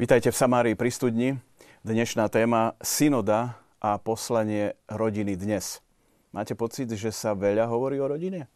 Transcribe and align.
Vítajte 0.00 0.32
v 0.32 0.40
Samárii 0.40 0.72
pri 0.80 0.88
studni. 0.88 1.36
Dnešná 1.84 2.32
téma 2.32 2.72
synoda 2.80 3.60
a 3.84 4.00
poslanie 4.00 4.72
rodiny 4.88 5.36
dnes. 5.36 5.84
Máte 6.32 6.56
pocit, 6.56 6.88
že 6.88 7.12
sa 7.12 7.36
veľa 7.36 7.68
hovorí 7.68 8.00
o 8.00 8.08
rodine? 8.08 8.48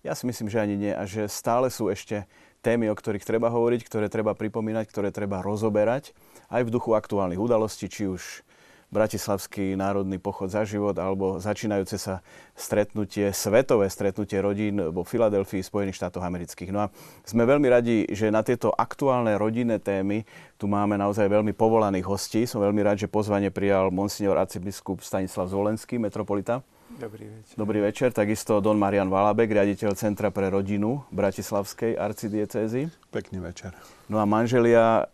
Ja 0.00 0.16
si 0.16 0.24
myslím, 0.24 0.48
že 0.48 0.64
ani 0.64 0.80
nie 0.80 0.88
a 0.96 1.04
že 1.04 1.28
stále 1.28 1.68
sú 1.68 1.92
ešte 1.92 2.24
témy, 2.64 2.88
o 2.88 2.96
ktorých 2.96 3.20
treba 3.20 3.52
hovoriť, 3.52 3.84
ktoré 3.84 4.08
treba 4.08 4.32
pripomínať, 4.32 4.88
ktoré 4.88 5.12
treba 5.12 5.44
rozoberať 5.44 6.16
aj 6.48 6.64
v 6.64 6.72
duchu 6.72 6.96
aktuálnych 6.96 7.36
udalostí, 7.36 7.92
či 7.92 8.08
už 8.08 8.47
Bratislavský 8.88 9.76
národný 9.76 10.16
pochod 10.16 10.48
za 10.48 10.64
život 10.64 10.96
alebo 10.96 11.36
začínajúce 11.36 12.00
sa 12.00 12.24
stretnutie, 12.56 13.28
svetové 13.36 13.84
stretnutie 13.92 14.40
rodín 14.40 14.80
vo 14.80 15.04
Filadelfii, 15.04 15.60
Spojených 15.60 16.00
štátoch 16.00 16.24
amerických. 16.24 16.72
No 16.72 16.88
a 16.88 16.90
sme 17.20 17.44
veľmi 17.44 17.68
radi, 17.68 18.08
že 18.08 18.32
na 18.32 18.40
tieto 18.40 18.72
aktuálne 18.72 19.36
rodinné 19.36 19.76
témy 19.76 20.24
tu 20.56 20.72
máme 20.72 20.96
naozaj 20.96 21.28
veľmi 21.28 21.52
povolaných 21.52 22.08
hostí. 22.08 22.48
Som 22.48 22.64
veľmi 22.64 22.80
rád, 22.80 23.04
že 23.04 23.12
pozvanie 23.12 23.52
prijal 23.52 23.92
monsignor 23.92 24.40
arcibiskup 24.40 25.04
Stanislav 25.04 25.52
Zvolenský, 25.52 26.00
metropolita. 26.00 26.64
Dobrý 26.88 27.28
večer. 27.28 27.54
Dobrý 27.60 27.78
večer. 27.84 28.08
Takisto 28.16 28.64
Don 28.64 28.80
Marian 28.80 29.12
Valabek, 29.12 29.52
riaditeľ 29.52 29.92
Centra 30.00 30.32
pre 30.32 30.48
rodinu 30.48 31.04
Bratislavskej 31.12 32.00
arcidiecézy. 32.00 32.88
Pekný 33.12 33.44
večer. 33.44 33.76
No 34.08 34.16
a 34.16 34.24
manželia 34.24 35.04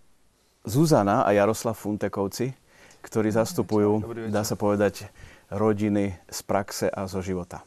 Zuzana 0.63 1.27
a 1.27 1.35
Jaroslav 1.35 1.75
Funtekovci, 1.75 2.55
ktorí 3.05 3.29
zastupujú, 3.37 4.01
dá 4.33 4.41
sa 4.41 4.57
povedať, 4.57 5.13
rodiny 5.53 6.17
z 6.27 6.41
praxe 6.49 6.89
a 6.89 7.05
zo 7.05 7.21
života. 7.21 7.63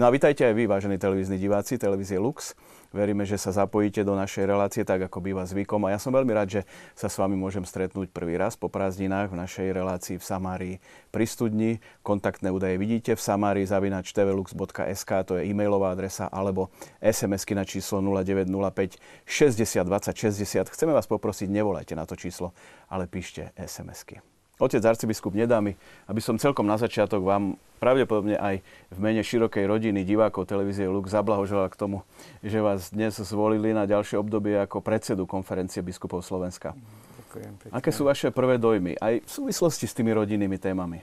No 0.00 0.08
a 0.08 0.10
vítajte 0.10 0.48
aj 0.48 0.56
vy, 0.56 0.64
vážení 0.64 0.96
televízni 0.96 1.36
diváci, 1.36 1.76
televízie 1.76 2.16
Lux. 2.16 2.56
Veríme, 2.96 3.28
že 3.28 3.36
sa 3.36 3.52
zapojíte 3.52 4.04
do 4.04 4.16
našej 4.16 4.44
relácie 4.48 4.84
tak, 4.88 5.04
ako 5.04 5.20
býva 5.20 5.44
zvykom. 5.44 5.84
A 5.84 5.96
ja 5.96 5.98
som 6.00 6.12
veľmi 6.12 6.32
rád, 6.32 6.48
že 6.48 6.60
sa 6.96 7.12
s 7.12 7.16
vami 7.20 7.36
môžem 7.36 7.64
stretnúť 7.64 8.08
prvý 8.08 8.40
raz 8.40 8.56
po 8.56 8.72
prázdninách 8.72 9.32
v 9.32 9.40
našej 9.40 9.68
relácii 9.68 10.16
v 10.16 10.24
Samárii 10.24 10.74
pri 11.12 11.24
studni. 11.28 11.70
Kontaktné 12.00 12.48
údaje 12.48 12.80
vidíte 12.80 13.16
v 13.16 13.20
samárii 13.20 13.68
zavinač 13.68 14.16
tvlux.sk, 14.16 15.10
to 15.28 15.40
je 15.40 15.48
e-mailová 15.48 15.92
adresa, 15.92 16.28
alebo 16.28 16.72
SMS-ky 17.04 17.52
na 17.52 17.68
číslo 17.68 18.00
0905 18.00 18.96
60 19.28 19.88
20 19.88 20.72
60. 20.72 20.72
Chceme 20.72 20.92
vás 20.96 21.04
poprosiť, 21.04 21.52
nevolajte 21.52 21.92
na 21.96 22.08
to 22.08 22.16
číslo, 22.16 22.56
ale 22.88 23.08
píšte 23.08 23.52
SMS-ky. 23.60 24.31
Otec 24.62 24.78
arcibiskup 24.86 25.34
nedá 25.34 25.58
mi, 25.58 25.74
aby 26.06 26.22
som 26.22 26.38
celkom 26.38 26.62
na 26.62 26.78
začiatok 26.78 27.18
vám 27.26 27.58
pravdepodobne 27.82 28.38
aj 28.38 28.62
v 28.94 28.98
mene 29.02 29.18
širokej 29.18 29.66
rodiny 29.66 30.06
divákov 30.06 30.46
televízie 30.46 30.86
Lux 30.86 31.10
zablahoželal 31.10 31.66
k 31.66 31.74
tomu, 31.74 32.06
že 32.46 32.62
vás 32.62 32.94
dnes 32.94 33.18
zvolili 33.18 33.74
na 33.74 33.90
ďalšie 33.90 34.22
obdobie 34.22 34.54
ako 34.62 34.78
predsedu 34.78 35.26
konferencie 35.26 35.82
biskupov 35.82 36.22
Slovenska. 36.22 36.78
Ďakujem 37.26 37.52
pekne. 37.58 37.74
Aké 37.74 37.90
sú 37.90 38.06
vaše 38.06 38.30
prvé 38.30 38.62
dojmy 38.62 39.02
aj 39.02 39.26
v 39.26 39.30
súvislosti 39.34 39.90
s 39.90 39.98
tými 39.98 40.14
rodinnými 40.14 40.54
témami? 40.62 41.02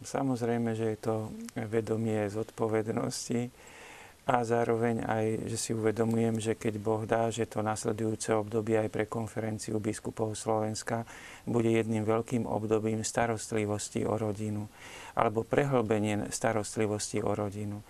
Samozrejme, 0.00 0.72
že 0.72 0.96
je 0.96 0.98
to 0.98 1.28
vedomie 1.68 2.24
zodpovednosti 2.32 3.52
a 4.22 4.46
zároveň 4.46 5.02
aj, 5.02 5.50
že 5.50 5.58
si 5.58 5.70
uvedomujem, 5.74 6.38
že 6.38 6.54
keď 6.54 6.74
Boh 6.78 7.02
dá, 7.02 7.26
že 7.34 7.42
to 7.42 7.58
nasledujúce 7.58 8.30
obdobie 8.30 8.78
aj 8.78 8.86
pre 8.86 9.10
konferenciu 9.10 9.82
biskupov 9.82 10.38
Slovenska 10.38 11.02
bude 11.42 11.66
jedným 11.66 12.06
veľkým 12.06 12.46
obdobím 12.46 13.02
starostlivosti 13.02 14.06
o 14.06 14.14
rodinu 14.14 14.70
alebo 15.18 15.42
prehlbenie 15.42 16.30
starostlivosti 16.30 17.18
o 17.20 17.34
rodinu. 17.34 17.82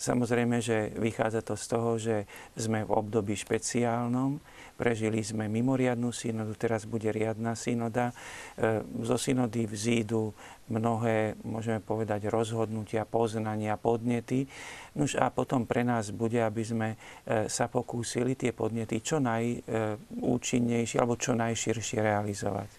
Samozrejme, 0.00 0.62
že 0.62 0.94
vychádza 0.96 1.42
to 1.44 1.54
z 1.58 1.66
toho, 1.66 1.90
že 1.98 2.16
sme 2.56 2.86
v 2.86 2.94
období 2.94 3.36
špeciálnom, 3.36 4.40
prežili 4.80 5.20
sme 5.20 5.44
mimoriadnú 5.52 6.08
synodu, 6.08 6.56
teraz 6.56 6.88
bude 6.88 7.12
riadna 7.12 7.52
synoda. 7.52 8.16
E, 8.56 8.80
zo 9.04 9.20
synody 9.20 9.68
vzídu 9.68 10.32
mnohé, 10.72 11.36
môžeme 11.44 11.84
povedať, 11.84 12.32
rozhodnutia, 12.32 13.04
poznania, 13.04 13.76
podnety. 13.76 14.48
Nož 14.96 15.20
a 15.20 15.28
potom 15.28 15.68
pre 15.68 15.84
nás 15.84 16.08
bude, 16.08 16.40
aby 16.40 16.64
sme 16.64 16.88
e, 17.28 17.44
sa 17.52 17.68
pokúsili 17.68 18.40
tie 18.40 18.56
podnety 18.56 19.04
čo 19.04 19.20
najúčinnejšie 19.20 20.96
alebo 20.96 21.20
čo 21.20 21.36
najširšie 21.36 22.00
realizovať. 22.00 22.70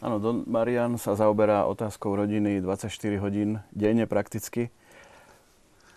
Áno, 0.00 0.16
Don 0.16 0.48
Marian 0.48 0.96
sa 0.96 1.12
zaoberá 1.12 1.68
otázkou 1.68 2.16
rodiny 2.16 2.64
24 2.64 2.88
hodín 3.20 3.60
denne 3.76 4.08
prakticky 4.08 4.72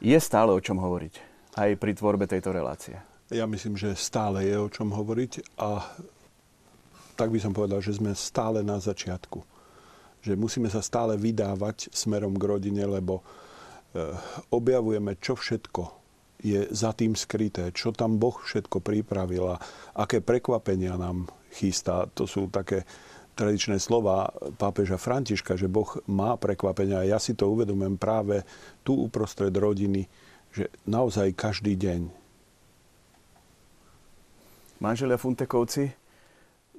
je 0.02 0.18
stále 0.18 0.50
o 0.50 0.60
čom 0.60 0.82
hovoriť 0.82 1.14
aj 1.62 1.70
pri 1.78 1.92
tvorbe 1.94 2.26
tejto 2.26 2.50
relácie. 2.50 3.11
Ja 3.32 3.48
myslím, 3.48 3.80
že 3.80 3.96
stále 3.96 4.44
je 4.44 4.60
o 4.60 4.68
čom 4.68 4.92
hovoriť 4.92 5.56
a 5.56 5.88
tak 7.16 7.32
by 7.32 7.40
som 7.40 7.56
povedal, 7.56 7.80
že 7.80 7.96
sme 7.96 8.12
stále 8.12 8.60
na 8.60 8.76
začiatku. 8.76 9.40
Že 10.20 10.36
musíme 10.36 10.68
sa 10.68 10.84
stále 10.84 11.16
vydávať 11.16 11.96
smerom 11.96 12.36
k 12.36 12.44
rodine, 12.44 12.84
lebo 12.84 13.24
e, 13.24 13.24
objavujeme, 14.52 15.16
čo 15.16 15.40
všetko 15.40 15.84
je 16.44 16.68
za 16.76 16.92
tým 16.92 17.16
skryté, 17.16 17.72
čo 17.72 17.96
tam 17.96 18.20
Boh 18.20 18.36
všetko 18.36 18.84
pripravil 18.84 19.56
a 19.56 19.62
aké 19.96 20.20
prekvapenia 20.20 21.00
nám 21.00 21.32
chystá. 21.56 22.12
To 22.18 22.28
sú 22.28 22.52
také 22.52 22.84
tradičné 23.40 23.80
slova 23.80 24.28
pápeža 24.60 25.00
Františka, 25.00 25.56
že 25.56 25.72
Boh 25.72 25.88
má 26.10 26.36
prekvapenia. 26.36 27.08
Ja 27.08 27.16
si 27.16 27.32
to 27.32 27.48
uvedomujem 27.48 27.96
práve 27.96 28.44
tu 28.84 29.08
uprostred 29.08 29.56
rodiny, 29.56 30.04
že 30.52 30.68
naozaj 30.84 31.32
každý 31.32 31.80
deň. 31.80 32.21
Manželia 34.82 35.22
Funtekovci, 35.22 35.94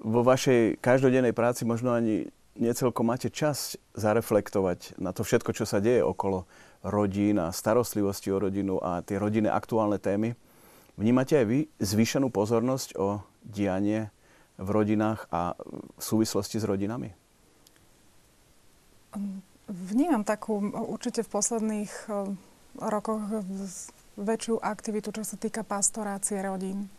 vo 0.02 0.26
vašej 0.26 0.82
každodennej 0.82 1.30
práci 1.30 1.62
možno 1.62 1.94
ani 1.94 2.26
necelko 2.58 3.06
máte 3.06 3.30
čas 3.30 3.78
zareflektovať 3.94 4.98
na 4.98 5.14
to 5.14 5.22
všetko, 5.22 5.54
čo 5.54 5.64
sa 5.64 5.78
deje 5.78 6.02
okolo 6.02 6.44
rodín 6.82 7.38
a 7.38 7.54
starostlivosti 7.54 8.34
o 8.34 8.42
rodinu 8.42 8.82
a 8.82 9.06
tie 9.06 9.22
rodinné 9.22 9.54
aktuálne 9.54 10.02
témy. 10.02 10.34
Vnímate 10.98 11.38
aj 11.38 11.46
vy 11.46 11.58
zvýšenú 11.78 12.28
pozornosť 12.34 12.98
o 12.98 13.22
dianie 13.46 14.10
v 14.58 14.68
rodinách 14.68 15.30
a 15.30 15.54
v 15.96 16.02
súvislosti 16.02 16.58
s 16.58 16.66
rodinami? 16.66 17.14
Vnímam 19.70 20.26
takú 20.26 20.58
určite 20.90 21.22
v 21.22 21.32
posledných 21.32 21.92
eh, 22.10 22.34
rokoch 22.82 23.22
väčšiu 24.18 24.60
aktivitu, 24.60 25.14
čo 25.14 25.22
sa 25.24 25.38
týka 25.40 25.64
pastorácie 25.64 26.42
rodín. 26.42 26.90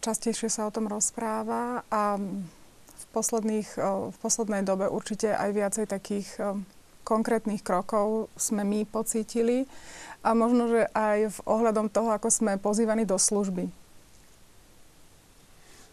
Častejšie 0.00 0.48
sa 0.48 0.68
o 0.68 0.74
tom 0.74 0.88
rozpráva 0.88 1.84
a 1.92 2.16
v, 2.16 3.04
posledných, 3.12 3.76
v 4.10 4.16
poslednej 4.24 4.64
dobe 4.64 4.88
určite 4.88 5.36
aj 5.36 5.50
viacej 5.52 5.86
takých 5.88 6.28
konkrétnych 7.04 7.60
krokov 7.60 8.32
sme 8.40 8.64
my 8.64 8.88
pocítili 8.88 9.68
a 10.24 10.32
možno, 10.32 10.68
že 10.68 10.88
aj 10.96 11.32
v 11.32 11.38
ohľadom 11.44 11.92
toho, 11.92 12.12
ako 12.12 12.28
sme 12.32 12.60
pozývaní 12.60 13.04
do 13.04 13.20
služby 13.20 13.68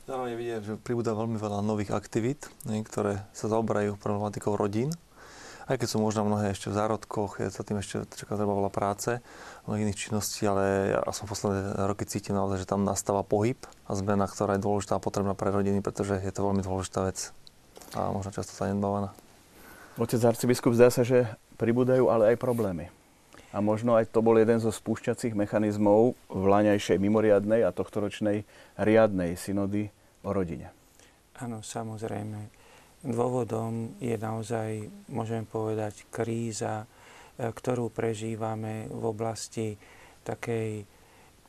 Zároveň 0.08 0.40
vidieť, 0.40 0.62
že 0.64 0.74
pribúda 0.80 1.12
veľmi 1.12 1.36
veľa 1.36 1.60
nových 1.60 1.92
aktivít, 1.92 2.48
ktoré 2.64 3.28
sa 3.36 3.52
zaoberajú 3.52 4.00
problematikou 4.00 4.56
rodín. 4.56 4.96
Aj 5.68 5.76
keď 5.76 5.88
sú 5.92 6.00
možno 6.00 6.24
mnohé 6.24 6.56
ešte 6.56 6.72
v 6.72 6.80
zárodkoch, 6.80 7.44
je 7.44 7.52
sa 7.52 7.60
tým 7.60 7.84
ešte 7.84 8.08
čaká 8.16 8.40
treba 8.40 8.56
veľa 8.56 8.72
práce, 8.72 9.20
mnohých 9.68 9.84
iných 9.92 10.00
činností, 10.00 10.48
ale 10.48 10.96
ja 10.96 11.04
som 11.12 11.28
posledné 11.28 11.84
roky 11.84 12.08
cítil 12.08 12.40
naozaj, 12.40 12.64
že 12.64 12.72
tam 12.72 12.88
nastáva 12.88 13.28
pohyb 13.28 13.60
a 13.84 13.92
zmena, 13.92 14.32
ktorá 14.32 14.56
je 14.56 14.64
dôležitá 14.64 14.96
a 14.96 15.04
potrebná 15.04 15.36
pre 15.36 15.52
rodiny, 15.52 15.84
pretože 15.84 16.24
je 16.24 16.32
to 16.32 16.48
veľmi 16.48 16.64
dôležitá 16.64 17.12
vec 17.12 17.36
a 18.00 18.16
možno 18.16 18.32
často 18.32 18.56
zanedbávaná. 18.56 19.12
Otec 20.00 20.24
arcibiskup, 20.24 20.72
zdá 20.72 20.88
sa, 20.88 21.04
že 21.04 21.28
pribúdajú 21.60 22.08
ale 22.08 22.32
aj 22.32 22.40
problémy. 22.40 22.88
A 23.52 23.60
možno 23.60 23.96
aj 24.00 24.12
to 24.12 24.24
bol 24.24 24.40
jeden 24.40 24.64
zo 24.64 24.72
spúšťacích 24.72 25.36
mechanizmov 25.36 26.16
vláňajšej 26.32 26.96
mimoriadnej 26.96 27.68
a 27.68 27.76
tohtoročnej 27.76 28.48
riadnej 28.80 29.36
synody 29.36 29.92
o 30.24 30.32
rodine. 30.32 30.72
Áno, 31.44 31.60
samozrejme. 31.60 32.57
Dôvodom 33.08 33.96
je 34.04 34.20
naozaj, 34.20 34.84
môžem 35.08 35.48
povedať, 35.48 36.12
kríza, 36.12 36.84
e, 36.84 36.88
ktorú 37.56 37.88
prežívame 37.88 38.92
v 38.92 39.04
oblasti 39.08 39.80
takej, 40.28 40.84
e, 40.84 40.86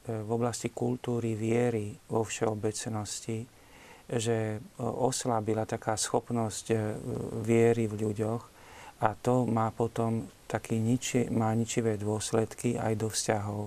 v 0.07 0.31
oblasti 0.31 0.71
kultúry 0.71 1.35
viery 1.35 1.99
vo 2.07 2.23
všeobecnosti, 2.23 3.43
že 4.07 4.39
e, 4.55 4.59
oslabila 4.79 5.67
taká 5.67 5.99
schopnosť 5.99 6.79
viery 7.43 7.91
v 7.91 8.07
ľuďoch 8.07 8.43
a 9.03 9.19
to 9.19 9.43
má 9.51 9.75
potom 9.75 10.31
taký 10.47 10.79
niči, 10.79 11.27
má 11.35 11.51
ničivé 11.59 11.99
dôsledky 11.99 12.79
aj 12.79 12.95
do 12.95 13.11
vzťahov. 13.11 13.67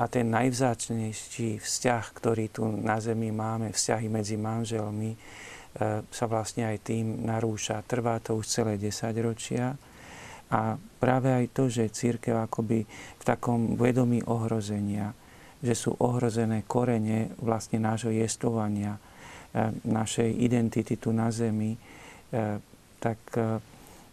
A 0.00 0.08
ten 0.08 0.32
najvzácnejší 0.32 1.60
vzťah, 1.60 2.04
ktorý 2.16 2.44
tu 2.48 2.64
na 2.64 2.96
Zemi 3.04 3.36
máme, 3.36 3.68
vzťahy 3.68 4.08
medzi 4.08 4.40
manželmi, 4.40 5.12
sa 6.08 6.24
vlastne 6.26 6.64
aj 6.68 6.86
tým 6.86 7.26
narúša. 7.28 7.84
Trvá 7.84 8.18
to 8.22 8.38
už 8.40 8.46
celé 8.48 8.80
10 8.80 9.12
ročia 9.20 9.76
a 10.48 10.74
práve 10.76 11.28
aj 11.28 11.44
to, 11.52 11.68
že 11.68 11.92
církev 11.92 12.34
akoby 12.40 12.82
v 12.88 13.22
takom 13.24 13.76
vedomí 13.76 14.24
ohrozenia, 14.24 15.12
že 15.60 15.74
sú 15.76 15.92
ohrozené 16.00 16.64
korene 16.64 17.36
vlastne 17.42 17.78
nášho 17.82 18.14
jestovania, 18.14 18.96
našej 19.84 20.28
identity 20.40 20.96
tu 20.96 21.12
na 21.12 21.28
zemi, 21.28 21.76
tak 22.98 23.18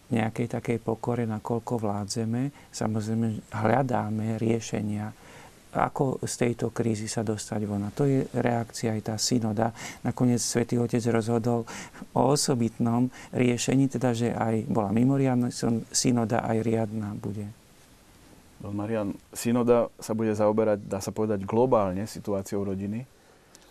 nejakej 0.06 0.48
takej 0.48 0.78
pokore, 0.86 1.26
nakoľko 1.26 1.82
vládzeme, 1.82 2.70
samozrejme 2.70 3.56
hľadáme 3.58 4.38
riešenia, 4.38 5.10
ako 5.76 6.24
z 6.24 6.34
tejto 6.48 6.72
krízy 6.72 7.12
sa 7.12 7.22
dostať 7.22 7.62
von. 7.68 7.84
A 7.84 7.92
to 7.92 8.08
je 8.08 8.24
reakcia 8.32 8.96
aj 8.96 9.02
tá 9.12 9.16
synoda. 9.20 9.76
Nakoniec 10.08 10.40
svätý 10.40 10.80
Otec 10.80 11.04
rozhodol 11.12 11.68
o 12.16 12.22
osobitnom 12.32 13.12
riešení, 13.36 13.92
teda 13.92 14.16
že 14.16 14.32
aj 14.32 14.72
bola 14.72 14.96
mimoriadna 14.96 15.52
synoda, 15.92 16.48
aj 16.48 16.58
riadna 16.64 17.12
bude. 17.20 17.46
Marian, 18.66 19.14
synoda 19.30 19.94
sa 20.02 20.18
bude 20.18 20.34
zaoberať, 20.34 20.90
dá 20.90 20.98
sa 20.98 21.14
povedať, 21.14 21.46
globálne 21.46 22.08
situáciou 22.10 22.66
rodiny. 22.66 23.06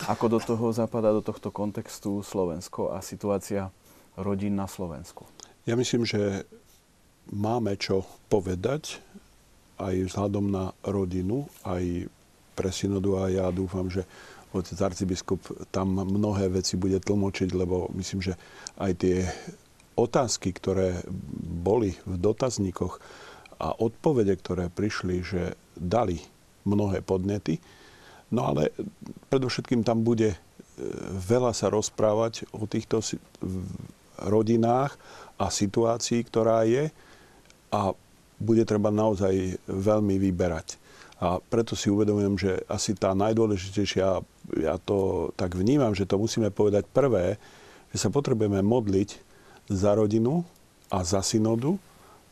Ako 0.06 0.26
do 0.28 0.38
toho 0.38 0.70
zapadá 0.70 1.10
do 1.10 1.24
tohto 1.24 1.50
kontextu 1.50 2.22
Slovensko 2.22 2.94
a 2.94 3.02
situácia 3.02 3.70
rodín 4.14 4.54
na 4.54 4.70
Slovensku? 4.70 5.26
Ja 5.64 5.74
myslím, 5.74 6.04
že 6.04 6.44
máme 7.32 7.74
čo 7.80 8.04
povedať 8.28 9.00
aj 9.79 9.94
vzhľadom 10.11 10.47
na 10.50 10.65
rodinu, 10.87 11.49
aj 11.67 12.06
pre 12.55 12.71
synodu 12.71 13.11
a 13.19 13.23
ja 13.31 13.47
dúfam, 13.50 13.91
že 13.91 14.06
otec 14.55 14.79
arcibiskup 14.79 15.43
tam 15.75 15.99
mnohé 15.99 16.47
veci 16.47 16.79
bude 16.79 17.03
tlmočiť, 17.03 17.50
lebo 17.59 17.91
myslím, 17.99 18.23
že 18.23 18.38
aj 18.79 18.93
tie 19.03 19.26
otázky, 19.99 20.55
ktoré 20.55 21.03
boli 21.43 21.99
v 22.06 22.15
dotazníkoch 22.19 23.03
a 23.59 23.75
odpovede, 23.75 24.35
ktoré 24.38 24.71
prišli, 24.71 25.23
že 25.23 25.43
dali 25.75 26.23
mnohé 26.67 27.03
podnety. 27.03 27.59
No 28.31 28.50
ale 28.50 28.75
predovšetkým 29.31 29.87
tam 29.87 30.03
bude 30.03 30.35
e, 30.35 30.38
veľa 31.15 31.55
sa 31.55 31.71
rozprávať 31.71 32.50
o 32.50 32.67
týchto 32.67 33.03
rodinách 34.19 34.99
a 35.38 35.50
situácii, 35.50 36.23
ktorá 36.26 36.67
je 36.67 36.91
a 37.71 37.94
bude 38.38 38.66
treba 38.66 38.90
naozaj 38.90 39.58
veľmi 39.66 40.19
vyberať. 40.19 40.81
A 41.22 41.38
preto 41.38 41.78
si 41.78 41.88
uvedomujem, 41.88 42.34
že 42.36 42.52
asi 42.66 42.92
tá 42.92 43.14
najdôležitejšia, 43.14 44.06
ja 44.60 44.76
to 44.82 45.31
tak 45.38 45.54
vnímam, 45.54 45.94
že 45.94 46.04
to 46.04 46.19
musíme 46.19 46.50
povedať 46.50 46.84
prvé, 46.90 47.38
že 47.94 48.02
sa 48.02 48.10
potrebujeme 48.10 48.60
modliť 48.60 49.10
za 49.70 49.94
rodinu 49.94 50.42
a 50.90 51.06
za 51.06 51.22
synodu, 51.22 51.78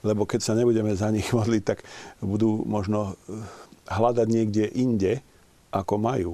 lebo 0.02 0.26
keď 0.26 0.40
sa 0.42 0.58
nebudeme 0.58 0.92
za 0.92 1.08
nich 1.14 1.30
modliť, 1.38 1.62
tak 1.62 1.86
budú 2.20 2.66
možno 2.66 3.14
eh, 3.14 3.40
hľadať 3.88 4.26
niekde 4.28 4.64
inde, 4.74 5.22
ako 5.72 5.94
majú. 5.96 6.32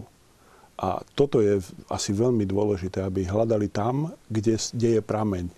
A 0.79 1.03
toto 1.15 1.43
je 1.43 1.59
asi 1.91 2.15
veľmi 2.15 2.47
dôležité, 2.47 3.03
aby 3.03 3.27
hľadali 3.27 3.67
tam, 3.67 4.15
kde, 4.31 4.59
kde 4.75 4.89
je 4.99 5.03
prameň. 5.03 5.51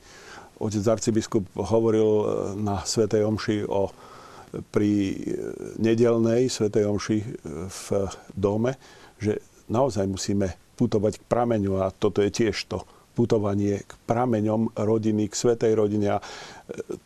Otec 0.61 0.85
arcibiskup 0.85 1.45
hovoril 1.57 2.05
e, 2.05 2.25
na 2.61 2.85
Svetej 2.85 3.25
Omši 3.25 3.65
o 3.65 3.89
pri 4.69 4.93
e, 4.93 5.15
nedelnej 5.81 6.53
Svetej 6.53 6.85
Omši 6.85 7.19
e, 7.19 7.27
v 7.69 7.85
dome, 8.37 8.77
že 9.17 9.41
naozaj 9.73 10.05
musíme 10.05 10.77
putovať 10.77 11.25
k 11.25 11.25
prameňu 11.25 11.81
a 11.81 11.89
toto 11.89 12.21
je 12.21 12.29
tiež 12.29 12.57
to 12.69 12.85
putovanie 13.11 13.85
k 13.85 13.93
prameňom 14.07 14.73
rodiny, 14.81 15.29
k 15.29 15.35
svetej 15.35 15.77
rodine. 15.77 16.17
A 16.17 16.19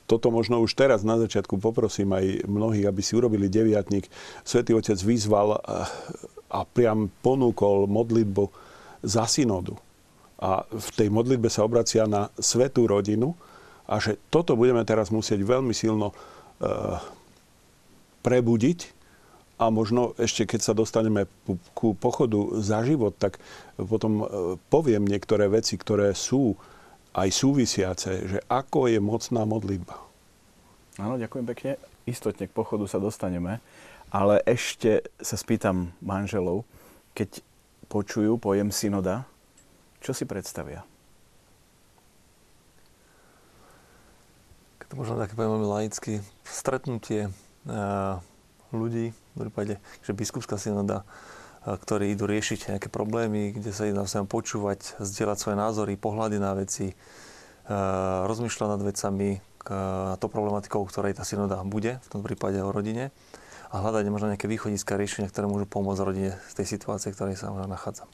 toto 0.07 0.31
možno 0.31 0.63
už 0.63 0.77
teraz 0.77 1.03
na 1.03 1.19
začiatku 1.19 1.59
poprosím 1.59 2.13
aj 2.15 2.45
mnohých, 2.47 2.87
aby 2.87 3.03
si 3.03 3.19
urobili 3.19 3.51
deviatník. 3.51 4.07
Svetý 4.47 4.79
Otec 4.79 5.01
vyzval 5.01 5.59
a 6.55 6.61
priam 6.71 7.11
ponúkol 7.25 7.91
modlitbu 7.91 8.45
za 9.03 9.27
synodu 9.27 9.75
a 10.45 10.69
v 10.69 10.89
tej 10.93 11.09
modlitbe 11.09 11.49
sa 11.49 11.65
obracia 11.65 12.05
na 12.05 12.29
svetú 12.37 12.85
rodinu 12.85 13.33
a 13.89 13.97
že 13.97 14.21
toto 14.29 14.53
budeme 14.61 14.85
teraz 14.85 15.09
musieť 15.09 15.41
veľmi 15.41 15.73
silno 15.73 16.13
e, 16.13 16.15
prebudiť 18.21 18.93
a 19.57 19.73
možno 19.73 20.13
ešte 20.21 20.45
keď 20.45 20.61
sa 20.61 20.77
dostaneme 20.77 21.25
ku 21.73 21.97
pochodu 21.97 22.61
za 22.61 22.85
život, 22.85 23.17
tak 23.17 23.41
potom 23.81 24.13
e, 24.21 24.25
poviem 24.69 25.09
niektoré 25.09 25.49
veci, 25.49 25.81
ktoré 25.81 26.13
sú 26.13 26.53
aj 27.17 27.29
súvisiace, 27.33 28.29
že 28.29 28.39
ako 28.45 28.93
je 28.93 29.01
mocná 29.01 29.49
modlitba. 29.49 29.97
Áno, 31.01 31.17
ďakujem 31.17 31.47
pekne. 31.49 31.73
Istotne 32.05 32.51
k 32.51 32.57
pochodu 32.57 32.85
sa 32.85 33.01
dostaneme, 33.01 33.65
ale 34.13 34.45
ešte 34.45 35.09
sa 35.25 35.41
spýtam 35.41 35.97
manželov, 36.05 36.69
keď 37.17 37.41
počujú 37.89 38.37
pojem 38.37 38.69
synoda, 38.69 39.25
čo 40.05 40.13
si 40.13 40.29
predstavia? 40.29 40.85
Keď 44.85 44.87
to 44.93 45.01
možno 45.01 45.17
také 45.17 45.33
veľmi 45.33 45.65
laicky, 45.65 46.21
stretnutie 46.45 47.33
uh, 47.33 48.21
ľudí, 48.69 49.17
v 49.33 49.39
prípade, 49.49 49.81
že 50.05 50.13
biskupská 50.13 50.61
synoda, 50.61 51.09
uh, 51.65 51.81
ktorí 51.81 52.13
idú 52.13 52.29
riešiť 52.29 52.77
nejaké 52.77 52.93
problémy, 52.93 53.57
kde 53.57 53.73
sa 53.73 53.89
idú 53.89 54.05
navzájom 54.05 54.29
počúvať, 54.29 55.01
zdieľať 55.01 55.39
svoje 55.41 55.57
názory, 55.57 55.97
pohľady 55.97 56.37
na 56.37 56.53
veci, 56.53 56.93
uh, 56.93 58.29
rozmýšľať 58.29 58.69
nad 58.69 58.83
vecami, 58.85 59.41
na 59.65 60.21
to 60.21 60.29
problematikou, 60.29 60.85
ktorej 60.85 61.17
tá 61.17 61.25
synoda 61.25 61.57
bude, 61.65 61.97
v 61.97 62.09
tom 62.13 62.21
prípade 62.21 62.61
o 62.61 62.69
rodine 62.69 63.17
a 63.73 63.81
hľadať 63.81 64.13
možno 64.13 64.29
nejaké 64.29 64.45
východiska 64.45 65.01
riešenia, 65.01 65.33
ktoré 65.33 65.49
môžu 65.49 65.65
pomôcť 65.65 66.05
rodine 66.05 66.37
z 66.53 66.61
tej 66.61 66.77
situácie, 66.77 67.17
ktorej 67.17 67.41
sa 67.41 67.49
ona 67.49 67.65
nachádza. 67.65 68.05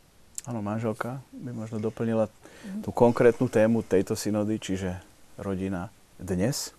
Áno, 0.48 0.64
manželka 0.64 1.20
by 1.36 1.52
možno 1.52 1.76
doplnila 1.76 2.32
tú 2.80 2.88
konkrétnu 2.92 3.52
tému 3.52 3.84
tejto 3.84 4.16
synody, 4.16 4.56
čiže 4.56 4.96
rodina 5.36 5.92
dnes. 6.16 6.72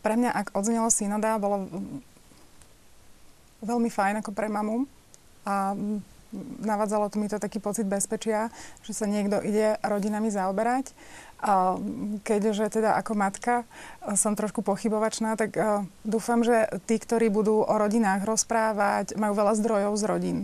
Pre 0.00 0.14
mňa, 0.16 0.30
ak 0.32 0.56
odznelo 0.56 0.88
synoda, 0.88 1.36
bolo 1.36 1.68
veľmi 3.60 3.92
fajn 3.92 4.24
ako 4.24 4.32
pre 4.32 4.48
mamu 4.48 4.88
a 5.44 5.76
navádzalo 6.64 7.12
mi 7.20 7.28
to 7.28 7.36
taký 7.36 7.60
pocit 7.60 7.84
bezpečia, 7.84 8.48
že 8.84 8.96
sa 8.96 9.04
niekto 9.04 9.44
ide 9.44 9.76
rodinami 9.84 10.32
zaoberať. 10.32 10.96
A 11.44 11.76
keďže 12.24 12.80
teda 12.80 12.96
ako 12.96 13.12
matka 13.12 13.68
som 14.16 14.32
trošku 14.32 14.64
pochybovačná, 14.64 15.36
tak 15.36 15.52
dúfam, 16.00 16.40
že 16.40 16.64
tí, 16.88 16.96
ktorí 16.96 17.28
budú 17.28 17.60
o 17.60 17.74
rodinách 17.76 18.24
rozprávať, 18.24 19.20
majú 19.20 19.36
veľa 19.36 19.52
zdrojov 19.60 19.92
z 20.00 20.04
rodín 20.08 20.38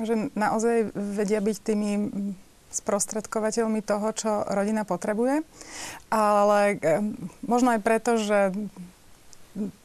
že 0.00 0.34
naozaj 0.34 0.90
vedia 0.94 1.38
byť 1.38 1.56
tými 1.62 1.90
sprostredkovateľmi 2.74 3.80
toho, 3.86 4.08
čo 4.10 4.30
rodina 4.50 4.82
potrebuje. 4.82 5.46
Ale 6.10 6.60
eh, 6.82 6.98
možno 7.46 7.78
aj 7.78 7.80
preto, 7.86 8.18
že 8.18 8.50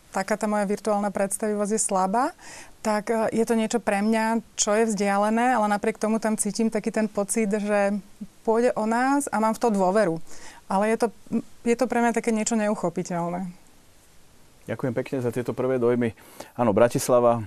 taká 0.09 0.41
tá 0.41 0.49
moja 0.49 0.65
virtuálna 0.65 1.13
predstavivosť 1.13 1.71
je 1.77 1.81
slabá, 1.81 2.33
tak 2.81 3.13
eh, 3.13 3.29
je 3.29 3.45
to 3.45 3.53
niečo 3.53 3.77
pre 3.77 4.01
mňa, 4.01 4.41
čo 4.57 4.73
je 4.73 4.89
vzdialené, 4.89 5.53
ale 5.53 5.69
napriek 5.69 6.01
tomu 6.01 6.17
tam 6.17 6.33
cítim 6.41 6.73
taký 6.73 6.89
ten 6.89 7.05
pocit, 7.05 7.53
že 7.53 7.93
pôjde 8.41 8.73
o 8.73 8.89
nás 8.89 9.29
a 9.29 9.37
mám 9.37 9.53
v 9.53 9.61
to 9.61 9.69
dôveru. 9.69 10.17
Ale 10.65 10.89
je 10.89 10.97
to, 11.05 11.07
je 11.65 11.75
to 11.77 11.85
pre 11.85 12.01
mňa 12.01 12.17
také 12.17 12.33
niečo 12.33 12.57
neuchopiteľné. 12.57 13.49
Ďakujem 14.69 14.93
pekne 14.93 15.17
za 15.17 15.33
tieto 15.33 15.57
prvé 15.57 15.81
dojmy. 15.81 16.13
Áno, 16.53 16.77
Bratislava 16.77 17.41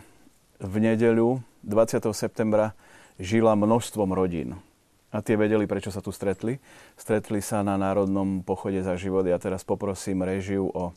v 0.59 0.75
nedeľu 0.83 1.39
20. 1.63 2.03
septembra 2.11 2.75
žila 3.23 3.55
množstvom 3.55 4.11
rodín. 4.11 4.59
A 5.13 5.21
tie 5.21 5.37
vedeli, 5.37 5.69
prečo 5.69 5.93
sa 5.93 6.01
tu 6.01 6.09
stretli. 6.09 6.57
Stretli 6.97 7.45
sa 7.45 7.61
na 7.61 7.77
Národnom 7.77 8.41
pochode 8.41 8.81
za 8.81 8.97
život. 8.97 9.29
Ja 9.29 9.37
teraz 9.37 9.61
poprosím 9.61 10.25
režiu 10.25 10.73
o 10.73 10.97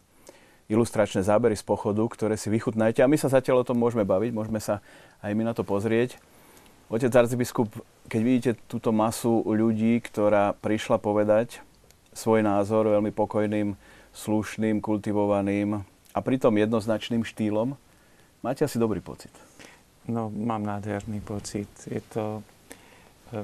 ilustračné 0.72 1.22
zábery 1.22 1.54
z 1.54 1.68
pochodu, 1.68 2.02
ktoré 2.08 2.40
si 2.40 2.48
vychutnajte. 2.50 3.04
A 3.04 3.12
my 3.12 3.20
sa 3.20 3.30
zatiaľ 3.30 3.62
o 3.62 3.68
tom 3.68 3.78
môžeme 3.78 4.08
baviť, 4.08 4.32
môžeme 4.32 4.58
sa 4.64 4.80
aj 5.20 5.36
my 5.36 5.44
na 5.46 5.54
to 5.54 5.68
pozrieť. 5.68 6.18
Otec 6.88 7.12
arcibiskup, 7.12 7.70
keď 8.08 8.22
vidíte 8.22 8.52
túto 8.72 8.96
masu 8.96 9.44
ľudí, 9.46 10.00
ktorá 10.02 10.56
prišla 10.58 10.98
povedať 11.02 11.60
svoj 12.16 12.40
názor 12.46 12.88
veľmi 12.88 13.12
pokojným, 13.12 13.76
slušným, 14.16 14.80
kultivovaným 14.80 15.84
a 16.16 16.20
pritom 16.24 16.56
jednoznačným 16.56 17.28
štýlom, 17.28 17.76
máte 18.40 18.64
asi 18.64 18.80
dobrý 18.80 19.04
pocit. 19.04 19.45
No, 20.06 20.30
mám 20.30 20.62
nádherný 20.62 21.18
pocit. 21.26 21.70
Je 21.90 21.98
to 22.14 22.46
e, 23.34 23.42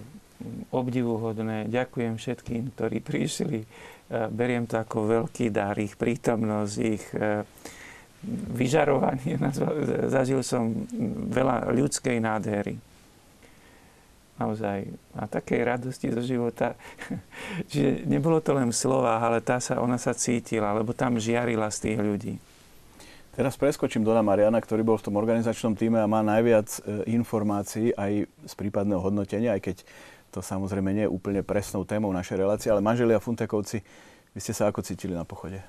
obdivuhodné. 0.69 1.65
Ďakujem 1.73 2.21
všetkým, 2.21 2.77
ktorí 2.77 3.01
prišli. 3.01 3.59
E, 3.61 3.67
beriem 4.29 4.69
to 4.69 4.77
ako 4.77 5.09
veľký 5.09 5.49
dar, 5.49 5.73
ich 5.81 5.97
prítomnosť, 5.97 6.75
ich 6.85 7.05
e, 7.17 7.41
vyžarovanie. 8.53 9.41
Zažil 10.13 10.45
som 10.45 10.85
veľa 11.33 11.73
ľudskej 11.73 12.21
nádhery. 12.21 12.77
Naozaj. 14.37 14.85
A 15.17 15.25
takej 15.25 15.61
radosti 15.65 16.13
zo 16.13 16.21
života. 16.21 16.77
že 17.73 18.05
nebolo 18.05 18.37
to 18.37 18.53
len 18.53 18.69
v 18.69 18.77
slovách, 18.77 19.21
ale 19.21 19.39
tá 19.41 19.57
sa, 19.57 19.81
ona 19.81 19.97
sa 19.97 20.13
cítila, 20.13 20.77
lebo 20.77 20.93
tam 20.93 21.17
žiarila 21.17 21.73
z 21.73 21.89
tých 21.89 21.99
ľudí. 22.01 22.35
Teraz 23.31 23.55
preskočím 23.55 24.03
Dona 24.03 24.19
Mariana, 24.19 24.59
ktorý 24.59 24.83
bol 24.83 24.99
v 24.99 25.07
tom 25.07 25.15
organizačnom 25.15 25.71
týme 25.79 26.03
a 26.03 26.07
má 26.09 26.19
najviac 26.19 26.67
e, 26.67 27.15
informácií 27.15 27.95
aj 27.95 28.27
z 28.27 28.53
prípadného 28.59 28.99
hodnotenia, 28.99 29.55
aj 29.55 29.71
keď 29.71 29.77
to 30.35 30.43
samozrejme 30.43 30.91
nie 30.91 31.07
je 31.07 31.13
úplne 31.15 31.39
presnou 31.39 31.87
témou 31.87 32.11
našej 32.11 32.43
relácie, 32.43 32.67
ale 32.67 32.83
manželia 32.83 33.23
Funtekovci, 33.23 33.79
vy 34.35 34.39
ste 34.43 34.51
sa 34.51 34.67
ako 34.67 34.83
cítili 34.83 35.15
na 35.15 35.23
pochode? 35.23 35.63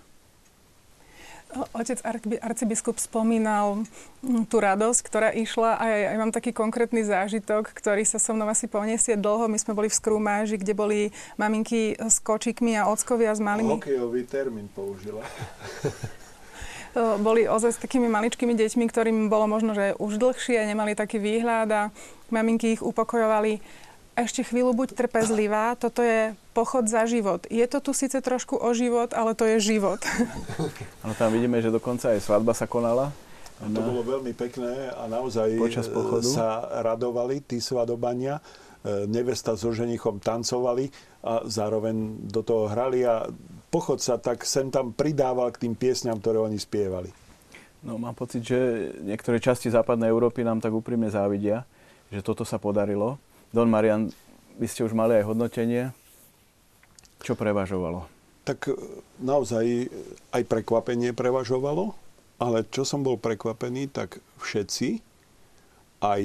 Otec 1.76 2.00
arcibiskup 2.40 2.97
spomínal 2.97 3.85
mm, 4.25 4.49
tú 4.49 4.57
radosť, 4.59 5.00
ktorá 5.04 5.28
išla 5.37 5.76
a 5.76 5.85
ja, 5.85 5.99
ja 6.11 6.19
mám 6.19 6.33
taký 6.33 6.50
konkrétny 6.50 7.04
zážitok, 7.04 7.76
ktorý 7.76 8.09
sa 8.09 8.16
so 8.16 8.33
mnou 8.33 8.49
asi 8.49 8.66
poniesie 8.66 9.21
dlho. 9.21 9.52
My 9.52 9.61
sme 9.61 9.76
boli 9.76 9.92
v 9.92 9.99
Skrúmáži, 10.00 10.57
kde 10.57 10.73
boli 10.73 11.00
maminky 11.37 11.95
s 12.00 12.25
kočikmi 12.25 12.81
a 12.81 12.88
ockovia 12.88 13.37
s 13.37 13.40
malými... 13.45 13.69
Hokejový 13.69 14.25
termín 14.25 14.73
použila. 14.73 15.21
boli 16.95 17.49
ozaj 17.49 17.77
s 17.77 17.83
takými 17.83 18.09
maličkými 18.09 18.53
deťmi, 18.53 18.85
ktorým 18.89 19.19
bolo 19.33 19.49
možno, 19.49 19.73
že 19.73 19.97
už 19.97 20.21
dlhšie, 20.21 20.69
nemali 20.69 20.93
taký 20.93 21.17
výhľad 21.17 21.69
a 21.73 21.83
maminky 22.29 22.77
ich 22.77 22.83
upokojovali. 22.85 23.65
Ešte 24.13 24.45
chvíľu 24.45 24.77
buď 24.77 24.93
trpezlivá, 24.93 25.73
toto 25.81 26.05
je 26.05 26.37
pochod 26.53 26.85
za 26.85 27.09
život. 27.09 27.49
Je 27.49 27.65
to 27.65 27.81
tu 27.81 27.97
síce 27.97 28.21
trošku 28.21 28.61
o 28.61 28.71
život, 28.77 29.17
ale 29.17 29.33
to 29.33 29.49
je 29.49 29.73
život. 29.73 30.01
Ano, 31.03 31.19
tam 31.19 31.35
vidíme, 31.35 31.59
že 31.59 31.75
dokonca 31.75 32.15
aj 32.15 32.23
svadba 32.23 32.55
sa 32.55 32.71
konala. 32.71 33.11
A 33.59 33.67
to 33.67 33.81
bolo 33.83 34.07
veľmi 34.07 34.35
pekné 34.35 34.91
a 34.95 35.07
naozaj 35.11 35.55
Počas 35.59 35.87
pochodu. 35.91 36.27
sa 36.27 36.49
radovali 36.83 37.43
tí 37.43 37.59
svadobania. 37.59 38.39
E, 38.83 39.07
nevesta 39.07 39.55
so 39.55 39.71
ženichom 39.71 40.19
tancovali 40.19 40.91
a 41.23 41.47
zároveň 41.47 42.27
do 42.27 42.43
toho 42.43 42.67
hrali 42.67 43.07
a 43.07 43.27
pochod 43.73 43.97
sa 43.97 44.21
tak 44.21 44.45
sem 44.45 44.69
tam 44.69 44.93
pridával 44.93 45.49
k 45.49 45.64
tým 45.64 45.73
piesňam, 45.73 46.21
ktoré 46.21 46.37
oni 46.37 46.61
spievali. 46.61 47.09
No 47.81 47.97
mám 47.97 48.14
pocit, 48.14 48.45
že 48.45 48.93
niektoré 49.00 49.41
časti 49.41 49.73
západnej 49.73 50.12
Európy 50.12 50.45
nám 50.45 50.61
tak 50.61 50.76
úprimne 50.76 51.09
závidia, 51.09 51.64
že 52.12 52.21
toto 52.21 52.45
sa 52.45 52.61
podarilo. 52.61 53.17
Don 53.50 53.67
Marian, 53.67 54.12
vy 54.61 54.67
ste 54.69 54.85
už 54.85 54.93
mali 54.93 55.17
aj 55.17 55.26
hodnotenie. 55.26 55.91
Čo 57.25 57.33
prevažovalo? 57.35 58.07
Tak 58.45 58.71
e, 58.71 58.76
naozaj 59.19 59.88
aj 60.31 60.43
prekvapenie 60.47 61.17
prevažovalo, 61.17 61.97
ale 62.38 62.69
čo 62.69 62.87
som 62.87 63.00
bol 63.02 63.17
prekvapený, 63.19 63.91
tak 63.91 64.21
všetci, 64.38 65.02
aj 66.02 66.23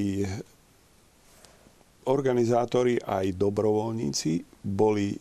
organizátori, 2.09 2.97
aj 3.01 3.35
dobrovoľníci 3.37 4.63
boli 4.65 5.17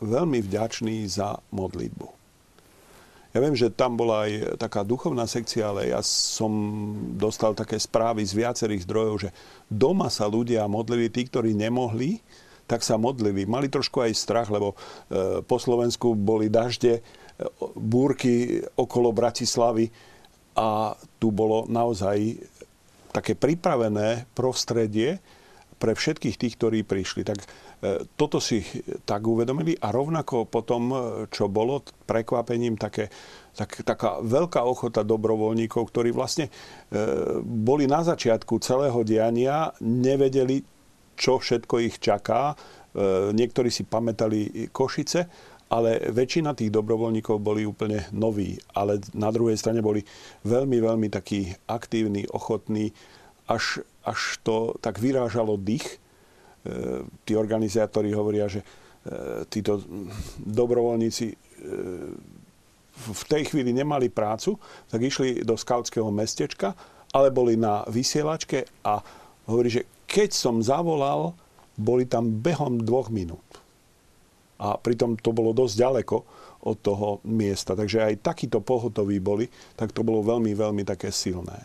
veľmi 0.00 0.38
vďačný 0.40 1.04
za 1.10 1.42
modlitbu. 1.52 2.22
Ja 3.32 3.40
viem, 3.40 3.56
že 3.56 3.72
tam 3.72 3.96
bola 3.96 4.28
aj 4.28 4.60
taká 4.60 4.84
duchovná 4.84 5.24
sekcia, 5.24 5.72
ale 5.72 5.88
ja 5.88 6.04
som 6.04 6.52
dostal 7.16 7.56
také 7.56 7.80
správy 7.80 8.20
z 8.28 8.36
viacerých 8.36 8.84
zdrojov, 8.84 9.16
že 9.24 9.30
doma 9.72 10.12
sa 10.12 10.28
ľudia 10.28 10.68
modlili, 10.68 11.08
tí, 11.08 11.24
ktorí 11.24 11.56
nemohli, 11.56 12.20
tak 12.68 12.84
sa 12.84 13.00
modlili. 13.00 13.48
Mali 13.48 13.72
trošku 13.72 14.04
aj 14.04 14.12
strach, 14.12 14.48
lebo 14.52 14.76
e, 14.76 15.40
po 15.48 15.56
Slovensku 15.56 16.12
boli 16.12 16.52
dažde, 16.52 17.00
e, 17.00 17.02
búrky 17.72 18.60
okolo 18.76 19.16
Bratislavy 19.16 19.88
a 20.52 20.92
tu 21.16 21.32
bolo 21.32 21.64
naozaj 21.72 22.36
také 23.16 23.32
pripravené 23.32 24.28
prostredie 24.36 25.24
pre 25.80 25.96
všetkých 25.96 26.36
tých, 26.36 26.54
ktorí 26.60 26.84
prišli. 26.84 27.24
Tak 27.24 27.40
toto 28.14 28.38
si 28.38 28.62
tak 29.02 29.26
uvedomili 29.26 29.74
a 29.74 29.90
rovnako 29.90 30.46
potom, 30.46 30.82
e, 30.94 30.96
čo 31.26 31.50
bolo 31.50 31.82
prekvapením 32.06 32.78
také, 32.78 33.10
tak, 33.58 33.82
taká 33.82 34.22
veľká 34.22 34.62
ochota 34.62 35.02
dobrovoľníkov, 35.02 35.90
ktorí 35.90 36.14
vlastne 36.14 36.46
e, 36.46 36.52
boli 37.42 37.90
na 37.90 38.06
začiatku 38.06 38.62
celého 38.62 39.02
diania, 39.02 39.74
nevedeli, 39.82 40.62
čo 41.18 41.42
všetko 41.42 41.74
ich 41.82 41.98
čaká. 42.00 42.56
Niektorí 43.32 43.72
si 43.72 43.88
pamätali 43.88 44.68
Košice, 44.68 45.24
ale 45.72 46.12
väčšina 46.12 46.52
tých 46.52 46.68
dobrovoľníkov 46.68 47.40
boli 47.40 47.64
úplne 47.64 48.04
noví, 48.12 48.60
ale 48.76 49.00
na 49.16 49.32
druhej 49.32 49.56
strane 49.56 49.80
boli 49.80 50.04
veľmi, 50.44 50.76
veľmi 50.76 51.08
takí 51.08 51.56
aktívni, 51.64 52.28
ochotní, 52.28 52.92
až, 53.48 53.80
až 54.04 54.36
to 54.44 54.76
tak 54.84 55.00
vyrážalo 55.00 55.56
dých 55.56 56.01
E, 56.01 56.01
tí 57.26 57.32
organizátori 57.34 58.14
hovoria, 58.14 58.46
že 58.46 58.62
e, 58.62 58.66
títo 59.50 59.82
dobrovoľníci 60.38 61.26
e, 61.26 61.36
v 62.92 63.22
tej 63.26 63.50
chvíli 63.50 63.74
nemali 63.74 64.12
prácu, 64.12 64.60
tak 64.86 65.00
išli 65.02 65.42
do 65.42 65.58
skautského 65.58 66.06
mestečka, 66.12 66.76
ale 67.10 67.34
boli 67.34 67.58
na 67.58 67.82
vysielačke 67.90 68.68
a 68.86 69.02
hovorí, 69.48 69.68
že 69.68 69.82
keď 70.06 70.30
som 70.30 70.60
zavolal, 70.62 71.34
boli 71.74 72.04
tam 72.04 72.28
behom 72.28 72.84
dvoch 72.84 73.08
minút. 73.08 73.44
A 74.62 74.78
pritom 74.78 75.18
to 75.18 75.34
bolo 75.34 75.50
dosť 75.56 75.74
ďaleko 75.74 76.16
od 76.62 76.76
toho 76.78 77.18
miesta. 77.26 77.74
Takže 77.74 78.06
aj 78.06 78.22
takíto 78.22 78.62
pohotoví 78.62 79.18
boli, 79.18 79.50
tak 79.74 79.90
to 79.90 80.06
bolo 80.06 80.22
veľmi, 80.22 80.54
veľmi 80.54 80.86
také 80.86 81.10
silné. 81.10 81.58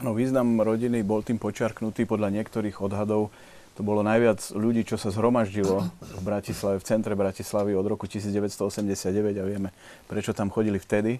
Áno, 0.00 0.12
význam 0.12 0.60
rodiny 0.60 1.00
bol 1.04 1.24
tým 1.24 1.40
počiarknutý 1.40 2.04
podľa 2.04 2.32
niektorých 2.32 2.80
odhadov 2.84 3.32
to 3.80 3.88
bolo 3.88 4.04
najviac 4.04 4.52
ľudí, 4.52 4.84
čo 4.84 5.00
sa 5.00 5.08
zhromaždilo 5.08 5.88
v 5.88 6.20
Bratislave, 6.20 6.76
v 6.76 6.84
centre 6.84 7.16
Bratislavy 7.16 7.72
od 7.72 7.88
roku 7.88 8.04
1989 8.04 9.40
a 9.40 9.44
vieme, 9.48 9.72
prečo 10.04 10.36
tam 10.36 10.52
chodili 10.52 10.76
vtedy. 10.76 11.16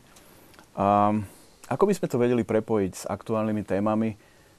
A 0.76 1.08
ako 1.72 1.88
by 1.88 1.96
sme 1.96 2.12
to 2.12 2.20
vedeli 2.20 2.44
prepojiť 2.44 2.92
s 2.92 3.04
aktuálnymi 3.08 3.64
témami 3.64 4.12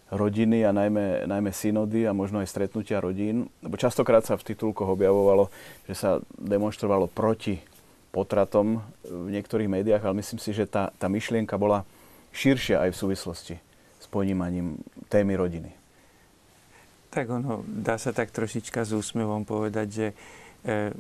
rodiny 0.10 0.66
a 0.66 0.74
najmä, 0.74 1.30
najmä 1.30 1.54
synody 1.54 2.10
a 2.10 2.18
možno 2.18 2.42
aj 2.42 2.50
stretnutia 2.50 2.98
rodín? 2.98 3.46
Lebo 3.62 3.78
častokrát 3.78 4.26
sa 4.26 4.34
v 4.34 4.50
titulkoch 4.50 4.98
objavovalo, 4.98 5.54
že 5.86 5.94
sa 5.94 6.10
demonstrovalo 6.42 7.06
proti 7.06 7.62
potratom 8.10 8.82
v 9.06 9.30
niektorých 9.30 9.70
médiách, 9.70 10.10
ale 10.10 10.26
myslím 10.26 10.42
si, 10.42 10.58
že 10.58 10.66
tá, 10.66 10.90
tá 10.98 11.06
myšlienka 11.06 11.54
bola 11.54 11.86
širšia 12.34 12.82
aj 12.82 12.98
v 12.98 13.00
súvislosti 13.06 13.56
s 14.02 14.10
ponímaním 14.10 14.82
témy 15.06 15.38
rodiny. 15.38 15.81
Tak 17.12 17.28
ono, 17.28 17.68
dá 17.68 18.00
sa 18.00 18.16
tak 18.16 18.32
trošička 18.32 18.88
s 18.88 18.96
úsmevom 18.96 19.44
povedať, 19.44 19.88
že 19.92 20.08
e, 20.64 20.96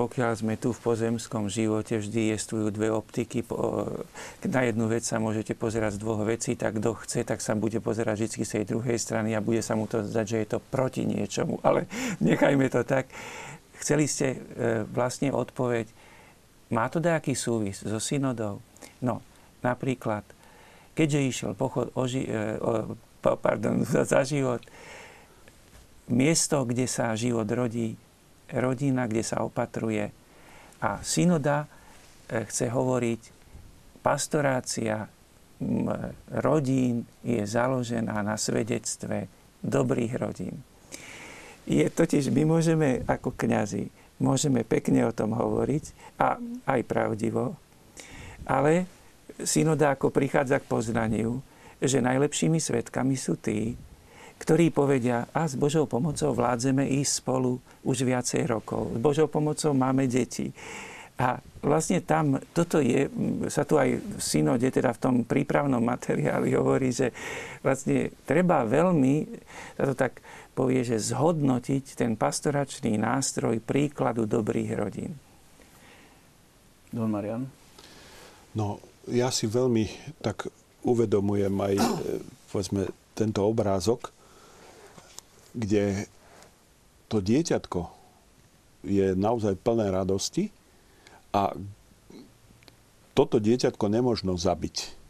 pokiaľ 0.00 0.32
sme 0.32 0.56
tu 0.56 0.72
v 0.72 0.80
pozemskom 0.80 1.52
živote, 1.52 2.00
vždy 2.00 2.32
jestvujú 2.32 2.72
dve 2.72 2.88
optiky. 2.88 3.44
Na 4.48 4.64
jednu 4.64 4.88
vec 4.88 5.04
sa 5.04 5.20
môžete 5.20 5.52
pozerať 5.52 6.00
z 6.00 6.02
dvoch 6.02 6.24
vecí, 6.24 6.56
tak 6.56 6.80
kto 6.80 6.96
chce, 7.04 7.28
tak 7.28 7.44
sa 7.44 7.52
bude 7.52 7.76
pozerať 7.84 8.24
vždy 8.24 8.40
z 8.40 8.52
tej 8.56 8.64
druhej 8.64 8.96
strany 8.96 9.36
a 9.36 9.44
bude 9.44 9.60
sa 9.60 9.76
mu 9.76 9.84
to 9.84 10.00
zdať, 10.00 10.24
že 10.24 10.36
je 10.40 10.48
to 10.56 10.58
proti 10.72 11.04
niečomu. 11.04 11.60
Ale 11.66 11.84
nechajme 12.24 12.64
to 12.72 12.80
tak. 12.88 13.12
Chceli 13.76 14.08
ste 14.08 14.26
e, 14.32 14.38
vlastne 14.88 15.36
odpoveď, 15.36 15.92
má 16.72 16.88
to 16.88 17.04
nejaký 17.04 17.36
súvis 17.36 17.84
so 17.84 18.00
synodou? 18.00 18.64
No, 19.04 19.20
napríklad, 19.60 20.24
keďže 20.96 21.20
išiel 21.28 21.52
pochod 21.52 21.92
o, 21.92 22.08
ži- 22.08 22.24
e, 22.24 22.56
o, 22.56 22.96
pardon, 23.20 23.84
za 24.08 24.24
život, 24.24 24.64
miesto, 26.10 26.66
kde 26.66 26.90
sa 26.90 27.14
život 27.14 27.46
rodí, 27.46 27.94
rodina, 28.50 29.06
kde 29.06 29.22
sa 29.22 29.46
opatruje. 29.46 30.10
A 30.82 31.00
synoda 31.06 31.64
e, 31.64 32.46
chce 32.46 32.68
hovoriť, 32.68 33.20
pastorácia 34.02 35.06
rodín 36.32 37.04
je 37.20 37.44
založená 37.44 38.24
na 38.24 38.40
svedectve 38.40 39.28
dobrých 39.60 40.12
rodín. 40.16 40.64
Je 41.68 41.84
totiž, 41.84 42.32
my 42.32 42.48
môžeme 42.48 43.04
ako 43.04 43.36
kňazi, 43.36 43.92
môžeme 44.16 44.64
pekne 44.64 45.04
o 45.04 45.12
tom 45.12 45.36
hovoriť 45.36 46.16
a 46.16 46.40
aj 46.64 46.80
pravdivo, 46.88 47.60
ale 48.48 48.88
synoda 49.44 49.92
ako 49.92 50.08
prichádza 50.08 50.64
k 50.64 50.70
poznaniu, 50.70 51.44
že 51.80 52.00
najlepšími 52.00 52.56
svetkami 52.56 53.16
sú 53.16 53.36
tí, 53.36 53.76
ktorí 54.40 54.72
povedia, 54.72 55.28
a 55.36 55.44
s 55.44 55.52
Božou 55.52 55.84
pomocou 55.84 56.32
vládzeme 56.32 56.88
ísť 57.04 57.12
spolu 57.20 57.60
už 57.84 58.08
viacej 58.08 58.48
rokov. 58.48 58.96
S 58.96 58.98
Božou 58.98 59.28
pomocou 59.28 59.76
máme 59.76 60.08
deti. 60.08 60.48
A 61.20 61.36
vlastne 61.60 62.00
tam, 62.00 62.40
toto 62.56 62.80
je, 62.80 63.04
sa 63.52 63.68
tu 63.68 63.76
aj 63.76 64.00
v 64.00 64.20
synode, 64.24 64.64
teda 64.64 64.96
v 64.96 65.02
tom 65.04 65.14
prípravnom 65.28 65.84
materiáli 65.84 66.54
hovorí, 66.58 66.88
že 66.88 67.12
vlastne 67.60 68.08
treba 68.24 68.64
veľmi, 68.64 69.28
sa 69.76 69.84
to 69.92 69.94
tak 69.94 70.24
povie, 70.56 70.80
že 70.80 70.96
zhodnotiť 70.96 72.00
ten 72.00 72.16
pastoračný 72.16 72.96
nástroj 72.96 73.60
príkladu 73.60 74.24
dobrých 74.24 74.70
rodín. 74.72 75.12
Don 76.88 77.12
Marian? 77.12 77.44
No, 78.56 78.80
ja 79.06 79.28
si 79.28 79.46
veľmi 79.46 80.16
tak 80.24 80.48
uvedomujem 80.82 81.54
aj, 81.54 81.74
e, 81.76 81.84
povedzme, 82.50 82.88
tento 83.12 83.44
obrázok, 83.44 84.10
kde 85.54 86.06
to 87.10 87.18
dieťatko 87.18 87.80
je 88.86 89.12
naozaj 89.12 89.60
plné 89.60 89.92
radosti 89.92 90.48
a 91.36 91.52
toto 93.12 93.36
dieťatko 93.42 93.84
nemožno 93.90 94.38
zabiť. 94.38 95.00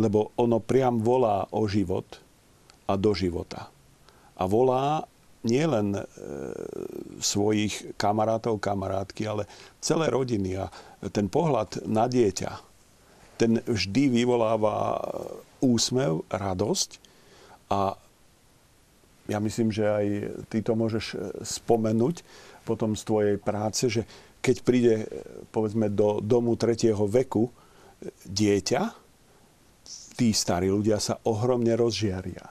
lebo 0.00 0.32
ono 0.40 0.64
priam 0.64 1.04
volá 1.04 1.44
o 1.52 1.68
život 1.68 2.08
a 2.88 2.96
do 2.96 3.12
života. 3.12 3.68
A 4.40 4.48
volá 4.48 5.04
nielen 5.44 5.92
e, 5.92 6.02
svojich 7.20 7.96
kamarátov, 8.00 8.60
kamarátky, 8.60 9.22
ale 9.28 9.44
celé 9.76 10.08
rodiny. 10.08 10.56
A 10.56 10.72
ten 11.12 11.28
pohľad 11.28 11.84
na 11.84 12.08
dieťa, 12.08 12.50
ten 13.36 13.60
vždy 13.64 14.08
vyvoláva 14.08 15.00
úsmev, 15.60 16.24
radosť 16.32 16.90
a 17.68 17.96
ja 19.28 19.38
myslím, 19.42 19.68
že 19.74 19.84
aj 19.84 20.06
ty 20.48 20.64
to 20.64 20.72
môžeš 20.78 21.04
e, 21.12 21.16
spomenúť 21.44 22.22
potom 22.64 22.94
z 22.94 23.02
tvojej 23.04 23.36
práce, 23.36 23.90
že 23.90 24.02
keď 24.40 24.56
príde 24.64 24.94
povedzme 25.52 25.92
do 25.92 26.24
domu 26.24 26.56
tretieho 26.56 27.04
veku 27.04 27.48
e, 27.48 27.52
dieťa, 28.24 28.82
tí 30.20 30.36
starí 30.36 30.68
ľudia 30.68 31.00
sa 31.00 31.16
ohromne 31.24 31.72
rozžiaria. 31.72 32.44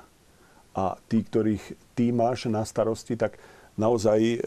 A 0.74 0.98
tí, 1.06 1.22
ktorých 1.22 1.94
ty 1.94 2.10
máš 2.10 2.50
na 2.50 2.66
starosti, 2.66 3.14
tak 3.14 3.38
naozaj 3.78 4.20
e, 4.20 4.38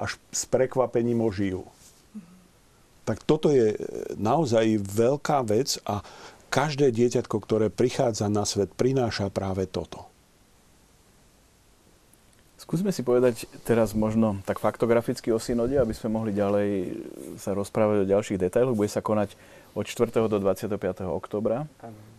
až 0.00 0.16
s 0.32 0.42
prekvapením 0.48 1.20
ožijú. 1.20 1.68
Tak 3.06 3.22
toto 3.28 3.52
je 3.52 3.74
e, 3.74 3.78
naozaj 4.18 4.82
veľká 4.82 5.44
vec 5.46 5.76
a 5.84 6.00
každé 6.50 6.90
dieťatko, 6.90 7.36
ktoré 7.38 7.66
prichádza 7.68 8.26
na 8.26 8.48
svet, 8.48 8.72
prináša 8.72 9.28
práve 9.28 9.68
toto. 9.68 10.08
Skúsme 12.66 12.90
si 12.90 13.06
povedať 13.06 13.46
teraz 13.62 13.94
možno 13.94 14.42
tak 14.42 14.58
faktograficky 14.58 15.30
o 15.30 15.38
synode, 15.38 15.78
aby 15.78 15.94
sme 15.94 16.18
mohli 16.18 16.34
ďalej 16.34 16.98
sa 17.38 17.54
rozprávať 17.54 18.02
o 18.02 18.10
ďalších 18.10 18.42
detailoch. 18.42 18.74
Bude 18.74 18.90
sa 18.90 18.98
konať 18.98 19.38
od 19.78 19.86
4. 19.86 20.10
do 20.26 20.38
25. 20.42 20.74
oktobra. 21.06 21.70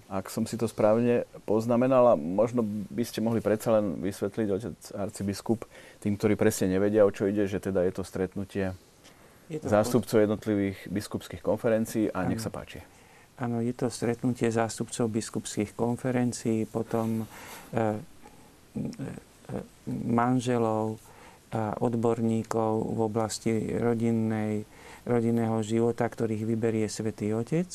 Ak 0.07 0.31
som 0.31 0.47
si 0.47 0.55
to 0.55 0.71
správne 0.71 1.27
poznamenala, 1.43 2.15
možno 2.15 2.63
by 2.63 3.03
ste 3.03 3.19
mohli 3.19 3.43
predsa 3.43 3.75
len 3.75 3.99
vysvetliť, 3.99 4.47
otec 4.47 4.77
arcibiskup, 4.95 5.67
tým, 5.99 6.15
ktorí 6.15 6.39
presne 6.39 6.71
nevedia, 6.71 7.03
o 7.03 7.11
čo 7.11 7.27
ide, 7.27 7.43
že 7.43 7.59
teda 7.59 7.83
je 7.83 7.91
to 7.91 8.07
stretnutie 8.07 8.71
je 9.51 9.59
to 9.59 9.67
zástupcov 9.67 10.23
jednotlivých 10.23 10.79
biskupských 10.87 11.43
konferencií 11.43 12.07
a 12.11 12.23
ano. 12.23 12.31
nech 12.31 12.43
sa 12.43 12.51
páči. 12.51 12.83
Áno, 13.35 13.59
je 13.59 13.75
to 13.75 13.91
stretnutie 13.91 14.47
zástupcov 14.47 15.11
biskupských 15.11 15.75
konferencií, 15.75 16.67
potom 16.67 17.23
e, 17.23 17.25
e, 17.75 19.26
manželov 19.87 20.99
odborníkov 21.55 22.71
v 22.91 22.99
oblasti 22.99 23.51
rodinnej, 23.79 24.67
rodinného 25.07 25.63
života, 25.63 26.03
ktorých 26.03 26.43
vyberie 26.43 26.91
Svetý 26.91 27.31
Otec. 27.31 27.71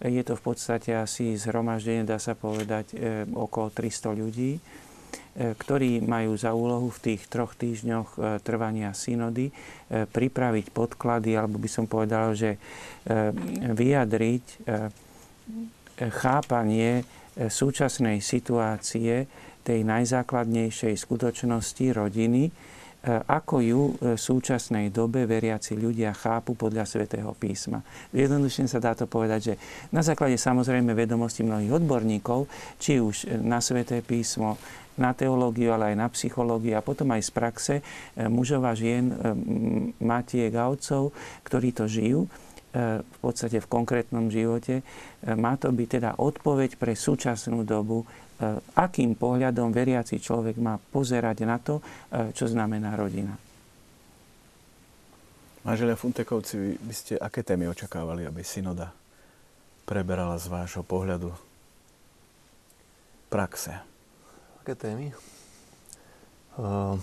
Je 0.00 0.22
to 0.24 0.36
v 0.36 0.42
podstate 0.44 0.92
asi 0.92 1.36
zhromaždenie, 1.40 2.04
dá 2.04 2.20
sa 2.20 2.36
povedať, 2.36 2.92
e, 2.92 3.24
okolo 3.32 3.72
300 3.72 4.12
ľudí, 4.12 4.52
e, 4.56 4.60
ktorí 5.56 6.04
majú 6.04 6.36
za 6.36 6.52
úlohu 6.52 6.92
v 6.92 7.00
tých 7.00 7.28
troch 7.32 7.56
týždňoch 7.56 8.08
e, 8.16 8.18
trvania 8.44 8.92
synody 8.92 9.48
pripraviť 9.88 10.66
podklady, 10.72 11.32
alebo 11.32 11.56
by 11.56 11.70
som 11.70 11.86
povedal, 11.88 12.34
že 12.34 12.58
vyjadriť 13.70 14.66
chápanie 16.10 17.06
súčasnej 17.38 18.18
situácie 18.18 19.30
tej 19.66 19.82
najzákladnejšej 19.82 20.94
skutočnosti 20.94 21.86
rodiny, 21.90 22.54
E, 23.06 23.22
ako 23.22 23.62
ju 23.62 23.82
e, 23.86 24.18
v 24.18 24.20
súčasnej 24.20 24.90
dobe 24.90 25.30
veriaci 25.30 25.78
ľudia 25.78 26.10
chápu 26.10 26.58
podľa 26.58 26.82
svätého 26.90 27.30
písma. 27.38 27.78
Jednoduchšie 28.10 28.66
sa 28.66 28.82
dá 28.82 28.98
to 28.98 29.06
povedať, 29.06 29.40
že 29.52 29.54
na 29.94 30.02
základe 30.02 30.34
samozrejme 30.34 30.90
vedomosti 30.90 31.46
mnohých 31.46 31.70
odborníkov, 31.70 32.50
či 32.82 32.98
už 32.98 33.30
na 33.46 33.62
sväté 33.62 34.02
písmo, 34.02 34.58
na 34.98 35.14
teológiu, 35.14 35.70
ale 35.70 35.94
aj 35.94 35.96
na 36.02 36.08
psychológiu 36.10 36.74
a 36.74 36.82
potom 36.82 37.06
aj 37.14 37.22
z 37.22 37.30
praxe 37.30 37.74
e, 37.78 37.82
mužov 38.26 38.66
a 38.66 38.74
žien, 38.74 39.14
matiek 40.02 40.50
a 40.58 40.66
otcov, 40.66 41.14
ktorí 41.46 41.70
to 41.78 41.86
žijú 41.86 42.26
v 42.76 43.18
podstate 43.24 43.56
v 43.56 43.70
konkrétnom 43.72 44.28
živote. 44.28 44.84
Má 45.24 45.56
to 45.56 45.72
byť 45.72 45.88
teda 45.96 46.10
odpoveď 46.20 46.76
pre 46.76 46.92
súčasnú 46.92 47.64
dobu 47.64 48.04
E, 48.36 48.60
akým 48.76 49.16
pohľadom 49.16 49.72
veriaci 49.72 50.20
človek 50.20 50.60
má 50.60 50.76
pozerať 50.76 51.48
na 51.48 51.56
to, 51.56 51.80
e, 51.80 52.36
čo 52.36 52.44
znamená 52.44 52.92
rodina. 52.92 53.32
Máželia 55.64 55.96
Funtekovci, 55.96 56.76
vy 56.76 56.94
ste 56.94 57.14
aké 57.16 57.40
témy 57.40 57.72
očakávali, 57.72 58.28
aby 58.28 58.44
synoda 58.44 58.92
preberala 59.88 60.36
z 60.36 60.52
vášho 60.52 60.84
pohľadu 60.84 61.32
praxe? 63.32 63.72
Aké 64.62 64.78
témy? 64.78 65.10
Uh, 66.54 67.00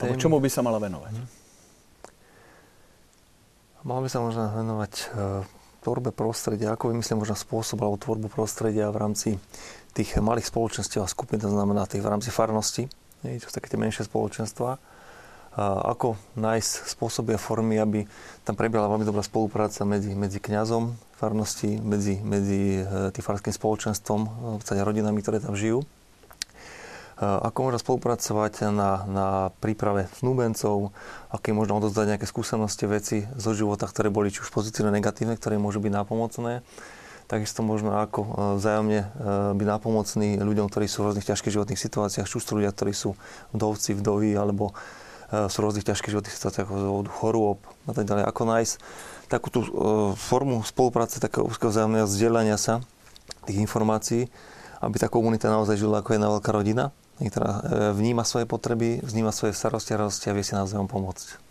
témy... 0.00 0.16
čomu 0.16 0.40
by 0.40 0.48
sa 0.48 0.64
mala 0.64 0.80
venovať? 0.80 1.12
Hmm. 1.12 1.39
Mala 3.80 4.04
by 4.04 4.08
sa 4.12 4.20
možno 4.20 4.44
venovať 4.52 4.92
uh, 4.92 5.40
tvorbe 5.80 6.12
prostredia, 6.12 6.76
ako 6.76 6.92
vymyslím 6.92 7.24
možno 7.24 7.36
spôsob 7.36 7.80
alebo 7.80 7.96
tvorbu 7.96 8.28
prostredia 8.28 8.92
v 8.92 9.00
rámci 9.00 9.28
tých 9.96 10.20
malých 10.20 10.52
spoločenstiev 10.52 11.00
a 11.02 11.08
skupín, 11.08 11.40
to 11.40 11.48
znamená 11.48 11.88
tých 11.88 12.04
v 12.04 12.12
rámci 12.12 12.28
farnosti, 12.28 12.86
nie, 13.24 13.40
čo 13.40 13.48
sú 13.48 13.56
také 13.56 13.72
tie 13.72 13.80
menšie 13.80 14.04
spoločenstva. 14.06 14.76
A 15.50 15.64
ako 15.96 16.14
nájsť 16.38 16.94
spôsoby 16.94 17.34
a 17.34 17.40
formy, 17.40 17.74
aby 17.82 18.06
tam 18.46 18.54
prebiehala 18.54 18.86
veľmi 18.86 19.02
dobrá 19.02 19.18
spolupráca 19.26 19.82
medzi, 19.82 20.14
medzi 20.14 20.38
kňazom 20.38 20.94
farnosti, 21.18 21.74
medzi, 21.82 22.22
medzi 22.22 22.80
e, 22.80 23.10
tým 23.10 23.24
farským 23.24 23.50
spoločenstvom, 23.50 24.20
e, 24.22 24.28
v 24.62 24.62
rodinami, 24.78 25.18
ktoré 25.18 25.42
tam 25.42 25.58
žijú. 25.58 25.82
Ako 27.20 27.68
možno 27.68 27.76
spolupracovať 27.76 28.72
na, 28.72 29.04
na 29.04 29.28
príprave 29.60 30.08
snúbencov, 30.16 30.96
aké 31.28 31.52
možno 31.52 31.76
odozdať 31.76 32.16
nejaké 32.16 32.24
skúsenosti, 32.24 32.88
veci 32.88 33.28
zo 33.36 33.52
života, 33.52 33.84
ktoré 33.84 34.08
boli 34.08 34.32
či 34.32 34.40
už 34.40 34.48
pozitívne, 34.48 34.88
negatívne, 34.88 35.36
ktoré 35.36 35.60
môžu 35.60 35.84
byť 35.84 35.92
nápomocné 35.92 36.64
takisto 37.30 37.62
možno 37.62 37.94
ako 37.94 38.20
e, 38.26 38.30
vzájomne 38.58 39.00
e, 39.06 39.08
byť 39.54 39.66
nápomocní 39.70 40.42
ľuďom, 40.42 40.66
ktorí 40.66 40.90
sú 40.90 41.06
v 41.06 41.14
rôznych 41.14 41.30
ťažkých 41.30 41.54
životných 41.54 41.78
situáciách, 41.78 42.26
či 42.26 42.34
sú 42.42 42.58
ľudia, 42.58 42.74
ktorí 42.74 42.90
sú 42.90 43.14
vdovci, 43.54 43.94
vdovy, 43.94 44.34
alebo 44.34 44.74
sú 45.30 45.62
v 45.62 45.64
rôznych 45.70 45.86
ťažkých 45.86 46.10
životných 46.10 46.34
situáciách 46.34 46.66
z 46.66 46.84
dôvodu 46.90 47.06
chorôb 47.06 47.62
a 47.86 47.94
tak 47.94 48.02
ďalej. 48.02 48.26
Ako 48.26 48.42
nájsť 48.50 48.74
takú 49.30 49.46
tú 49.46 49.62
formu 50.18 50.66
spolupráce, 50.66 51.22
takého 51.22 51.46
úzkeho 51.46 51.70
vzájomného 51.70 52.02
vzdelania 52.10 52.58
sa 52.58 52.82
tých 53.46 53.62
informácií, 53.62 54.26
aby 54.82 54.96
tá 54.98 55.06
komunita 55.06 55.46
naozaj 55.46 55.78
žila 55.78 56.02
ako 56.02 56.18
jedna 56.18 56.34
veľká 56.34 56.50
rodina, 56.50 56.90
ktorá 57.28 57.60
vníma 57.92 58.24
svoje 58.24 58.48
potreby, 58.48 59.04
vníma 59.04 59.34
svoje 59.34 59.52
starosti 59.52 59.92
a 59.92 60.00
radosti 60.00 60.32
a 60.32 60.36
vie 60.36 60.46
si 60.46 60.56
navzájom 60.56 60.88
pomôcť. 60.88 61.50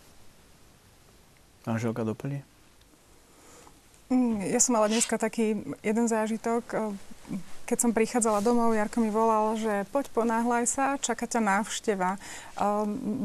Anželka 1.68 2.02
doplní? 2.02 2.42
Mm, 4.10 4.42
ja 4.42 4.58
som 4.58 4.74
mala 4.74 4.90
dneska 4.90 5.14
taký 5.22 5.62
jeden 5.86 6.06
zážitok. 6.10 6.62
E, 6.74 6.76
keď 7.62 7.78
som 7.78 7.94
prichádzala 7.94 8.42
domov, 8.42 8.74
Jarko 8.74 8.98
mi 8.98 9.06
volal, 9.06 9.54
že 9.54 9.86
poď 9.94 10.10
ponáhľaj 10.10 10.64
sa, 10.66 10.98
čaká 10.98 11.30
ťa 11.30 11.38
návšteva. 11.38 12.16
E, 12.16 12.18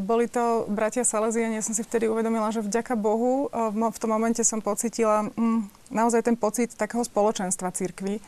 boli 0.05 0.29
to 0.29 0.69
bratia 0.69 1.01
Salesiani, 1.01 1.57
ja 1.57 1.65
som 1.65 1.73
si 1.73 1.81
vtedy 1.81 2.05
uvedomila, 2.05 2.53
že 2.53 2.61
vďaka 2.61 2.93
Bohu 2.93 3.49
e, 3.49 3.73
v 3.73 3.97
tom 3.97 4.13
momente 4.13 4.45
som 4.45 4.61
pocitila 4.61 5.25
mm, 5.33 5.89
naozaj 5.89 6.21
ten 6.21 6.37
pocit 6.37 6.77
takého 6.77 7.01
spoločenstva 7.01 7.73
cirkvi. 7.73 8.21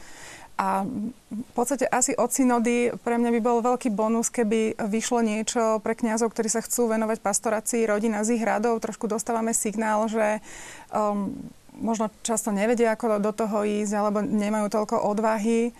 A 0.58 0.90
v 1.30 1.52
podstate 1.54 1.86
asi 1.86 2.18
od 2.18 2.34
synody 2.34 2.90
pre 3.06 3.22
mňa 3.22 3.30
by 3.30 3.42
bol 3.46 3.62
veľký 3.62 3.94
bonus, 3.94 4.34
keby 4.34 4.74
vyšlo 4.90 5.22
niečo 5.22 5.78
pre 5.86 5.94
kňazov, 5.94 6.34
ktorí 6.34 6.50
sa 6.50 6.66
chcú 6.66 6.90
venovať 6.90 7.22
pastorácii 7.22 7.86
rodina 7.86 8.26
z 8.26 8.42
ich 8.42 8.44
radov. 8.44 8.82
Trošku 8.82 9.06
dostávame 9.06 9.54
signál, 9.54 10.10
že 10.10 10.42
um, 10.90 11.30
možno 11.78 12.10
často 12.26 12.50
nevedia, 12.50 12.98
ako 12.98 13.22
do 13.22 13.30
toho 13.30 13.62
ísť, 13.62 13.94
alebo 13.94 14.26
nemajú 14.26 14.66
toľko 14.74 15.06
odvahy. 15.06 15.78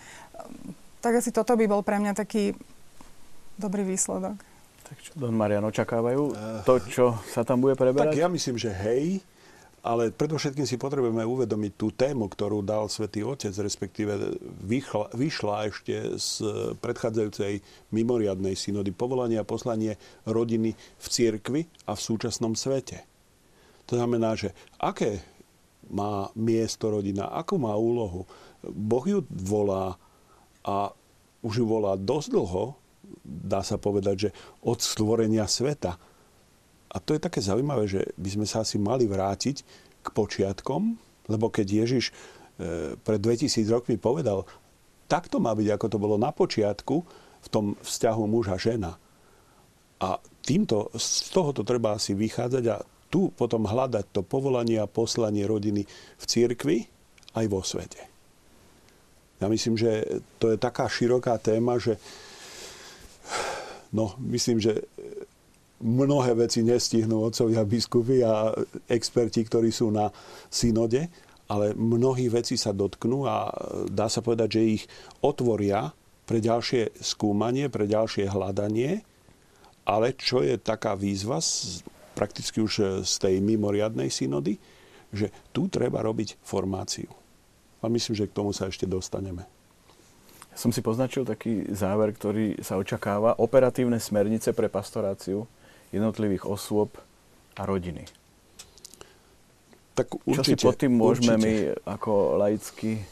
Tak 1.02 1.26
asi 1.26 1.34
toto 1.34 1.58
by 1.58 1.66
bol 1.66 1.82
pre 1.82 1.98
mňa 1.98 2.14
taký 2.14 2.54
dobrý 3.58 3.82
výsledok. 3.82 4.38
Tak 4.86 4.96
čo, 5.02 5.10
Don 5.18 5.34
Marian, 5.34 5.66
očakávajú 5.66 6.22
to, 6.62 6.74
čo 6.86 7.18
sa 7.28 7.42
tam 7.42 7.60
bude 7.60 7.74
preberať? 7.74 8.14
Tak 8.14 8.22
ja 8.24 8.30
myslím, 8.30 8.56
že 8.56 8.70
hej, 8.70 9.18
ale 9.88 10.12
predovšetkým 10.12 10.68
si 10.68 10.76
potrebujeme 10.76 11.24
uvedomiť 11.24 11.72
tú 11.80 11.88
tému, 11.96 12.28
ktorú 12.28 12.60
dal 12.60 12.92
Svetý 12.92 13.24
Otec, 13.24 13.56
respektíve 13.56 14.36
vyšla, 14.68 15.16
vyšla 15.16 15.56
ešte 15.72 16.20
z 16.20 16.44
predchádzajúcej 16.76 17.64
mimoriadnej 17.96 18.52
synody 18.52 18.92
povolania 18.92 19.40
a 19.40 19.48
poslanie 19.48 19.96
rodiny 20.28 20.76
v 20.76 21.06
cirkvi 21.08 21.64
a 21.88 21.96
v 21.96 22.04
súčasnom 22.04 22.52
svete. 22.52 23.08
To 23.88 23.96
znamená, 23.96 24.36
že 24.36 24.52
aké 24.76 25.24
má 25.88 26.28
miesto 26.36 26.92
rodina, 26.92 27.32
akú 27.32 27.56
má 27.56 27.72
úlohu. 27.72 28.28
Boh 28.60 29.04
ju 29.08 29.24
volá 29.32 29.96
a 30.68 30.92
už 31.40 31.64
ju 31.64 31.64
volá 31.64 31.96
dosť 31.96 32.28
dlho, 32.36 32.76
dá 33.24 33.64
sa 33.64 33.80
povedať, 33.80 34.28
že 34.28 34.30
od 34.60 34.84
stvorenia 34.84 35.48
sveta. 35.48 35.96
A 36.88 36.96
to 37.00 37.12
je 37.12 37.20
také 37.20 37.44
zaujímavé, 37.44 37.84
že 37.84 38.00
by 38.16 38.28
sme 38.40 38.46
sa 38.48 38.64
asi 38.64 38.80
mali 38.80 39.04
vrátiť 39.04 39.56
k 40.00 40.08
počiatkom, 40.08 40.96
lebo 41.28 41.52
keď 41.52 41.84
Ježiš 41.84 42.10
e, 42.10 42.12
pred 42.96 43.20
2000 43.20 43.68
rokmi 43.68 44.00
povedal, 44.00 44.48
tak 45.08 45.28
to 45.28 45.40
má 45.40 45.52
byť, 45.52 45.68
ako 45.72 45.86
to 45.88 45.98
bolo 46.00 46.16
na 46.16 46.32
počiatku 46.32 46.96
v 47.38 47.48
tom 47.48 47.76
vzťahu 47.80 48.22
muža-žena. 48.28 48.96
A 49.98 50.08
týmto, 50.44 50.88
z 50.96 51.28
tohoto 51.32 51.66
treba 51.66 51.96
asi 51.96 52.16
vychádzať 52.16 52.64
a 52.72 52.76
tu 53.08 53.32
potom 53.32 53.64
hľadať 53.64 54.04
to 54.12 54.20
povolanie 54.20 54.76
a 54.80 54.88
poslanie 54.88 55.48
rodiny 55.48 55.84
v 56.16 56.24
cirkvi 56.24 56.78
aj 57.36 57.46
vo 57.48 57.64
svete. 57.64 58.04
Ja 59.38 59.46
myslím, 59.48 59.78
že 59.78 60.22
to 60.36 60.52
je 60.52 60.58
taká 60.60 60.90
široká 60.90 61.38
téma, 61.38 61.80
že 61.80 61.96
no, 63.96 64.12
myslím, 64.20 64.58
že 64.60 64.84
mnohé 65.78 66.34
veci 66.34 66.66
nestihnú 66.66 67.22
otcovia 67.22 67.62
biskupy 67.62 68.22
a 68.26 68.50
experti, 68.90 69.46
ktorí 69.46 69.70
sú 69.70 69.94
na 69.94 70.10
synode, 70.50 71.06
ale 71.48 71.72
mnohých 71.72 72.42
vecí 72.42 72.60
sa 72.60 72.76
dotknú 72.76 73.24
a 73.24 73.48
dá 73.88 74.10
sa 74.10 74.20
povedať, 74.20 74.60
že 74.60 74.62
ich 74.80 74.84
otvoria 75.24 75.94
pre 76.28 76.44
ďalšie 76.44 77.00
skúmanie, 77.00 77.72
pre 77.72 77.88
ďalšie 77.88 78.28
hľadanie, 78.28 79.00
ale 79.88 80.12
čo 80.12 80.44
je 80.44 80.60
taká 80.60 80.92
výzva 80.92 81.40
prakticky 82.12 82.60
už 82.60 83.06
z 83.06 83.14
tej 83.16 83.40
mimoriadnej 83.40 84.12
synody, 84.12 84.60
že 85.08 85.32
tu 85.56 85.72
treba 85.72 86.04
robiť 86.04 86.36
formáciu. 86.44 87.08
A 87.80 87.88
myslím, 87.88 88.18
že 88.18 88.28
k 88.28 88.36
tomu 88.36 88.52
sa 88.52 88.68
ešte 88.68 88.84
dostaneme. 88.84 89.46
Som 90.58 90.74
si 90.74 90.82
poznačil 90.82 91.22
taký 91.22 91.70
záver, 91.70 92.10
ktorý 92.10 92.58
sa 92.60 92.74
očakáva. 92.76 93.38
Operatívne 93.38 94.02
smernice 94.02 94.50
pre 94.50 94.66
pastoráciu 94.66 95.46
jednotlivých 95.92 96.44
osôb 96.44 96.96
a 97.56 97.62
rodiny. 97.64 98.04
Tak 99.98 100.14
určite, 100.22 100.54
Čo 100.54 100.62
si 100.62 100.66
pod 100.70 100.76
tým 100.78 100.94
môžeme 100.94 101.34
určite. 101.34 101.42
my 101.42 101.54
ako 101.90 102.12
laicky 102.38 103.02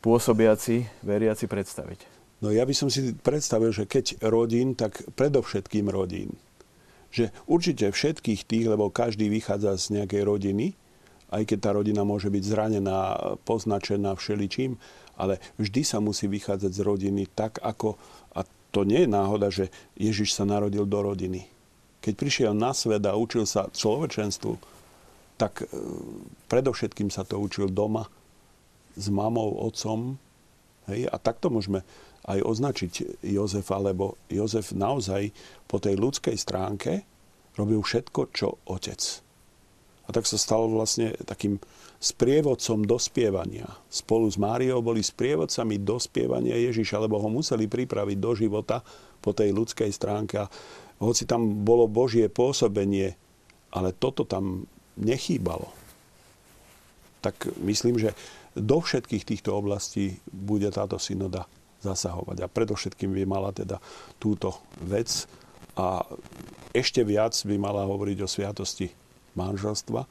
pôsobiaci, 0.00 0.88
veriaci 1.04 1.44
predstaviť? 1.44 2.08
No 2.40 2.48
ja 2.48 2.64
by 2.64 2.72
som 2.72 2.88
si 2.88 3.12
predstavil, 3.12 3.68
že 3.68 3.84
keď 3.84 4.24
rodín, 4.24 4.72
tak 4.72 5.04
predovšetkým 5.12 5.92
rodín. 5.92 6.40
Že 7.12 7.28
určite 7.44 7.92
všetkých 7.92 8.48
tých, 8.48 8.64
lebo 8.64 8.88
každý 8.88 9.28
vychádza 9.28 9.76
z 9.76 10.00
nejakej 10.00 10.22
rodiny, 10.24 10.72
aj 11.28 11.42
keď 11.44 11.58
tá 11.60 11.70
rodina 11.76 12.00
môže 12.00 12.32
byť 12.32 12.42
zranená, 12.48 12.98
poznačená 13.44 14.16
všeličím, 14.16 14.80
ale 15.20 15.36
vždy 15.60 15.84
sa 15.84 16.00
musí 16.00 16.32
vychádzať 16.32 16.72
z 16.72 16.80
rodiny 16.80 17.28
tak, 17.28 17.60
ako... 17.60 18.00
A 18.32 18.48
to 18.72 18.88
nie 18.88 19.04
je 19.04 19.10
náhoda, 19.10 19.52
že 19.52 19.68
Ježiš 20.00 20.32
sa 20.32 20.48
narodil 20.48 20.88
do 20.88 20.98
rodiny 21.04 21.59
keď 22.00 22.14
prišiel 22.16 22.52
na 22.56 22.72
svet 22.72 23.04
a 23.04 23.16
učil 23.16 23.44
sa 23.44 23.68
človečenstvu, 23.68 24.56
tak 25.36 25.64
e, 25.64 25.66
predovšetkým 26.48 27.08
sa 27.08 27.24
to 27.24 27.40
učil 27.40 27.72
doma 27.72 28.08
s 28.96 29.06
mamou, 29.08 29.56
otcom. 29.64 30.16
Hej? 30.88 31.08
A 31.08 31.16
takto 31.16 31.48
môžeme 31.48 31.84
aj 32.28 32.44
označiť 32.44 33.24
Jozefa, 33.24 33.80
lebo 33.80 34.20
Jozef 34.28 34.76
naozaj 34.76 35.32
po 35.64 35.80
tej 35.80 35.96
ľudskej 35.96 36.36
stránke 36.36 37.04
robil 37.56 37.80
všetko, 37.80 38.20
čo 38.32 38.60
otec. 38.68 39.00
A 40.04 40.12
tak 40.12 40.26
sa 40.26 40.36
stal 40.36 40.66
vlastne 40.68 41.14
takým 41.22 41.62
sprievodcom 42.00 42.82
dospievania. 42.82 43.68
Spolu 43.92 44.26
s 44.26 44.40
Máriou 44.40 44.80
boli 44.80 45.04
sprievodcami 45.04 45.78
dospievania 45.80 46.56
Ježiša, 46.56 46.96
lebo 47.06 47.20
ho 47.20 47.28
museli 47.28 47.68
pripraviť 47.68 48.16
do 48.18 48.32
života 48.34 48.80
po 49.20 49.36
tej 49.36 49.52
ľudskej 49.52 49.92
stránke. 49.92 50.48
Hoci 51.00 51.24
tam 51.24 51.64
bolo 51.64 51.88
Božie 51.88 52.28
pôsobenie, 52.28 53.16
ale 53.72 53.96
toto 53.96 54.28
tam 54.28 54.68
nechýbalo. 55.00 55.72
Tak 57.24 57.56
myslím, 57.64 57.96
že 57.96 58.12
do 58.52 58.84
všetkých 58.84 59.24
týchto 59.24 59.56
oblastí 59.56 60.20
bude 60.28 60.68
táto 60.68 61.00
synoda 61.00 61.48
zasahovať. 61.80 62.44
A 62.44 62.52
predovšetkým 62.52 63.08
by 63.16 63.24
mala 63.24 63.50
teda 63.56 63.80
túto 64.20 64.60
vec 64.84 65.24
a 65.80 66.04
ešte 66.76 67.00
viac 67.00 67.32
by 67.32 67.56
mala 67.56 67.88
hovoriť 67.88 68.18
o 68.20 68.28
sviatosti 68.28 68.92
manželstva, 69.38 70.04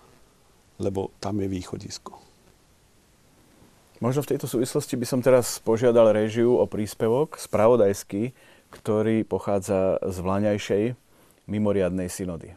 lebo 0.82 1.14
tam 1.22 1.38
je 1.44 1.48
východisko. 1.52 2.18
Možno 4.00 4.24
v 4.24 4.32
tejto 4.32 4.48
súvislosti 4.48 4.96
by 4.96 5.06
som 5.06 5.20
teraz 5.20 5.60
požiadal 5.60 6.16
režiu 6.16 6.56
o 6.56 6.64
príspevok 6.64 7.36
spravodajský 7.36 8.32
ktorý 8.70 9.26
pochádza 9.26 9.98
z 10.02 10.18
vlaňajšej 10.22 10.84
mimoriadnej 11.50 12.08
synody. 12.08 12.54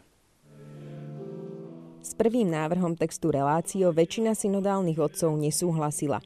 S 2.03 2.11
prvým 2.19 2.51
návrhom 2.51 2.99
textu 2.99 3.31
reláciou 3.31 3.95
väčšina 3.95 4.35
synodálnych 4.35 4.99
otcov 4.99 5.33
nesúhlasila. 5.39 6.19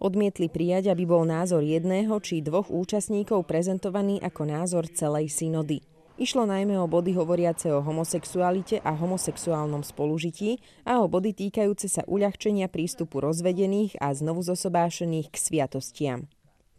Odmietli 0.00 0.48
prijať, 0.48 0.90
aby 0.90 1.04
bol 1.06 1.28
názor 1.28 1.60
jedného 1.62 2.16
či 2.24 2.42
dvoch 2.42 2.72
účastníkov 2.72 3.46
prezentovaný 3.46 4.18
ako 4.24 4.42
názor 4.48 4.88
celej 4.90 5.30
synody. 5.30 5.84
Išlo 6.20 6.44
najmä 6.44 6.76
o 6.76 6.84
body 6.84 7.16
hovoriace 7.16 7.72
o 7.72 7.80
homosexualite 7.80 8.84
a 8.84 8.92
homosexuálnom 8.92 9.80
spolužití 9.80 10.60
a 10.84 11.00
o 11.00 11.08
body 11.08 11.32
týkajúce 11.32 11.88
sa 11.88 12.04
uľahčenia 12.04 12.68
prístupu 12.68 13.24
rozvedených 13.24 13.96
a 14.02 14.12
znovu 14.12 14.44
zosobášených 14.44 15.32
k 15.32 15.36
sviatostiam. 15.36 16.28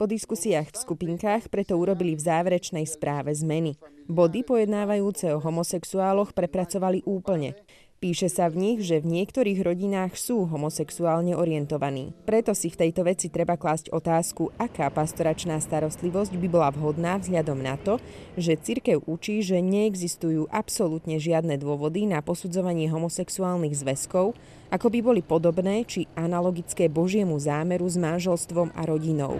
Po 0.02 0.10
diskusiách 0.10 0.74
v 0.74 0.82
skupinkách 0.82 1.54
preto 1.54 1.78
urobili 1.78 2.18
v 2.18 2.26
záverečnej 2.26 2.90
správe 2.90 3.38
zmeny. 3.38 3.78
Body 4.10 4.42
pojednávajúce 4.42 5.30
o 5.30 5.38
homosexuáloch 5.38 6.34
prepracovali 6.34 7.06
úplne. 7.06 7.54
Píše 8.02 8.34
sa 8.34 8.50
v 8.50 8.58
nich, 8.58 8.80
že 8.82 8.98
v 8.98 9.22
niektorých 9.22 9.62
rodinách 9.62 10.18
sú 10.18 10.50
homosexuálne 10.50 11.38
orientovaní. 11.38 12.18
Preto 12.26 12.58
si 12.58 12.74
v 12.74 12.82
tejto 12.82 13.06
veci 13.06 13.30
treba 13.30 13.62
klásť 13.62 13.94
otázku, 13.94 14.50
aká 14.58 14.90
pastoračná 14.90 15.62
starostlivosť 15.62 16.34
by 16.34 16.48
bola 16.50 16.74
vhodná 16.74 17.22
vzhľadom 17.22 17.62
na 17.62 17.78
to, 17.78 18.02
že 18.34 18.58
cirkev 18.58 19.06
učí, 19.06 19.46
že 19.46 19.62
neexistujú 19.62 20.50
absolútne 20.50 21.22
žiadne 21.22 21.62
dôvody 21.62 22.10
na 22.10 22.26
posudzovanie 22.26 22.90
homosexuálnych 22.90 23.78
zväzkov, 23.78 24.34
ako 24.74 24.88
by 24.90 25.00
boli 25.06 25.22
podobné 25.22 25.86
či 25.86 26.10
analogické 26.18 26.90
Božiemu 26.90 27.38
zámeru 27.38 27.86
s 27.86 28.02
manželstvom 28.02 28.74
a 28.74 28.82
rodinou. 28.90 29.38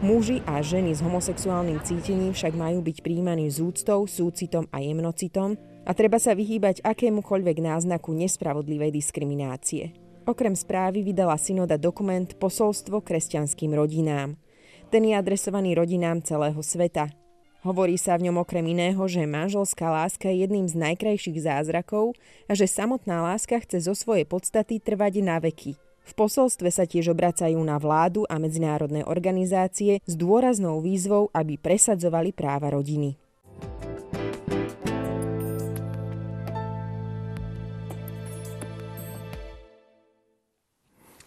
Muži 0.00 0.40
a 0.48 0.64
ženy 0.64 0.96
s 0.96 1.04
homosexuálnym 1.04 1.76
cítením 1.84 2.32
však 2.32 2.56
majú 2.56 2.80
byť 2.80 3.04
príjmaní 3.04 3.52
s 3.52 3.60
úctou, 3.60 4.08
súcitom 4.08 4.64
a 4.72 4.80
jemnocitom 4.80 5.60
a 5.82 5.90
treba 5.92 6.22
sa 6.22 6.32
vyhýbať 6.32 6.82
akémukoľvek 6.86 7.58
náznaku 7.58 8.14
nespravodlivej 8.14 8.94
diskriminácie. 8.94 9.94
Okrem 10.22 10.54
správy 10.54 11.02
vydala 11.02 11.34
synoda 11.34 11.74
dokument 11.74 12.30
Posolstvo 12.38 13.02
kresťanským 13.02 13.74
rodinám. 13.74 14.38
Ten 14.94 15.02
je 15.02 15.18
adresovaný 15.18 15.74
rodinám 15.74 16.22
celého 16.22 16.62
sveta. 16.62 17.10
Hovorí 17.62 17.94
sa 17.94 18.18
v 18.18 18.30
ňom 18.30 18.42
okrem 18.42 18.62
iného, 18.74 18.98
že 19.06 19.22
manželská 19.22 19.86
láska 19.86 20.26
je 20.30 20.46
jedným 20.46 20.66
z 20.66 20.78
najkrajších 20.78 21.46
zázrakov 21.46 22.14
a 22.50 22.58
že 22.58 22.66
samotná 22.66 23.22
láska 23.22 23.58
chce 23.62 23.86
zo 23.86 23.94
svojej 23.94 24.26
podstaty 24.26 24.82
trvať 24.82 25.22
na 25.22 25.38
veky. 25.38 25.78
V 26.02 26.12
posolstve 26.18 26.74
sa 26.74 26.82
tiež 26.82 27.14
obracajú 27.14 27.58
na 27.62 27.78
vládu 27.78 28.26
a 28.26 28.34
medzinárodné 28.42 29.06
organizácie 29.06 30.02
s 30.02 30.14
dôraznou 30.18 30.82
výzvou, 30.82 31.30
aby 31.30 31.54
presadzovali 31.54 32.34
práva 32.34 32.74
rodiny. 32.74 33.14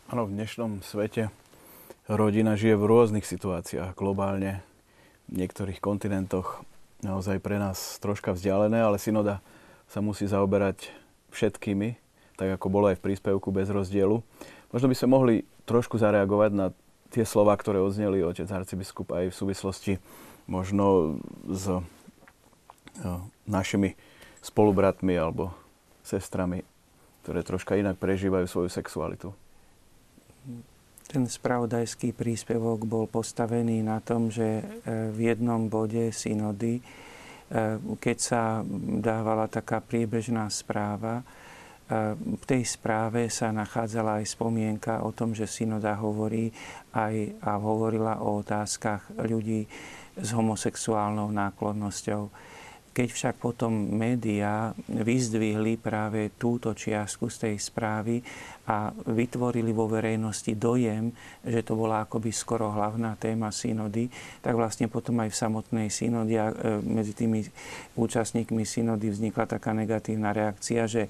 Áno, 0.05 0.29
v 0.29 0.37
dnešnom 0.37 0.85
svete 0.85 1.33
rodina 2.05 2.53
žije 2.53 2.77
v 2.77 2.85
rôznych 2.85 3.25
situáciách 3.25 3.97
globálne, 3.97 4.61
v 5.25 5.41
niektorých 5.41 5.81
kontinentoch 5.81 6.61
naozaj 7.01 7.41
pre 7.41 7.57
nás 7.57 7.97
troška 7.97 8.37
vzdialené, 8.37 8.85
ale 8.85 9.01
synoda 9.01 9.41
sa 9.89 10.05
musí 10.05 10.29
zaoberať 10.29 10.93
všetkými, 11.33 11.97
tak 12.37 12.53
ako 12.53 12.69
bolo 12.69 12.93
aj 12.93 13.01
v 13.01 13.05
príspevku 13.09 13.49
bez 13.49 13.65
rozdielu. 13.73 14.21
Možno 14.69 14.85
by 14.85 14.93
sme 14.93 15.09
mohli 15.09 15.35
trošku 15.65 15.97
zareagovať 15.97 16.51
na 16.53 16.69
tie 17.09 17.25
slova, 17.25 17.57
ktoré 17.57 17.81
odzneli 17.81 18.21
otec 18.21 18.45
arcibiskup 18.45 19.09
aj 19.09 19.33
v 19.33 19.37
súvislosti 19.41 19.93
možno 20.45 21.17
s 21.49 21.65
e, 21.65 21.81
našimi 23.49 23.97
spolubratmi 24.45 25.17
alebo 25.17 25.49
sestrami, 26.05 26.61
ktoré 27.25 27.41
troška 27.41 27.73
inak 27.73 27.97
prežívajú 27.97 28.45
svoju 28.45 28.69
sexualitu. 28.69 29.33
Ten 31.05 31.29
spravodajský 31.29 32.17
príspevok 32.17 32.83
bol 32.89 33.05
postavený 33.05 33.85
na 33.85 34.01
tom, 34.01 34.33
že 34.33 34.61
e, 34.61 34.63
v 35.13 35.33
jednom 35.33 35.69
bode 35.69 36.09
synody, 36.09 36.79
e, 36.79 36.83
keď 38.01 38.17
sa 38.17 38.65
dávala 38.99 39.45
taká 39.45 39.81
priebežná 39.85 40.49
správa, 40.49 41.21
v 42.17 42.43
tej 42.49 42.65
správe 42.65 43.29
sa 43.29 43.53
nachádzala 43.53 44.17
aj 44.17 44.33
spomienka 44.33 45.05
o 45.05 45.13
tom, 45.13 45.37
že 45.37 45.45
synoda 45.45 45.93
hovorí 46.01 46.49
aj 46.97 47.37
a 47.45 47.61
hovorila 47.61 48.25
o 48.25 48.41
otázkach 48.41 49.13
ľudí 49.21 49.69
s 50.17 50.29
homosexuálnou 50.33 51.29
náklonnosťou. 51.29 52.33
Keď 52.95 53.09
však 53.11 53.35
potom 53.43 53.75
médiá 53.75 54.71
vyzdvihli 54.87 55.75
práve 55.75 56.31
túto 56.39 56.71
čiastku 56.71 57.27
z 57.27 57.43
tej 57.43 57.55
správy 57.59 58.23
a 58.71 58.95
vytvorili 59.11 59.75
vo 59.75 59.91
verejnosti 59.91 60.55
dojem, 60.55 61.11
že 61.43 61.59
to 61.59 61.75
bola 61.75 62.07
akoby 62.07 62.31
skoro 62.31 62.71
hlavná 62.71 63.19
téma 63.19 63.51
synody, 63.51 64.07
tak 64.39 64.55
vlastne 64.55 64.87
potom 64.87 65.19
aj 65.19 65.27
v 65.27 65.39
samotnej 65.43 65.87
synody 65.91 66.39
a 66.39 66.47
e, 66.47 66.79
medzi 66.87 67.11
tými 67.11 67.43
účastníkmi 67.99 68.63
synody 68.63 69.11
vznikla 69.11 69.43
taká 69.43 69.75
negatívna 69.75 70.31
reakcia, 70.31 70.87
že 70.87 71.03
e, 71.05 71.09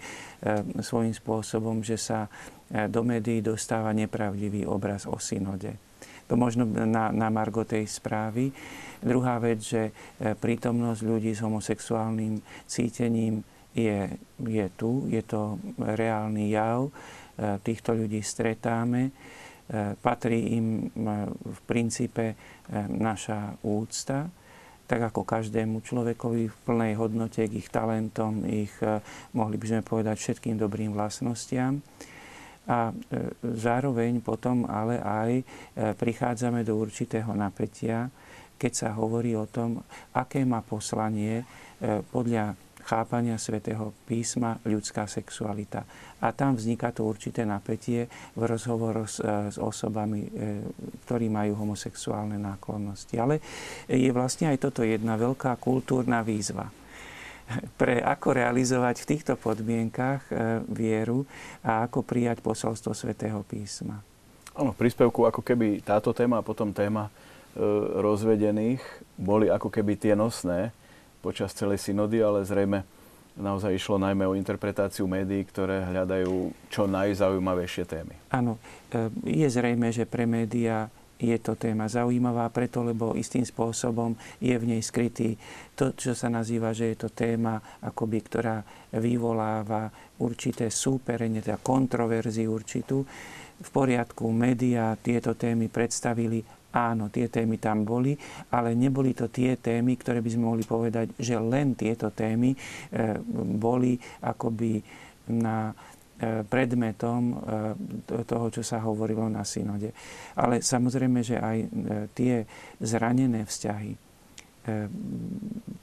svojím 0.82 1.14
spôsobom, 1.14 1.86
že 1.86 2.02
sa 2.02 2.26
e, 2.74 2.90
do 2.90 3.06
médií 3.06 3.46
dostáva 3.46 3.94
nepravdivý 3.94 4.66
obraz 4.66 5.06
o 5.06 5.22
synode. 5.22 5.78
To 6.26 6.34
možno 6.34 6.66
na, 6.66 7.14
na 7.14 7.30
margo 7.30 7.62
tej 7.62 7.86
správy. 7.86 8.50
Druhá 9.02 9.38
vec, 9.38 9.62
že 9.62 9.94
prítomnosť 10.18 11.02
ľudí 11.06 11.32
s 11.38 11.46
homosexuálnym 11.46 12.42
cítením 12.66 13.46
je, 13.78 14.10
je 14.42 14.66
tu, 14.74 15.06
je 15.12 15.22
to 15.22 15.62
reálny 15.78 16.50
jav 16.50 16.90
E, 17.36 17.60
týchto 17.60 17.92
ľudí 17.92 18.24
stretáme. 18.24 19.12
E, 19.12 19.12
patrí 20.00 20.56
im 20.56 20.88
e, 20.88 21.28
v 21.28 21.60
princípe 21.68 22.40
naša 22.90 23.60
úcta, 23.62 24.26
tak 24.90 25.14
ako 25.14 25.22
každému 25.22 25.86
človekovi 25.86 26.50
v 26.50 26.58
plnej 26.66 26.98
hodnote 26.98 27.46
k 27.46 27.62
ich 27.62 27.70
talentom, 27.70 28.42
ich, 28.42 28.74
mohli 29.38 29.54
by 29.62 29.66
sme 29.70 29.82
povedať, 29.86 30.18
všetkým 30.18 30.58
dobrým 30.58 30.98
vlastnostiam. 30.98 31.86
A 32.66 32.90
zároveň 33.46 34.26
potom 34.26 34.66
ale 34.66 34.98
aj 34.98 35.32
prichádzame 36.02 36.66
do 36.66 36.82
určitého 36.82 37.30
napätia, 37.38 38.10
keď 38.58 38.72
sa 38.74 38.90
hovorí 38.98 39.38
o 39.38 39.46
tom, 39.46 39.86
aké 40.18 40.42
má 40.42 40.66
poslanie 40.66 41.46
podľa 42.10 42.58
chápania 42.86 43.42
svätého 43.42 43.92
písma 44.06 44.62
ľudská 44.62 45.10
sexualita. 45.10 45.82
A 46.22 46.32
tam 46.32 46.54
vzniká 46.54 46.94
to 46.94 47.10
určité 47.10 47.42
napätie 47.42 48.06
v 48.38 48.42
rozhovoroch 48.46 49.10
s, 49.10 49.18
e, 49.20 49.50
s 49.50 49.58
osobami, 49.58 50.22
e, 50.22 50.30
ktorí 51.04 51.28
majú 51.28 51.66
homosexuálne 51.66 52.38
náklonnosti. 52.38 53.18
Ale 53.18 53.42
je 53.90 54.10
vlastne 54.14 54.54
aj 54.54 54.70
toto 54.70 54.86
jedna 54.86 55.18
veľká 55.18 55.58
kultúrna 55.58 56.22
výzva 56.22 56.70
pre 57.80 58.02
ako 58.02 58.36
realizovať 58.36 59.06
v 59.06 59.10
týchto 59.16 59.34
podmienkach 59.38 60.22
e, 60.30 60.34
vieru 60.70 61.24
a 61.62 61.86
ako 61.86 62.02
prijať 62.02 62.42
posolstvo 62.42 62.94
svätého 62.98 63.42
písma. 63.46 64.02
Áno, 64.56 64.72
v 64.72 64.80
príspevku 64.88 65.28
ako 65.28 65.44
keby 65.44 65.84
táto 65.84 66.16
téma 66.16 66.40
a 66.40 66.46
potom 66.46 66.72
téma 66.72 67.12
rozvedených 67.96 68.84
boli 69.16 69.48
ako 69.48 69.72
keby 69.72 69.96
tie 69.96 70.14
nosné, 70.14 70.76
počas 71.24 71.56
celej 71.56 71.82
synody, 71.82 72.20
ale 72.22 72.44
zrejme 72.46 72.84
naozaj 73.36 73.76
išlo 73.76 74.00
najmä 74.00 74.24
o 74.28 74.38
interpretáciu 74.38 75.10
médií, 75.10 75.44
ktoré 75.44 75.84
hľadajú 75.84 76.54
čo 76.72 76.88
najzaujímavejšie 76.88 77.84
témy. 77.84 78.16
Áno, 78.32 78.56
e, 78.94 79.12
je 79.28 79.48
zrejme, 79.50 79.92
že 79.92 80.08
pre 80.08 80.24
médiá 80.24 80.88
je 81.16 81.38
to 81.40 81.56
téma 81.56 81.88
zaujímavá 81.88 82.52
preto, 82.52 82.84
lebo 82.84 83.16
istým 83.16 83.48
spôsobom 83.48 84.16
je 84.44 84.56
v 84.56 84.68
nej 84.76 84.82
skrytý 84.84 85.40
to, 85.76 85.96
čo 85.96 86.12
sa 86.12 86.28
nazýva, 86.28 86.76
že 86.76 86.92
je 86.92 86.98
to 87.08 87.10
téma, 87.16 87.60
akoby, 87.84 88.20
ktorá 88.28 88.58
vyvoláva 88.96 89.88
určité 90.20 90.68
súperenie, 90.68 91.40
teda 91.40 91.60
kontroverziu 91.60 92.52
určitú. 92.52 93.04
V 93.56 93.70
poriadku, 93.72 94.28
médiá 94.36 95.00
tieto 95.00 95.36
témy 95.40 95.72
predstavili 95.72 96.44
Áno, 96.76 97.08
tie 97.08 97.32
témy 97.32 97.56
tam 97.56 97.88
boli, 97.88 98.20
ale 98.52 98.76
neboli 98.76 99.16
to 99.16 99.32
tie 99.32 99.56
témy, 99.56 99.96
ktoré 99.96 100.20
by 100.20 100.28
sme 100.28 100.44
mohli 100.44 100.68
povedať, 100.68 101.16
že 101.16 101.40
len 101.40 101.72
tieto 101.72 102.12
témy 102.12 102.52
e, 102.52 102.58
boli 103.56 103.96
akoby 104.20 104.84
na 105.32 105.72
predmetom 106.48 107.22
e, 107.28 107.36
toho, 108.24 108.48
čo 108.48 108.64
sa 108.64 108.80
hovorilo 108.80 109.28
na 109.28 109.44
synode. 109.44 109.92
Ale 110.40 110.64
samozrejme, 110.64 111.20
že 111.20 111.36
aj 111.36 111.58
tie 112.16 112.48
zranené 112.80 113.44
vzťahy 113.44 113.92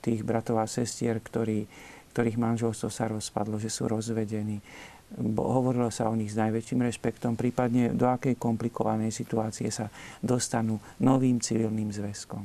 tých 0.03 0.21
bratov 0.27 0.59
a 0.59 0.67
sestier, 0.67 1.23
ktorí, 1.23 1.63
ktorých 2.11 2.35
manželstvo 2.35 2.91
sa 2.91 3.07
rozpadlo, 3.07 3.55
že 3.55 3.71
sú 3.71 3.87
rozvedení, 3.87 4.59
hovorilo 5.39 5.87
sa 5.93 6.09
o 6.09 6.17
nich 6.17 6.33
s 6.33 6.39
najväčším 6.41 6.83
rešpektom, 6.89 7.37
prípadne 7.37 7.93
do 7.93 8.09
akej 8.09 8.35
komplikovanej 8.35 9.13
situácie 9.13 9.69
sa 9.69 9.87
dostanú 10.19 10.81
novým 10.99 11.37
civilným 11.37 11.93
zväzkom. 11.93 12.43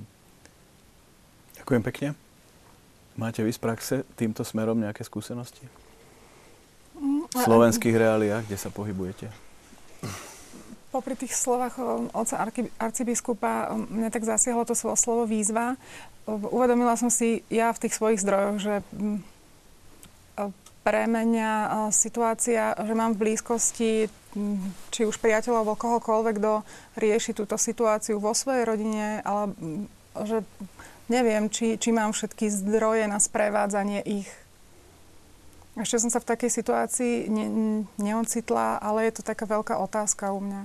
Ďakujem 1.58 1.82
pekne. 1.82 2.08
Máte 3.18 3.42
vy 3.42 3.50
z 3.50 3.58
praxe 3.58 3.94
týmto 4.14 4.46
smerom 4.46 4.78
nejaké 4.78 5.02
skúsenosti? 5.02 5.87
V 7.38 7.46
slovenských 7.46 7.94
reáliách, 7.94 8.44
kde 8.50 8.58
sa 8.58 8.70
pohybujete? 8.74 9.30
Popri 10.88 11.14
tých 11.14 11.36
slovách 11.36 11.78
oca 12.16 12.36
arcibiskupa 12.80 13.76
mňa 13.76 14.08
tak 14.08 14.24
zasiahlo 14.24 14.64
to 14.64 14.72
slovo 14.74 15.28
výzva. 15.28 15.76
Uvedomila 16.26 16.96
som 16.96 17.12
si 17.12 17.44
ja 17.52 17.70
v 17.76 17.80
tých 17.84 17.94
svojich 17.94 18.24
zdrojoch, 18.24 18.56
že 18.56 18.74
pre 20.80 21.04
mňa 21.04 21.52
situácia, 21.92 22.72
že 22.72 22.94
mám 22.96 23.12
v 23.12 23.20
blízkosti 23.20 24.08
či 24.88 25.00
už 25.04 25.20
priateľov 25.20 25.60
alebo 25.60 25.76
kohokoľvek, 25.76 26.34
kto 26.40 26.64
rieši 26.96 27.36
túto 27.36 27.60
situáciu 27.60 28.16
vo 28.16 28.32
svojej 28.32 28.64
rodine, 28.64 29.20
ale 29.28 29.52
že 30.24 30.40
neviem, 31.12 31.52
či, 31.52 31.76
či 31.76 31.92
mám 31.92 32.16
všetky 32.16 32.48
zdroje 32.48 33.04
na 33.04 33.20
sprevádzanie 33.20 34.00
ich. 34.08 34.28
Ešte 35.78 36.02
som 36.02 36.10
sa 36.10 36.18
v 36.18 36.28
takej 36.34 36.50
situácii 36.50 37.30
ne, 37.30 37.46
neocitla, 38.02 38.82
ale 38.82 39.06
je 39.06 39.12
to 39.18 39.22
taká 39.22 39.46
veľká 39.46 39.78
otázka 39.78 40.34
u 40.34 40.42
mňa. 40.42 40.62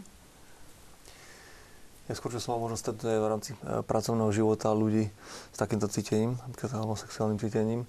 Ja 2.10 2.14
skôr, 2.18 2.34
že 2.34 2.42
som 2.42 2.58
mal 2.58 2.66
možnosť 2.68 2.82
stretnúť 2.82 3.22
v 3.22 3.30
rámci 3.30 3.52
e, 3.54 3.86
pracovného 3.86 4.34
života 4.34 4.74
ľudí 4.74 5.08
s 5.54 5.58
takýmto 5.62 5.88
cítením, 5.88 6.36
napríklad 6.44 6.82
homosexuálnym 6.82 7.40
cítením. 7.40 7.86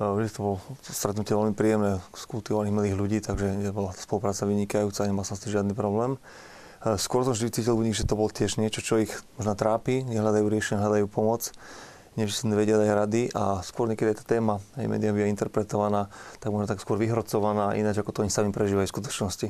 Vždy 0.00 0.28
to 0.32 0.40
bolo 0.40 0.56
stretnutie 0.82 1.36
veľmi 1.36 1.52
príjemné 1.52 2.00
s 2.16 2.24
kultivovaných 2.24 2.74
milých 2.74 2.96
ľudí, 2.96 3.18
takže 3.20 3.70
bola 3.76 3.92
spolupráca 3.92 4.48
vynikajúca, 4.48 5.04
nemal 5.04 5.22
som 5.22 5.36
s 5.36 5.44
tým 5.44 5.60
žiadny 5.60 5.76
problém. 5.76 6.16
Skôr 6.96 7.22
som 7.22 7.36
vždy 7.36 7.52
cítil 7.52 7.76
u 7.76 7.84
nich, 7.84 7.94
že 7.94 8.08
to 8.08 8.16
bolo 8.18 8.32
tiež 8.32 8.56
niečo, 8.56 8.80
čo 8.80 8.98
ich 8.98 9.12
možno 9.36 9.52
trápi, 9.52 10.02
nehľadajú 10.02 10.46
riešenie, 10.48 10.80
hľadajú 10.80 11.06
pomoc, 11.12 11.52
nevždy 12.16 12.36
si 12.36 12.44
nevedia 12.48 12.76
dať 12.76 12.88
rady 12.92 13.22
a 13.32 13.64
skôr 13.64 13.88
niekedy 13.88 14.12
je 14.12 14.18
tá 14.20 14.36
téma 14.36 14.60
aj 14.76 14.86
médiami 14.88 15.24
je 15.24 15.32
interpretovaná, 15.32 16.12
tak 16.38 16.52
možno 16.52 16.68
tak 16.68 16.82
skôr 16.82 17.00
vyhrocovaná, 17.00 17.76
ináč 17.78 18.00
ako 18.00 18.12
to 18.12 18.20
oni 18.24 18.32
sami 18.32 18.50
prežívajú 18.52 18.88
v 18.88 18.94
skutočnosti. 18.94 19.48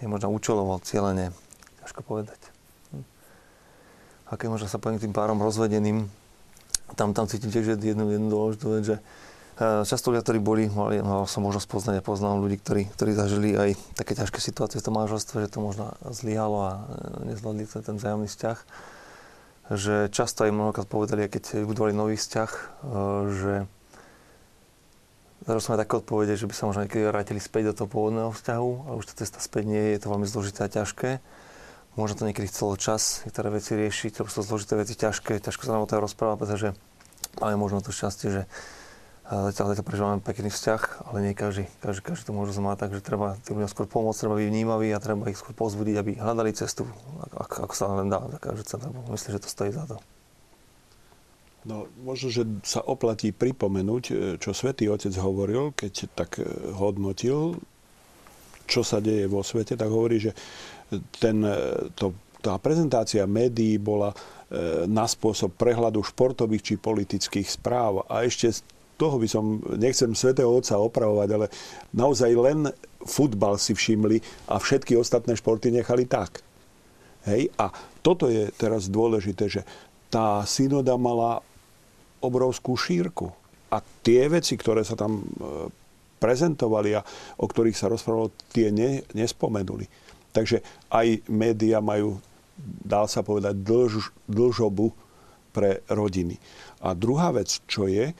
Je 0.00 0.06
možno 0.10 0.32
účelovo, 0.32 0.80
cieľene, 0.82 1.30
ťažko 1.84 2.00
povedať. 2.04 2.40
Hm. 2.92 3.04
A 4.28 4.40
keď 4.40 4.48
možno 4.52 4.66
sa 4.68 4.80
poviem 4.80 5.00
tým 5.00 5.12
párom 5.12 5.38
rozvedeným, 5.40 6.08
tam, 6.94 7.16
tam 7.16 7.26
cítim 7.26 7.50
tiež 7.50 7.80
jednu, 7.80 8.12
jednu 8.12 8.28
dôležitú 8.28 8.66
vec, 8.74 8.84
že 8.84 8.96
Eh, 9.54 9.86
často 9.86 10.10
ľudia, 10.10 10.26
ktorí 10.26 10.42
boli, 10.42 10.66
mali, 10.66 10.98
mal 10.98 11.30
som 11.30 11.46
možnosť 11.46 11.68
poznať 11.70 11.94
a 12.02 12.02
poznám 12.02 12.42
ľudí, 12.42 12.58
ktorí, 12.58 12.90
ktorí 12.90 13.14
zažili 13.14 13.54
aj 13.54 13.78
také 13.94 14.18
ťažké 14.18 14.42
situácie 14.42 14.82
v 14.82 14.86
tom 14.90 14.98
manželstve, 14.98 15.46
že 15.46 15.54
to 15.54 15.62
možno 15.62 15.94
zlyhalo 16.10 16.58
a 16.58 16.72
eh, 16.74 17.30
nezvládli 17.30 17.70
ten 17.70 17.94
vzájomný 17.94 18.26
vzťah. 18.26 18.58
Že 19.72 20.12
často 20.12 20.44
aj 20.44 20.52
mnohokrát 20.52 20.84
povedali, 20.84 21.28
keď 21.28 21.64
budovali 21.64 21.96
nový 21.96 22.16
vzťah, 22.20 22.50
eh, 22.52 22.66
že 23.32 23.52
Zažil 25.44 25.60
som 25.60 25.76
aj 25.76 25.84
také 25.84 26.00
odpovede, 26.00 26.40
že 26.40 26.48
by 26.48 26.54
sa 26.56 26.64
možno 26.64 26.88
niekedy 26.88 27.04
vrátili 27.04 27.36
späť 27.36 27.68
do 27.68 27.84
toho 27.84 27.88
pôvodného 27.92 28.32
vzťahu, 28.32 28.70
ale 28.88 28.96
už 28.96 29.12
tá 29.12 29.14
cesta 29.20 29.44
späť 29.44 29.68
nie 29.68 29.76
je, 29.76 29.90
je 29.92 30.00
to 30.00 30.08
veľmi 30.08 30.24
zložité 30.24 30.64
a 30.64 30.72
ťažké. 30.72 31.20
Možno 32.00 32.16
to 32.16 32.24
niekedy 32.24 32.48
chcelo 32.48 32.80
čas 32.80 33.20
niektoré 33.28 33.52
veci 33.52 33.76
riešiť, 33.76 34.24
lebo 34.24 34.32
sú 34.32 34.40
zložité 34.40 34.72
veci 34.80 34.96
ťažké, 34.96 35.44
ťažko 35.44 35.68
sa 35.68 35.76
nám 35.76 35.84
o 35.84 35.90
to 35.90 36.00
rozprávať, 36.00 36.36
pretože 36.40 36.68
máme 37.44 37.60
možno 37.60 37.84
to 37.84 37.92
šťastie, 37.92 38.28
že 38.32 38.42
Zatiaľ, 39.24 39.72
zatiaľ 39.72 39.88
prežívame 39.88 40.20
pekný 40.20 40.52
vzťah, 40.52 41.08
ale 41.08 41.24
nie 41.24 41.32
každý, 41.32 41.64
každý, 41.80 42.12
každý 42.12 42.28
to 42.28 42.36
môže 42.36 42.52
mať, 42.60 42.76
takže 42.84 43.00
treba 43.00 43.40
tým 43.40 43.56
ľuďom 43.56 43.72
skôr 43.72 43.88
pomôcť, 43.88 44.20
treba 44.20 44.36
byť 44.36 44.48
vnímavý 44.52 44.92
a 44.92 45.00
treba 45.00 45.32
ich 45.32 45.40
skôr 45.40 45.56
pozbudiť, 45.56 45.96
aby 45.96 46.10
hľadali 46.20 46.52
cestu, 46.52 46.84
ako, 47.32 47.64
ako 47.64 47.72
sa 47.72 47.88
len 48.04 48.12
dá 48.12 48.20
cent, 48.68 48.84
myslím, 48.84 49.32
že 49.32 49.40
to 49.40 49.48
stojí 49.48 49.72
za 49.72 49.88
to. 49.88 49.96
No, 51.64 51.88
možno, 52.04 52.28
že 52.28 52.44
sa 52.60 52.84
oplatí 52.84 53.32
pripomenúť, 53.32 54.04
e, 54.12 54.14
čo 54.36 54.52
svätý 54.52 54.92
Otec 54.92 55.16
hovoril, 55.16 55.72
keď 55.72 56.12
tak 56.12 56.36
e, 56.36 56.44
hodnotil, 56.76 57.56
čo 58.68 58.84
sa 58.84 59.00
deje 59.00 59.24
vo 59.24 59.40
svete, 59.40 59.72
tak 59.72 59.88
hovorí, 59.88 60.20
že 60.20 60.36
ten, 61.16 61.40
e, 61.40 61.88
to, 61.96 62.12
tá 62.44 62.60
prezentácia 62.60 63.24
médií 63.24 63.80
bola 63.80 64.12
na 64.86 65.08
spôsob 65.08 65.56
prehľadu 65.58 66.04
športových 66.04 66.62
či 66.62 66.74
politických 66.78 67.48
správ 67.48 68.06
a 68.06 68.22
ešte 68.22 68.54
toho 68.94 69.18
by 69.18 69.28
som, 69.28 69.58
nechcem 69.74 70.14
svätého 70.14 70.50
Otca 70.50 70.78
opravovať, 70.78 71.28
ale 71.34 71.46
naozaj 71.94 72.30
len 72.34 72.70
futbal 73.02 73.58
si 73.58 73.74
všimli 73.74 74.48
a 74.50 74.58
všetky 74.62 74.94
ostatné 74.94 75.34
športy 75.34 75.74
nechali 75.74 76.06
tak. 76.06 76.40
Hej? 77.26 77.50
A 77.58 77.72
toto 78.04 78.30
je 78.30 78.48
teraz 78.54 78.86
dôležité, 78.86 79.50
že 79.50 79.62
tá 80.08 80.46
synoda 80.46 80.94
mala 80.94 81.42
obrovskú 82.22 82.78
šírku. 82.78 83.34
a 83.74 83.82
tie 84.06 84.30
veci, 84.30 84.54
ktoré 84.54 84.86
sa 84.86 84.94
tam 84.94 85.18
e, 85.18 85.22
prezentovali 86.22 86.94
a 86.94 87.02
o 87.42 87.46
ktorých 87.50 87.74
sa 87.74 87.90
rozprávalo, 87.90 88.30
tie 88.54 88.70
ne, 88.70 89.02
nespomenuli. 89.18 89.90
Takže 90.30 90.62
aj 90.94 91.26
médiá 91.26 91.82
majú, 91.82 92.22
dá 92.62 93.02
sa 93.10 93.26
povedať, 93.26 93.58
dlž, 93.58 94.14
dlžobu 94.30 94.94
pre 95.50 95.82
rodiny. 95.90 96.38
A 96.86 96.94
druhá 96.94 97.34
vec, 97.34 97.58
čo 97.66 97.90
je, 97.90 98.14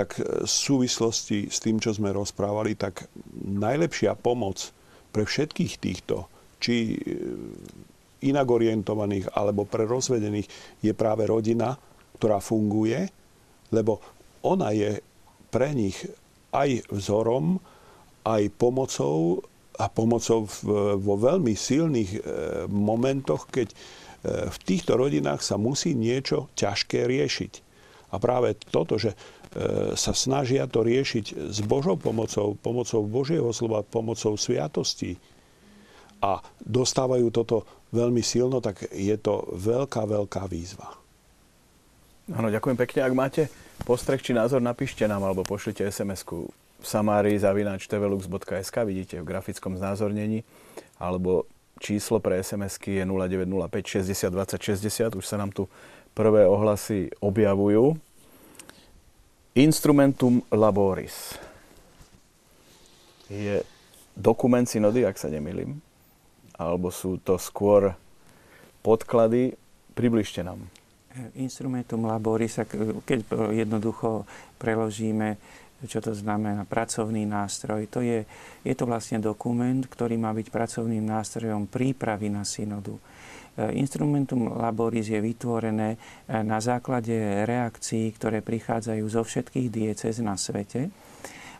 tak 0.00 0.16
v 0.16 0.48
súvislosti 0.48 1.52
s 1.52 1.60
tým, 1.60 1.76
čo 1.76 1.92
sme 1.92 2.08
rozprávali, 2.16 2.72
tak 2.72 3.04
najlepšia 3.44 4.16
pomoc 4.16 4.72
pre 5.12 5.28
všetkých 5.28 5.76
týchto, 5.76 6.24
či 6.56 6.96
inak 8.24 8.46
orientovaných 8.48 9.32
alebo 9.36 9.68
pre 9.68 9.84
rozvedených, 9.84 10.48
je 10.80 10.92
práve 10.96 11.28
rodina, 11.28 11.76
ktorá 12.16 12.40
funguje, 12.40 13.08
lebo 13.72 14.00
ona 14.40 14.72
je 14.72 15.04
pre 15.52 15.72
nich 15.76 15.96
aj 16.52 16.84
vzorom, 16.88 17.60
aj 18.24 18.42
pomocou 18.56 19.44
a 19.80 19.88
pomocou 19.88 20.44
vo 21.00 21.14
veľmi 21.16 21.56
silných 21.56 22.10
e, 22.12 22.20
momentoch, 22.68 23.48
keď 23.48 23.72
e, 23.72 23.76
v 24.52 24.56
týchto 24.60 25.00
rodinách 25.00 25.40
sa 25.40 25.56
musí 25.56 25.96
niečo 25.96 26.52
ťažké 26.52 27.08
riešiť. 27.08 27.52
A 28.12 28.20
práve 28.20 28.60
toto, 28.68 29.00
že 29.00 29.16
e, 29.16 29.39
sa 29.98 30.12
snažia 30.14 30.70
to 30.70 30.86
riešiť 30.86 31.50
s 31.50 31.58
Božou 31.66 31.98
pomocou, 31.98 32.54
pomocou 32.54 33.02
Božieho 33.02 33.50
slova, 33.50 33.82
pomocou 33.82 34.38
sviatostí 34.38 35.18
a 36.22 36.38
dostávajú 36.62 37.32
toto 37.34 37.66
veľmi 37.90 38.22
silno, 38.22 38.62
tak 38.62 38.86
je 38.94 39.16
to 39.18 39.50
veľká, 39.50 40.06
veľká 40.06 40.46
výzva. 40.46 40.94
Áno, 42.30 42.46
ďakujem 42.46 42.78
pekne. 42.78 43.00
Ak 43.02 43.14
máte 43.16 43.42
postreh 43.82 44.22
či 44.22 44.30
názor, 44.30 44.62
napíšte 44.62 45.02
nám 45.10 45.26
alebo 45.26 45.42
pošlite 45.42 45.82
SMS-ku 45.82 46.46
samári 46.78 47.34
zavináč 47.34 47.90
tvlux.sk, 47.90 48.76
vidíte 48.86 49.18
v 49.18 49.26
grafickom 49.26 49.74
znázornení, 49.74 50.46
alebo 51.02 51.50
číslo 51.82 52.22
pre 52.22 52.38
SMS-ky 52.38 53.02
je 53.02 53.04
0905 53.04 54.06
60 54.06 54.30
20 54.30 55.18
60, 55.18 55.18
už 55.18 55.26
sa 55.26 55.36
nám 55.40 55.50
tu 55.50 55.66
prvé 56.14 56.46
ohlasy 56.46 57.10
objavujú. 57.18 57.98
Instrumentum 59.50 60.46
Laboris 60.54 61.34
je 63.26 63.62
dokument 64.14 64.62
synody, 64.62 65.02
ak 65.02 65.18
sa 65.18 65.26
nemýlim, 65.26 65.78
alebo 66.54 66.94
sú 66.94 67.18
to 67.18 67.34
skôr 67.34 67.94
podklady. 68.82 69.58
Približte 69.94 70.46
nám. 70.46 70.62
Instrumentum 71.34 72.06
laboris, 72.06 72.62
keď 73.02 73.26
jednoducho 73.50 74.22
preložíme, 74.62 75.34
čo 75.82 75.98
to 75.98 76.14
znamená, 76.14 76.62
pracovný 76.62 77.26
nástroj, 77.26 77.90
to 77.90 78.06
je, 78.06 78.22
je 78.62 78.74
to 78.78 78.86
vlastne 78.86 79.18
dokument, 79.18 79.82
ktorý 79.82 80.14
má 80.14 80.30
byť 80.30 80.46
pracovným 80.46 81.02
nástrojom 81.02 81.66
prípravy 81.66 82.30
na 82.30 82.46
synodu. 82.46 82.94
E, 83.56 83.74
Instrumentum 83.78 84.54
laboris 84.54 85.10
je 85.10 85.18
vytvorené 85.18 85.96
e, 85.96 85.98
na 86.42 86.62
základe 86.62 87.46
reakcií, 87.46 88.14
ktoré 88.14 88.44
prichádzajú 88.44 89.04
zo 89.10 89.22
všetkých 89.26 89.68
diecez 89.68 90.22
na 90.22 90.38
svete 90.38 90.90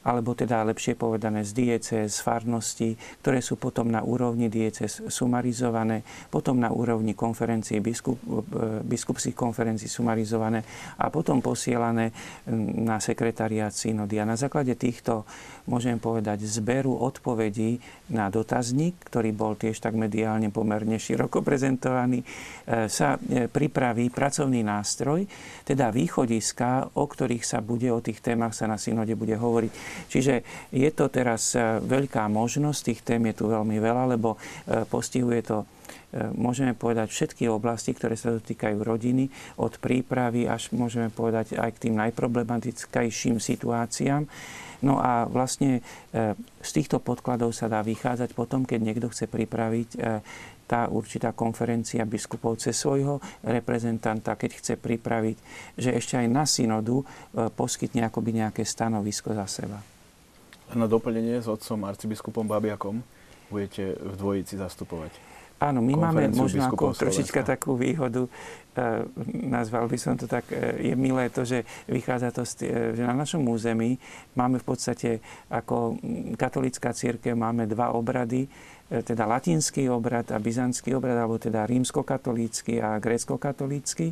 alebo 0.00 0.32
teda 0.32 0.64
lepšie 0.64 0.96
povedané 0.96 1.44
z 1.44 1.52
diece, 1.52 1.96
z 2.08 2.18
farnosti, 2.24 2.96
ktoré 3.20 3.44
sú 3.44 3.60
potom 3.60 3.92
na 3.92 4.00
úrovni 4.00 4.48
diece 4.48 4.88
sumarizované, 4.88 6.00
potom 6.32 6.56
na 6.56 6.72
úrovni 6.72 7.12
konferencií, 7.12 7.84
biskup, 7.84 8.16
e, 8.16 8.80
biskupských 8.80 9.36
konferencií 9.36 9.92
sumarizované 9.92 10.64
a 10.96 11.12
potom 11.12 11.44
posielané 11.44 12.16
na 12.80 12.96
sekretariát 12.96 13.76
synody. 13.76 14.16
A 14.16 14.24
na 14.24 14.40
základe 14.40 14.72
týchto, 14.72 15.28
môžem 15.68 16.00
povedať, 16.00 16.48
zberu 16.48 16.96
odpovedí 16.96 17.76
na 18.10 18.28
dotazník, 18.28 18.98
ktorý 19.06 19.30
bol 19.30 19.54
tiež 19.54 19.78
tak 19.78 19.94
mediálne 19.94 20.50
pomerne 20.50 20.98
široko 20.98 21.40
prezentovaný, 21.40 22.20
e, 22.20 22.26
sa 22.90 23.16
e, 23.16 23.46
pripraví 23.46 24.10
pracovný 24.10 24.66
nástroj, 24.66 25.24
teda 25.62 25.94
východiska, 25.94 26.98
o 26.98 27.04
ktorých 27.06 27.46
sa 27.46 27.62
bude, 27.62 27.88
o 27.90 28.02
tých 28.02 28.18
témach 28.18 28.52
sa 28.52 28.66
na 28.66 28.76
synode 28.76 29.14
bude 29.14 29.38
hovoriť. 29.38 29.72
Čiže 30.10 30.34
je 30.74 30.90
to 30.90 31.06
teraz 31.08 31.54
e, 31.54 31.78
veľká 31.80 32.26
možnosť, 32.26 32.80
tých 32.82 33.00
tém 33.06 33.22
je 33.30 33.34
tu 33.38 33.44
veľmi 33.48 33.78
veľa, 33.78 34.18
lebo 34.18 34.36
postihuje 34.90 35.40
to 35.46 35.62
môžeme 36.34 36.74
povedať 36.74 37.10
všetky 37.10 37.46
oblasti, 37.46 37.94
ktoré 37.94 38.18
sa 38.18 38.34
dotýkajú 38.34 38.78
rodiny, 38.82 39.30
od 39.58 39.76
prípravy 39.78 40.46
až 40.50 40.74
môžeme 40.74 41.10
povedať 41.10 41.54
aj 41.58 41.70
k 41.76 41.82
tým 41.88 41.94
najproblematickejším 42.00 43.38
situáciám. 43.38 44.26
No 44.80 44.96
a 44.96 45.28
vlastne 45.28 45.84
z 46.64 46.70
týchto 46.72 47.04
podkladov 47.04 47.52
sa 47.52 47.68
dá 47.68 47.84
vychádzať 47.84 48.32
potom, 48.32 48.64
keď 48.64 48.80
niekto 48.80 49.06
chce 49.12 49.28
pripraviť 49.28 49.88
tá 50.64 50.86
určitá 50.86 51.34
konferencia 51.34 52.06
biskupov 52.06 52.56
cez 52.62 52.78
svojho 52.78 53.18
reprezentanta, 53.42 54.38
keď 54.38 54.50
chce 54.56 54.74
pripraviť, 54.78 55.36
že 55.74 55.90
ešte 55.98 56.14
aj 56.16 56.26
na 56.30 56.46
synodu 56.46 57.02
poskytne 57.58 58.06
akoby 58.06 58.38
nejaké 58.38 58.62
stanovisko 58.62 59.34
za 59.34 59.50
seba. 59.50 59.82
Na 60.70 60.86
doplnenie 60.86 61.42
s 61.42 61.50
otcom 61.50 61.82
arcibiskupom 61.90 62.46
Babiakom 62.46 63.02
budete 63.50 63.98
v 63.98 64.14
dvojici 64.14 64.54
zastupovať. 64.54 65.10
Áno, 65.60 65.84
my 65.84 65.92
máme 65.92 66.32
možno 66.32 66.64
ako 66.64 66.96
trošička 66.96 67.44
takú 67.44 67.76
výhodu, 67.76 68.24
e, 68.24 68.30
nazval 69.44 69.92
by 69.92 69.98
som 70.00 70.16
to 70.16 70.24
tak, 70.24 70.48
e, 70.48 70.88
je 70.88 70.94
milé 70.96 71.28
to, 71.28 71.44
že 71.44 71.68
vychádza 71.84 72.32
to, 72.32 72.48
z, 72.48 72.52
e, 72.64 72.96
že 72.96 73.04
na 73.04 73.12
našom 73.12 73.44
území 73.44 74.00
máme 74.40 74.56
v 74.56 74.64
podstate 74.64 75.20
ako 75.52 76.00
katolická 76.40 76.96
církev 76.96 77.36
máme 77.36 77.68
dva 77.68 77.92
obrady, 77.92 78.48
teda 78.90 79.22
latinský 79.22 79.86
obrad 79.86 80.26
a 80.34 80.42
byzantský 80.42 80.98
obrad, 80.98 81.14
alebo 81.14 81.38
teda 81.38 81.62
rímskokatolícky 81.62 82.82
a 82.82 82.98
grécko-katolícky. 82.98 84.10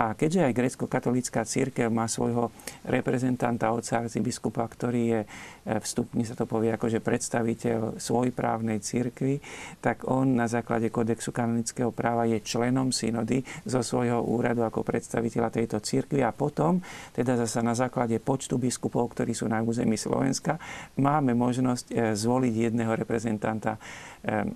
A 0.00 0.16
keďže 0.16 0.48
aj 0.48 0.56
grécko-katolícka 0.56 1.44
církev 1.44 1.92
má 1.92 2.08
svojho 2.08 2.48
reprezentanta, 2.88 3.76
otca 3.76 4.00
arcibiskupa, 4.00 4.64
ktorý 4.64 5.02
je 5.12 5.20
e, 5.64 5.80
vstupný, 5.80 6.22
sa 6.28 6.36
to 6.36 6.44
povie 6.44 6.70
akože 6.72 7.00
predstaviteľ 7.00 7.98
svojprávnej 7.98 8.78
církvy, 8.80 9.40
tak 9.80 10.06
on 10.06 10.36
na 10.36 10.46
základe 10.46 10.92
kodexu 10.92 11.34
kanonického 11.34 11.90
práva 11.90 12.28
je 12.28 12.40
členom 12.44 12.92
synody 12.92 13.42
zo 13.64 13.80
svojho 13.80 14.22
úradu 14.22 14.62
ako 14.62 14.84
predstaviteľa 14.84 15.50
tejto 15.50 15.80
církvy 15.80 16.22
a 16.22 16.30
potom, 16.30 16.80
teda 17.16 17.40
zasa 17.40 17.64
na 17.64 17.72
základe 17.72 18.16
počtu 18.20 18.60
biskupov, 18.60 19.12
ktorí 19.16 19.32
sú 19.32 19.50
na 19.50 19.64
území 19.64 19.98
Slovenska, 19.98 20.60
máme 21.00 21.32
možnosť 21.34 21.86
e, 21.90 21.94
zvoliť 22.14 22.54
jedného 22.70 22.92
reprezentanta 22.94 23.76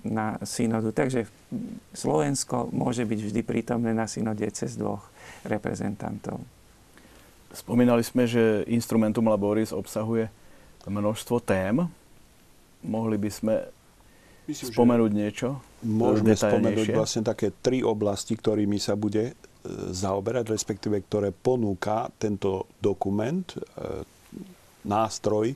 na 0.01 0.41
synodu. 0.41 0.89
Takže 0.89 1.29
Slovensko 1.93 2.73
môže 2.73 3.05
byť 3.05 3.19
vždy 3.29 3.41
prítomné 3.45 3.93
na 3.93 4.09
synode 4.09 4.45
cez 4.49 4.73
dvoch 4.73 5.05
reprezentantov. 5.45 6.41
Spomínali 7.49 8.05
sme, 8.05 8.29
že 8.29 8.61
Instrumentum 8.69 9.25
Laboris 9.25 9.73
obsahuje 9.73 10.29
množstvo 10.87 11.43
tém. 11.43 11.83
Mohli 12.85 13.17
by 13.19 13.29
sme 13.31 13.55
Myslím, 14.47 14.71
spomenúť 14.71 15.11
niečo? 15.11 15.47
Môžeme 15.85 16.33
spomenúť 16.33 16.95
vlastne 16.95 17.21
také 17.27 17.53
tri 17.59 17.83
oblasti, 17.83 18.33
ktorými 18.33 18.79
sa 18.79 18.95
bude 18.95 19.29
e, 19.29 19.33
zaoberať, 19.91 20.49
respektíve 20.49 21.03
ktoré 21.05 21.35
ponúka 21.35 22.07
tento 22.15 22.71
dokument, 22.79 23.45
e, 23.45 23.59
nástroj, 24.87 25.53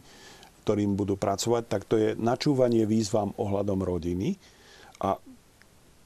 ktorým 0.64 0.96
budú 0.96 1.16
pracovať, 1.16 1.64
tak 1.68 1.82
to 1.88 1.96
je 2.00 2.10
načúvanie 2.20 2.84
výzvam 2.84 3.32
ohľadom 3.36 3.80
rodiny. 3.84 4.36
A 5.04 5.16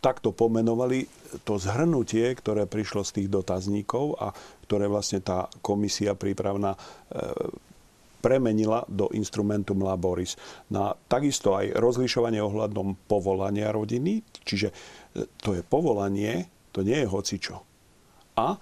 takto 0.02 0.32
pomenovali 0.32 1.06
to 1.44 1.60
zhrnutie, 1.60 2.32
ktoré 2.38 2.70
prišlo 2.70 3.04
z 3.04 3.22
tých 3.22 3.28
dotazníkov 3.28 4.16
a 4.18 4.32
ktoré 4.64 4.88
vlastne 4.88 5.20
tá 5.20 5.52
komisia 5.60 6.16
prípravná 6.16 6.74
e, 6.74 6.80
premenila 8.28 8.84
do 8.92 9.08
instrumentum 9.16 9.80
laboris. 9.88 10.36
Na 10.68 10.92
takisto 11.08 11.56
aj 11.56 11.80
rozlišovanie 11.80 12.44
ohľadom 12.44 13.08
povolania 13.08 13.72
rodiny, 13.72 14.20
čiže 14.44 14.68
e, 14.68 14.76
to 15.40 15.56
je 15.56 15.64
povolanie, 15.64 16.52
to 16.76 16.84
nie 16.84 17.00
je 17.00 17.08
hocičo. 17.08 17.64
A 18.36 18.60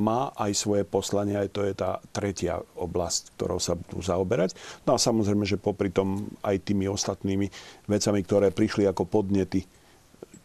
má 0.00 0.32
aj 0.36 0.52
svoje 0.56 0.84
poslanie, 0.88 1.36
aj 1.36 1.52
to 1.52 1.60
je 1.64 1.72
tá 1.76 2.00
tretia 2.12 2.60
oblasť, 2.76 3.36
ktorou 3.36 3.60
sa 3.60 3.76
budú 3.76 4.00
zaoberať. 4.00 4.56
No 4.88 4.96
a 4.96 4.98
samozrejme, 5.00 5.44
že 5.44 5.60
popri 5.60 5.92
tom 5.92 6.28
aj 6.40 6.56
tými 6.64 6.88
ostatnými 6.88 7.48
vecami, 7.88 8.20
ktoré 8.24 8.48
prišli 8.52 8.88
ako 8.88 9.08
podnety, 9.08 9.64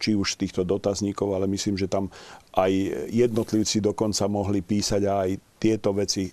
či 0.02 0.18
už 0.18 0.34
z 0.34 0.48
týchto 0.48 0.66
dotazníkov, 0.66 1.30
ale 1.38 1.46
myslím, 1.52 1.78
že 1.78 1.86
tam 1.86 2.10
aj 2.58 2.74
jednotlivci 3.14 3.86
dokonca 3.86 4.26
mohli 4.26 4.66
písať 4.66 5.02
a 5.06 5.14
aj 5.30 5.32
tieto 5.62 5.94
veci 5.94 6.26
e, 6.26 6.32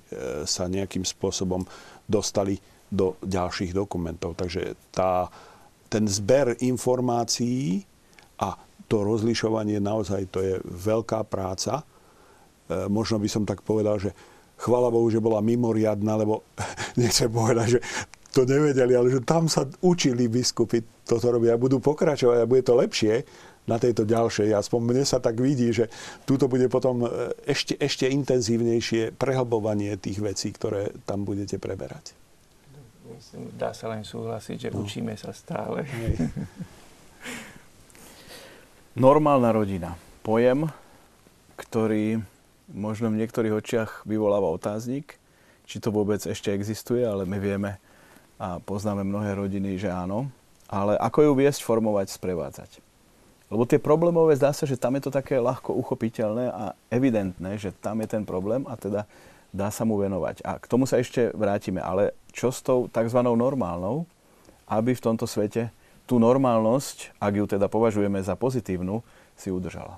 sa 0.49 0.65
nejakým 0.65 1.05
spôsobom 1.05 1.61
dostali 2.09 2.57
do 2.89 3.21
ďalších 3.21 3.77
dokumentov. 3.77 4.35
Takže 4.35 4.75
tá, 4.91 5.29
ten 5.93 6.09
zber 6.09 6.57
informácií 6.65 7.85
a 8.41 8.57
to 8.89 9.05
rozlišovanie 9.05 9.77
naozaj 9.79 10.33
to 10.33 10.41
je 10.41 10.55
veľká 10.65 11.29
práca, 11.29 11.85
E, 12.69 12.87
možno 12.89 13.17
by 13.17 13.29
som 13.29 13.49
tak 13.49 13.65
povedal, 13.65 13.97
že 13.97 14.13
chvála 14.61 14.93
Bohu, 14.93 15.09
že 15.09 15.25
bola 15.25 15.41
mimoriadná, 15.41 16.21
lebo 16.21 16.45
nechcem 17.01 17.33
povedať, 17.33 17.81
že 17.81 17.81
to 18.29 18.45
nevedeli, 18.45 18.93
ale 18.93 19.09
že 19.09 19.25
tam 19.25 19.49
sa 19.49 19.65
učili 19.81 20.29
biskupy 20.29 20.85
toto 21.09 21.33
robia 21.33 21.57
a 21.57 21.61
budú 21.61 21.81
pokračovať 21.81 22.45
a 22.45 22.51
bude 22.51 22.61
to 22.61 22.77
lepšie 22.77 23.25
na 23.69 23.77
tejto 23.77 24.09
ďalšej. 24.09 24.57
Aspoň 24.57 24.81
mne 24.81 25.05
sa 25.05 25.21
tak 25.21 25.37
vidí, 25.39 25.69
že 25.71 25.93
túto 26.25 26.49
bude 26.49 26.67
potom 26.73 27.05
e, 27.05 27.09
ešte, 27.45 27.77
ešte 27.77 28.09
intenzívnejšie 28.09 29.15
prehlbovanie 29.15 29.95
tých 30.01 30.25
vecí, 30.25 30.49
ktoré 30.51 30.97
tam 31.05 31.29
budete 31.29 31.61
preberať. 31.61 32.17
Myslím, 33.13 33.53
dá 33.55 33.77
sa 33.77 33.93
len 33.93 34.03
súhlasiť, 34.03 34.57
že 34.57 34.71
no. 34.73 34.83
učíme 34.83 35.13
sa 35.21 35.37
stále. 35.37 35.85
Normálna 38.97 39.53
rodina. 39.53 39.95
Pojem, 40.25 40.67
ktorý 41.61 42.25
možno 42.73 43.13
v 43.13 43.21
niektorých 43.21 43.55
očiach 43.55 43.91
vyvoláva 44.09 44.49
otáznik, 44.49 45.21
či 45.69 45.77
to 45.81 45.93
vôbec 45.93 46.25
ešte 46.25 46.49
existuje, 46.53 47.05
ale 47.05 47.29
my 47.29 47.37
vieme 47.37 47.77
a 48.39 48.63
poznáme 48.63 49.03
mnohé 49.03 49.35
rodiny, 49.35 49.77
že 49.77 49.91
áno. 49.91 50.31
Ale 50.71 50.95
ako 51.01 51.19
ju 51.27 51.33
viesť, 51.35 51.61
formovať, 51.65 52.07
sprevádzať. 52.15 52.71
Lebo 53.49 53.65
tie 53.65 53.81
problémové, 53.81 54.37
zdá 54.37 54.53
sa, 54.53 54.69
že 54.69 54.77
tam 54.77 55.01
je 55.01 55.09
to 55.09 55.13
také 55.13 55.41
ľahko 55.41 55.73
uchopiteľné 55.73 56.53
a 56.53 56.65
evidentné, 56.93 57.57
že 57.57 57.73
tam 57.73 58.05
je 58.05 58.09
ten 58.09 58.23
problém 58.29 58.69
a 58.69 58.77
teda 58.77 59.09
dá 59.49 59.73
sa 59.73 59.89
mu 59.89 59.97
venovať. 59.97 60.45
A 60.45 60.61
k 60.61 60.69
tomu 60.69 60.85
sa 60.85 61.01
ešte 61.01 61.33
vrátime. 61.33 61.81
Ale 61.81 62.13
čo 62.37 62.53
s 62.53 62.61
tou 62.61 62.93
tzv. 62.93 63.21
normálnou, 63.25 64.05
aby 64.69 64.93
v 64.93 65.01
tomto 65.01 65.25
svete 65.25 65.73
tú 66.05 66.21
normálnosť, 66.21 67.17
ak 67.21 67.33
ju 67.37 67.45
teda 67.49 67.73
považujeme 67.73 68.21
za 68.21 68.37
pozitívnu, 68.37 69.01
si 69.33 69.49
udržala? 69.49 69.97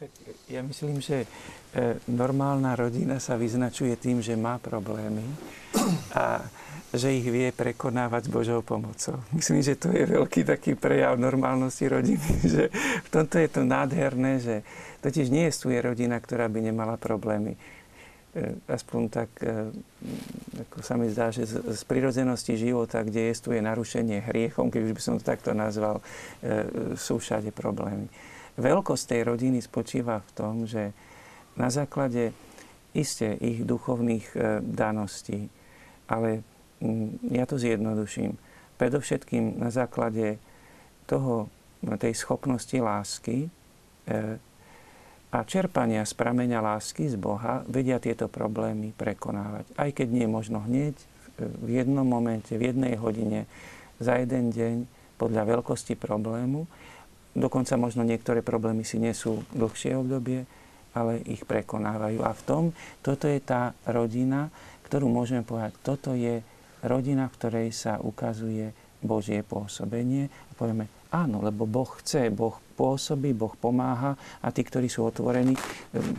Tak 0.00 0.12
ja 0.48 0.64
myslím, 0.64 1.00
že 1.04 1.28
e, 1.76 2.00
normálna 2.08 2.72
rodina 2.72 3.20
sa 3.20 3.36
vyznačuje 3.36 3.92
tým, 4.00 4.24
že 4.24 4.32
má 4.32 4.56
problémy 4.56 5.24
a 6.16 6.40
že 6.90 7.14
ich 7.14 7.26
vie 7.26 7.54
prekonávať 7.54 8.26
s 8.26 8.30
Božou 8.34 8.60
pomocou. 8.66 9.22
Myslím, 9.30 9.62
že 9.62 9.78
to 9.78 9.94
je 9.94 10.04
veľký 10.06 10.42
taký 10.42 10.74
prejav 10.74 11.14
normálnosti 11.16 11.86
rodiny, 11.86 12.28
že 12.54 12.64
v 13.06 13.08
tomto 13.08 13.38
je 13.38 13.48
to 13.50 13.62
nádherné, 13.62 14.42
že 14.42 14.66
totiž 15.00 15.30
nie 15.30 15.46
je 15.46 15.54
rodina, 15.80 16.18
ktorá 16.18 16.50
by 16.50 16.60
nemala 16.60 16.98
problémy. 16.98 17.54
E, 17.54 18.58
aspoň 18.66 19.02
tak, 19.10 19.30
e, 19.42 19.70
ako 20.66 20.78
sa 20.82 20.94
mi 20.98 21.06
zdá, 21.10 21.30
že 21.30 21.46
z 21.50 21.82
prirodzenosti 21.86 22.58
života, 22.58 23.06
kde 23.06 23.30
je 23.34 23.62
narušenie 23.62 24.26
hriechom, 24.26 24.70
keď 24.70 24.80
už 24.90 24.92
by 24.98 25.02
som 25.02 25.14
to 25.18 25.24
takto 25.26 25.54
nazval, 25.54 26.02
sú 26.94 27.18
všade 27.18 27.54
problémy. 27.54 28.06
Veľkosť 28.58 29.04
tej 29.14 29.20
rodiny 29.24 29.58
spočíva 29.62 30.20
v 30.20 30.30
tom, 30.34 30.54
že 30.66 30.92
na 31.54 31.70
základe 31.70 32.34
iste 32.94 33.38
ich 33.38 33.62
duchovných 33.62 34.26
e, 34.34 34.38
daností, 34.64 35.46
ale 36.10 36.42
ja 37.30 37.44
to 37.44 37.60
zjednoduším, 37.60 38.36
predovšetkým 38.80 39.60
na 39.60 39.68
základe 39.68 40.40
toho, 41.04 41.52
tej 41.96 42.12
schopnosti 42.12 42.76
lásky 42.76 43.46
e, 43.46 43.48
a 45.32 45.38
čerpania 45.48 46.04
z 46.04 46.12
prameňa 46.12 46.60
lásky 46.60 47.08
z 47.08 47.16
Boha 47.16 47.64
vedia 47.64 47.96
tieto 47.96 48.28
problémy 48.28 48.92
prekonávať. 48.92 49.64
Aj 49.76 49.90
keď 49.92 50.08
nie 50.12 50.26
možno 50.28 50.60
hneď, 50.64 50.96
v 51.40 51.68
jednom 51.80 52.04
momente, 52.04 52.52
v 52.52 52.68
jednej 52.68 53.00
hodine, 53.00 53.48
za 53.96 54.20
jeden 54.20 54.52
deň, 54.52 54.84
podľa 55.16 55.56
veľkosti 55.56 55.96
problému, 55.96 56.68
Dokonca 57.30 57.78
možno 57.78 58.02
niektoré 58.02 58.42
problémy 58.42 58.82
si 58.82 58.98
nesú 58.98 59.46
dlhšie 59.54 59.94
obdobie, 59.94 60.50
ale 60.90 61.22
ich 61.22 61.46
prekonávajú. 61.46 62.26
A 62.26 62.34
v 62.34 62.42
tom, 62.42 62.64
toto 63.06 63.30
je 63.30 63.38
tá 63.38 63.70
rodina, 63.86 64.50
ktorú 64.90 65.06
môžeme 65.06 65.46
povedať, 65.46 65.72
toto 65.86 66.10
je 66.18 66.42
rodina, 66.84 67.28
v 67.28 67.36
ktorej 67.36 67.68
sa 67.72 67.98
ukazuje 68.00 68.72
Božie 69.00 69.40
pôsobenie. 69.40 70.28
A 70.28 70.52
povieme, 70.56 70.88
áno, 71.12 71.40
lebo 71.40 71.64
Boh 71.64 71.88
chce, 72.00 72.28
Boh 72.28 72.56
pôsobí, 72.76 73.32
Boh 73.32 73.52
pomáha 73.56 74.16
a 74.40 74.48
tí, 74.52 74.64
ktorí 74.64 74.88
sú 74.88 75.08
otvorení, 75.08 75.56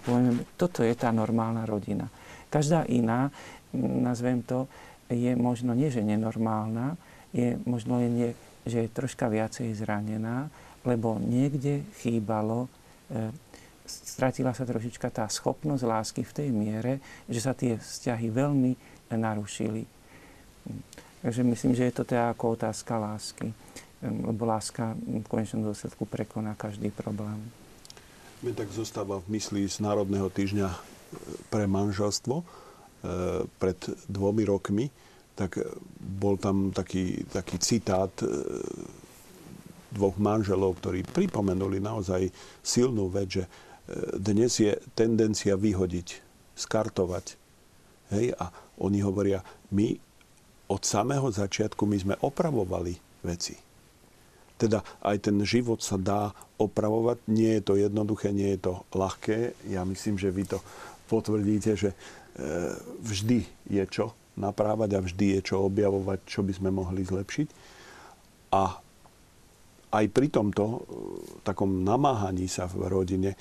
povieme, 0.06 0.46
toto 0.58 0.82
je 0.86 0.94
tá 0.98 1.10
normálna 1.10 1.66
rodina. 1.66 2.10
Každá 2.52 2.86
iná, 2.90 3.32
nazvem 3.74 4.44
to, 4.44 4.68
je 5.12 5.36
možno 5.36 5.76
nie, 5.76 5.92
že 5.92 6.04
nenormálna, 6.04 6.96
je 7.36 7.60
možno 7.68 8.00
len, 8.00 8.36
že 8.64 8.88
je 8.88 8.96
troška 8.96 9.28
viacej 9.28 9.76
zranená, 9.76 10.48
lebo 10.88 11.20
niekde 11.20 11.84
chýbalo, 12.00 12.68
e, 13.12 13.32
stratila 13.86 14.56
sa 14.56 14.64
trošička 14.64 15.12
tá 15.12 15.28
schopnosť 15.28 15.84
lásky 15.84 16.22
v 16.24 16.36
tej 16.36 16.50
miere, 16.52 16.94
že 17.28 17.40
sa 17.44 17.52
tie 17.52 17.76
vzťahy 17.78 18.28
veľmi 18.32 18.72
narušili. 19.12 20.01
Takže 21.22 21.42
myslím, 21.44 21.74
že 21.78 21.86
je 21.90 21.96
to 21.96 22.04
teda 22.04 22.34
ako 22.34 22.58
otázka 22.58 22.98
lásky, 22.98 23.54
lebo 24.02 24.50
láska 24.50 24.98
v 24.98 25.28
konečnom 25.30 25.62
dôsledku 25.62 26.10
prekoná 26.10 26.58
každý 26.58 26.90
problém. 26.90 27.38
Mne 28.42 28.58
tak 28.58 28.74
zostáva 28.74 29.22
v 29.22 29.38
mysli 29.38 29.70
z 29.70 29.86
Národného 29.86 30.26
týždňa 30.34 30.66
e, 30.66 30.78
pre 31.54 31.70
manželstvo 31.70 32.42
e, 32.42 32.46
pred 33.62 33.78
dvomi 34.10 34.42
rokmi, 34.50 34.90
tak 35.38 35.62
bol 36.02 36.42
tam 36.42 36.74
taký, 36.74 37.22
taký 37.30 37.62
citát 37.62 38.10
dvoch 39.92 40.16
manželov, 40.16 40.80
ktorí 40.80 41.04
pripomenuli 41.04 41.84
naozaj 41.84 42.32
silnú 42.64 43.12
vec, 43.12 43.28
že 43.28 43.44
e, 43.46 43.50
dnes 44.18 44.56
je 44.56 44.72
tendencia 44.96 45.60
vyhodiť, 45.60 46.08
skartovať. 46.56 47.36
Hej? 48.16 48.32
A 48.40 48.50
oni 48.80 49.04
hovoria, 49.04 49.44
my 49.76 50.00
od 50.72 50.82
samého 50.88 51.28
začiatku 51.28 51.84
my 51.84 51.98
sme 52.00 52.16
opravovali 52.24 52.96
veci. 53.28 53.60
Teda 54.56 54.80
aj 55.04 55.28
ten 55.28 55.38
život 55.44 55.84
sa 55.84 56.00
dá 56.00 56.32
opravovať. 56.56 57.28
Nie 57.28 57.60
je 57.60 57.64
to 57.66 57.74
jednoduché, 57.76 58.32
nie 58.32 58.56
je 58.56 58.72
to 58.72 58.74
ľahké. 58.96 59.58
Ja 59.68 59.84
myslím, 59.84 60.16
že 60.16 60.32
vy 60.32 60.48
to 60.48 60.64
potvrdíte, 61.12 61.76
že 61.76 61.92
e, 61.92 61.98
vždy 63.04 63.44
je 63.68 63.84
čo 63.90 64.16
naprávať 64.40 64.96
a 64.96 65.04
vždy 65.04 65.26
je 65.38 65.42
čo 65.52 65.68
objavovať, 65.68 66.24
čo 66.24 66.46
by 66.46 66.54
sme 66.56 66.70
mohli 66.72 67.04
zlepšiť. 67.04 67.48
A 68.54 68.80
aj 69.92 70.06
pri 70.14 70.28
tomto 70.30 70.64
e, 70.64 70.78
takom 71.44 71.82
namáhaní 71.84 72.46
sa 72.48 72.70
v 72.70 72.86
rodine 72.86 73.34
e, 73.34 73.38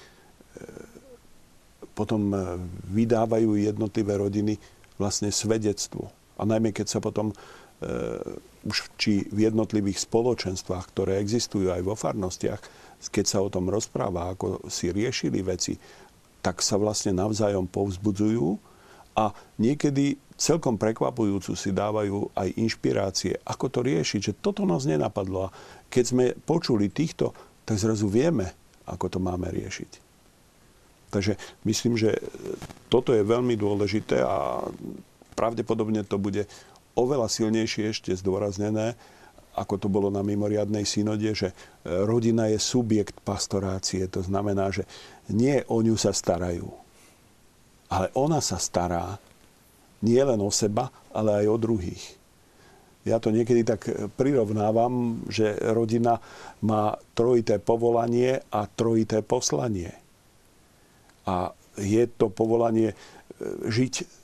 potom 1.92 2.32
vydávajú 2.96 3.60
jednotlivé 3.60 4.16
rodiny 4.16 4.56
vlastne 4.96 5.28
svedectvo. 5.28 6.08
A 6.40 6.48
najmä 6.48 6.72
keď 6.72 6.86
sa 6.88 6.98
potom 7.04 7.36
už 8.64 8.76
či 9.00 9.24
v 9.28 9.48
jednotlivých 9.48 10.04
spoločenstvách, 10.04 10.84
ktoré 10.92 11.20
existujú 11.20 11.72
aj 11.72 11.80
vo 11.84 11.96
farnostiach, 11.96 12.60
keď 13.08 13.24
sa 13.24 13.40
o 13.40 13.48
tom 13.48 13.72
rozpráva, 13.72 14.36
ako 14.36 14.68
si 14.68 14.92
riešili 14.92 15.40
veci, 15.40 15.80
tak 16.44 16.60
sa 16.60 16.76
vlastne 16.76 17.16
navzájom 17.16 17.68
povzbudzujú 17.68 18.60
a 19.16 19.32
niekedy 19.56 20.20
celkom 20.36 20.80
prekvapujúcu 20.80 21.52
si 21.52 21.72
dávajú 21.72 22.32
aj 22.32 22.48
inšpirácie, 22.56 23.36
ako 23.44 23.66
to 23.68 23.80
riešiť, 23.84 24.20
že 24.20 24.38
toto 24.40 24.64
nás 24.64 24.88
nenapadlo. 24.88 25.48
A 25.48 25.52
keď 25.92 26.04
sme 26.04 26.24
počuli 26.32 26.88
týchto, 26.88 27.36
tak 27.68 27.76
zrazu 27.76 28.08
vieme, 28.08 28.52
ako 28.88 29.06
to 29.12 29.18
máme 29.20 29.48
riešiť. 29.52 29.90
Takže 31.10 31.36
myslím, 31.68 31.96
že 31.98 32.16
toto 32.88 33.12
je 33.12 33.20
veľmi 33.20 33.56
dôležité 33.58 34.22
a 34.24 34.64
pravdepodobne 35.34 36.06
to 36.06 36.16
bude 36.16 36.46
oveľa 36.98 37.30
silnejšie 37.30 37.90
ešte 37.94 38.12
zdôraznené, 38.18 38.98
ako 39.54 39.74
to 39.76 39.88
bolo 39.90 40.08
na 40.08 40.22
mimoriadnej 40.22 40.86
synode, 40.86 41.26
že 41.34 41.50
rodina 41.82 42.46
je 42.46 42.58
subjekt 42.62 43.18
pastorácie. 43.26 44.06
To 44.14 44.22
znamená, 44.22 44.70
že 44.70 44.86
nie 45.30 45.58
o 45.66 45.82
ňu 45.82 45.98
sa 45.98 46.14
starajú, 46.14 46.70
ale 47.90 48.06
ona 48.14 48.38
sa 48.38 48.58
stará 48.62 49.18
nie 50.00 50.22
len 50.22 50.38
o 50.40 50.48
seba, 50.54 50.88
ale 51.12 51.44
aj 51.44 51.46
o 51.50 51.56
druhých 51.60 52.20
ja 53.04 53.16
to 53.16 53.32
niekedy 53.32 53.64
tak 53.64 53.88
prirovnávam, 54.20 55.24
že 55.32 55.56
rodina 55.72 56.20
má 56.60 57.00
trojité 57.16 57.56
povolanie 57.56 58.44
a 58.52 58.68
trojité 58.68 59.24
poslanie. 59.24 59.88
A 61.24 61.56
je 61.80 62.04
to 62.12 62.28
povolanie 62.28 62.92
e, 62.92 62.96
žiť 63.72 64.19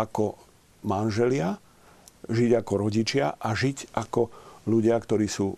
ako 0.00 0.40
manželia, 0.88 1.60
žiť 2.28 2.50
ako 2.56 2.72
rodičia 2.80 3.36
a 3.36 3.52
žiť 3.52 3.92
ako 3.96 4.22
ľudia, 4.68 4.96
ktorí 4.96 5.28
sú 5.28 5.52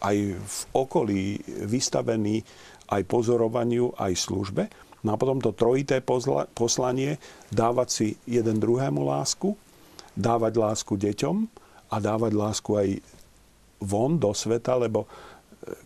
aj 0.00 0.16
v 0.34 0.58
okolí 0.72 1.38
vystavení 1.68 2.40
aj 2.90 3.02
pozorovaniu, 3.06 3.94
aj 3.94 4.12
službe. 4.16 4.66
No 5.06 5.16
a 5.16 5.20
potom 5.20 5.40
to 5.40 5.56
trojité 5.56 6.02
poslanie 6.52 7.16
dávať 7.48 7.88
si 7.88 8.08
jeden 8.28 8.60
druhému 8.60 9.00
lásku, 9.00 9.56
dávať 10.12 10.52
lásku 10.60 10.92
deťom 10.98 11.36
a 11.88 11.96
dávať 11.96 12.32
lásku 12.36 12.70
aj 12.76 12.88
von 13.80 14.20
do 14.20 14.34
sveta, 14.36 14.76
lebo 14.76 15.08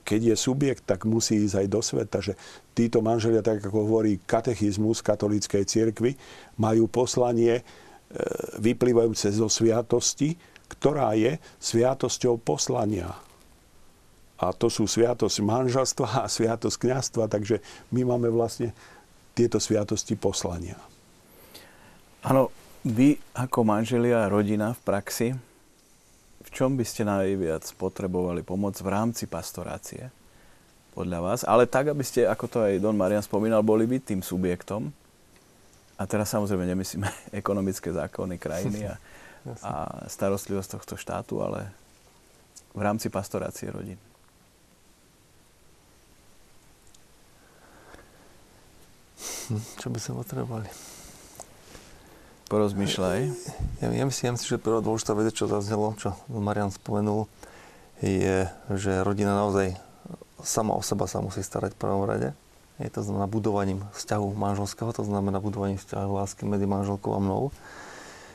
keď 0.02 0.34
je 0.34 0.36
subjekt, 0.38 0.82
tak 0.86 1.06
musí 1.06 1.46
ísť 1.46 1.66
aj 1.66 1.68
do 1.70 1.80
sveta, 1.82 2.18
že 2.22 2.34
títo 2.74 2.98
manželia, 2.98 3.40
tak 3.40 3.62
ako 3.62 3.86
hovorí 3.86 4.18
katechizmus 4.26 5.00
katolíckej 5.00 5.62
cirkvi, 5.64 6.18
majú 6.58 6.90
poslanie 6.90 7.62
e, 7.62 7.62
vyplývajúce 8.58 9.30
zo 9.30 9.46
sviatosti, 9.46 10.34
ktorá 10.66 11.14
je 11.14 11.38
sviatosťou 11.62 12.42
poslania. 12.42 13.14
A 14.42 14.50
to 14.50 14.66
sú 14.66 14.90
sviatosť 14.90 15.38
manželstva 15.46 16.26
a 16.26 16.28
sviatosť 16.28 16.76
kniastva, 16.82 17.30
takže 17.30 17.62
my 17.94 18.02
máme 18.02 18.28
vlastne 18.28 18.74
tieto 19.38 19.62
sviatosti 19.62 20.18
poslania. 20.18 20.76
Áno, 22.26 22.50
vy 22.82 23.16
ako 23.38 23.62
manželia 23.62 24.26
a 24.26 24.32
rodina 24.32 24.74
v 24.74 24.80
praxi, 24.82 25.28
v 26.44 26.48
čom 26.52 26.74
by 26.74 26.84
ste 26.84 27.06
najviac 27.06 27.64
potrebovali 27.78 28.42
pomoc 28.44 28.76
v 28.82 28.88
rámci 28.90 29.24
pastorácie 29.24 30.23
podľa 30.94 31.18
vás? 31.20 31.40
Ale 31.42 31.66
tak, 31.66 31.90
aby 31.90 32.06
ste, 32.06 32.24
ako 32.24 32.46
to 32.46 32.58
aj 32.62 32.78
Don 32.78 32.94
Marian 32.94 33.20
spomínal, 33.20 33.66
boli 33.66 33.84
byť 33.84 34.02
tým 34.14 34.20
subjektom. 34.22 34.94
A 35.98 36.02
teraz 36.06 36.30
samozrejme 36.30 36.64
nemyslíme 36.70 37.06
ekonomické 37.40 37.90
zákony 37.90 38.38
krajiny 38.38 38.86
a, 38.86 38.94
a 39.68 39.72
starostlivosť 40.06 40.78
tohto 40.78 40.94
štátu, 40.94 41.42
ale 41.42 41.68
v 42.74 42.80
rámci 42.80 43.10
pastorácie 43.10 43.70
rodín. 43.70 43.98
Hm, 49.50 49.60
čo 49.76 49.92
by 49.92 49.98
sme 50.00 50.24
potrebovali? 50.24 50.68
Porozmýšľaj. 52.48 53.20
Ja, 53.80 53.88
ja 53.92 54.04
myslím, 54.04 54.36
si, 54.36 54.46
že 54.48 54.60
prvá 54.60 54.80
dôležitá 54.84 55.16
vec, 55.16 55.32
čo 55.32 55.48
zaznelo, 55.48 55.96
čo 55.96 56.16
Marian 56.28 56.72
spomenul, 56.72 57.28
je, 58.04 58.48
že 58.76 58.92
rodina 59.00 59.32
naozaj 59.32 59.76
sama 60.42 60.74
o 60.74 60.82
seba 60.82 61.06
sa 61.06 61.22
musí 61.22 61.44
starať 61.44 61.76
v 61.76 61.80
prvom 61.80 62.04
rade. 62.08 62.34
Je 62.82 62.90
to 62.90 63.06
znamená 63.06 63.30
budovaním 63.30 63.86
vzťahu 63.94 64.34
manželského, 64.34 64.90
to 64.90 65.06
znamená 65.06 65.38
budovaním 65.38 65.78
vzťahu 65.78 66.10
lásky 66.10 66.42
medzi 66.42 66.66
manželkou 66.66 67.14
a 67.14 67.22
mnou. 67.22 67.54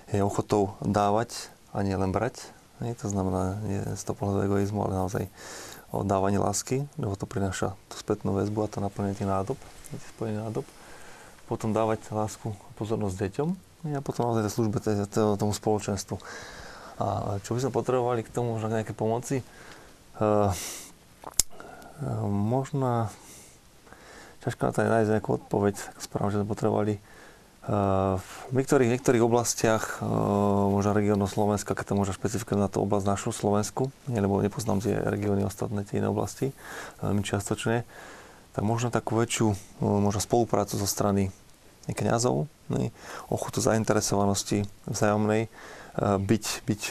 Je 0.10 0.24
ochotou 0.24 0.80
dávať 0.80 1.52
a 1.76 1.84
nie 1.84 1.94
len 1.94 2.16
brať. 2.16 2.40
Je, 2.80 2.96
to 2.96 3.12
znamená 3.12 3.60
nie 3.68 3.84
z 3.84 4.02
toho 4.08 4.16
pohľadu 4.16 4.48
egoizmu, 4.48 4.80
ale 4.88 4.96
naozaj 4.96 5.24
o 5.92 6.08
dávanie 6.08 6.40
lásky, 6.40 6.88
lebo 6.96 7.20
to 7.20 7.28
prináša 7.28 7.76
tú 7.92 8.00
spätnú 8.00 8.32
väzbu 8.40 8.64
a 8.64 8.72
to 8.72 8.80
naplnenie 8.80 9.28
nádob, 9.28 9.60
spojenie 10.16 10.40
nádob 10.40 10.64
potom 11.50 11.74
dávať 11.74 12.14
lásku 12.14 12.54
a 12.54 12.70
pozornosť 12.78 13.18
deťom 13.26 13.50
a 13.98 14.02
potom 14.06 14.30
naozaj 14.30 14.46
tej 14.46 14.54
službe 14.54 14.78
tomu 15.42 15.50
spoločenstvu. 15.50 16.16
A 17.02 17.42
čo 17.42 17.58
by 17.58 17.60
sme 17.66 17.72
potrebovali 17.74 18.22
k 18.22 18.30
tomu, 18.30 18.54
možno 18.54 18.70
nejaké 18.70 18.94
pomoci? 18.94 19.42
Uh, 20.20 20.54
možno 22.30 23.12
ťažko 24.44 24.62
na 24.64 24.72
to 24.72 24.80
aj 24.84 24.90
nájsť 24.90 25.12
nejakú 25.20 25.32
odpoveď, 25.36 25.76
správne, 26.00 26.32
že 26.32 26.40
sme 26.40 26.48
potrebovali 26.48 26.94
uh, 26.96 27.02
v 28.50 28.56
niektorých, 28.56 28.90
niektorých 28.98 29.22
oblastiach, 29.22 30.02
možno 30.74 30.96
regiónu 30.96 31.28
Slovenska, 31.30 31.78
keď 31.78 31.94
to 31.94 32.00
možno 32.00 32.18
špecifikovať 32.18 32.60
na 32.60 32.72
tú 32.72 32.82
oblasť 32.82 33.06
našu 33.06 33.30
Slovensku, 33.30 33.94
lebo 34.10 34.42
nepoznám 34.42 34.82
tie 34.82 34.98
regióny 34.98 35.46
ostatné, 35.46 35.86
tie 35.86 36.02
iné 36.02 36.10
oblasti, 36.10 36.56
veľmi 37.04 37.22
čiastočne, 37.22 37.86
tak 38.56 38.64
možno 38.66 38.90
takú 38.90 39.20
väčšiu 39.20 39.54
možno 39.84 40.18
spoluprácu 40.24 40.82
zo 40.82 40.88
strany 40.90 41.30
kňazov, 41.90 42.50
ne, 42.74 42.90
ochotu 43.30 43.62
zainteresovanosti 43.62 44.66
vzájomnej, 44.90 45.50
byť, 46.00 46.46
byť 46.64 46.82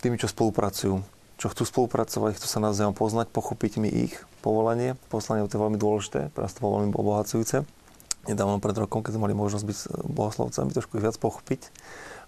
tými, 0.00 0.16
čo 0.18 0.26
spolupracujú, 0.30 0.94
čo 1.36 1.46
chcú 1.52 1.62
spolupracovať, 1.66 2.40
chcú 2.40 2.46
sa 2.48 2.58
navzájom 2.62 2.96
poznať, 2.96 3.30
pochopiť 3.30 3.78
mi 3.78 3.90
ich 3.90 4.14
povolanie. 4.46 4.94
Poslanie 5.10 5.42
to 5.50 5.58
je 5.58 5.64
veľmi 5.66 5.78
dôležité, 5.78 6.30
pre 6.30 6.46
nás 6.46 6.54
to 6.54 6.62
bolo 6.62 6.78
veľmi 6.78 6.94
obohacujúce. 6.94 7.66
Nedávno 8.30 8.62
pred 8.62 8.78
rokom, 8.78 9.02
keď 9.02 9.18
sme 9.18 9.26
mali 9.26 9.34
možnosť 9.34 9.64
byť 9.66 9.78
bohoslovcami, 10.06 10.70
trošku 10.70 10.98
ich 10.98 11.04
viac 11.06 11.18
pochopiť 11.18 11.74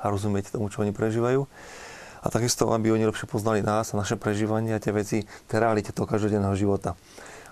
a 0.03 0.11
rozumieť 0.11 0.55
tomu, 0.55 0.66
čo 0.71 0.83
oni 0.83 0.91
prežívajú. 0.91 1.47
A 2.19 2.27
takisto, 2.35 2.75
aby 2.75 2.91
oni 2.91 3.07
lepšie 3.07 3.31
poznali 3.31 3.62
nás 3.62 3.95
a 3.95 3.99
naše 3.99 4.19
prežívanie 4.19 4.75
a 4.75 4.83
tie 4.83 4.91
veci, 4.91 5.23
tie 5.47 5.57
realite 5.62 5.95
toho 5.95 6.11
každodenného 6.11 6.59
života 6.59 6.99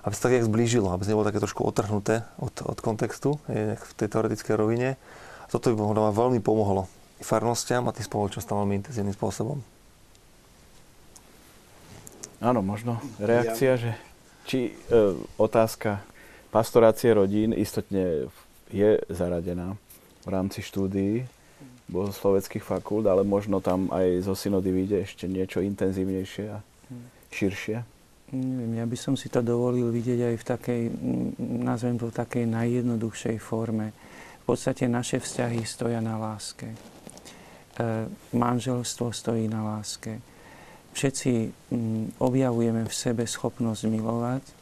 aby 0.06 0.14
sa 0.14 0.30
tak 0.30 0.46
zblížilo, 0.46 0.94
aby 0.94 1.02
nebolo 1.02 1.26
také 1.26 1.42
trošku 1.42 1.66
otrhnuté 1.66 2.22
od, 2.38 2.54
od 2.62 2.78
kontextu 2.78 3.42
v 3.50 3.92
tej 3.98 4.06
teoretickej 4.06 4.54
rovine. 4.54 4.94
A 4.94 5.46
toto 5.50 5.74
by 5.74 5.82
možno 5.82 6.14
veľmi 6.14 6.38
pomohlo 6.38 6.86
i 7.18 7.26
farnostiam 7.26 7.90
a 7.90 7.94
tým 7.94 8.06
spoločnosťam 8.06 8.62
veľmi 8.62 8.86
intenzívnym 8.86 9.18
spôsobom. 9.18 9.58
Áno, 12.38 12.62
možno 12.62 13.02
reakcia, 13.18 13.74
ja. 13.74 13.80
že 13.82 13.90
či 14.46 14.70
e, 14.70 14.72
otázka 15.36 16.00
pastorácie 16.54 17.10
rodín 17.12 17.52
istotne 17.52 18.30
je 18.70 19.02
zaradená 19.10 19.74
v 20.22 20.28
rámci 20.30 20.62
štúdií 20.62 21.26
bohosloveckých 21.86 22.62
fakult, 22.66 23.06
ale 23.06 23.22
možno 23.22 23.62
tam 23.62 23.90
aj 23.94 24.26
zo 24.26 24.34
synody 24.34 24.74
vyjde 24.74 25.06
ešte 25.06 25.24
niečo 25.30 25.62
intenzívnejšie 25.62 26.44
a 26.50 26.58
širšie. 27.30 27.78
Neviem, 28.34 28.82
ja 28.82 28.86
by 28.90 28.98
som 28.98 29.14
si 29.14 29.30
to 29.30 29.38
dovolil 29.38 29.94
vidieť 29.94 30.34
aj 30.34 30.34
v 30.34 30.44
takej, 30.44 30.82
nazvem 31.62 31.94
to 31.94 32.10
v 32.10 32.16
takej 32.18 32.44
najjednoduchšej 32.50 33.36
forme. 33.38 33.94
V 34.42 34.44
podstate 34.54 34.90
naše 34.90 35.22
vzťahy 35.22 35.62
stoja 35.62 36.02
na 36.02 36.18
láske. 36.18 36.74
E, 36.74 36.76
manželstvo 38.34 39.14
stojí 39.14 39.46
na 39.46 39.62
láske. 39.62 40.18
Všetci 40.96 41.30
m, 41.76 42.08
objavujeme 42.16 42.88
v 42.88 42.94
sebe 42.94 43.28
schopnosť 43.28 43.82
milovať. 43.84 44.44
E, 44.48 44.52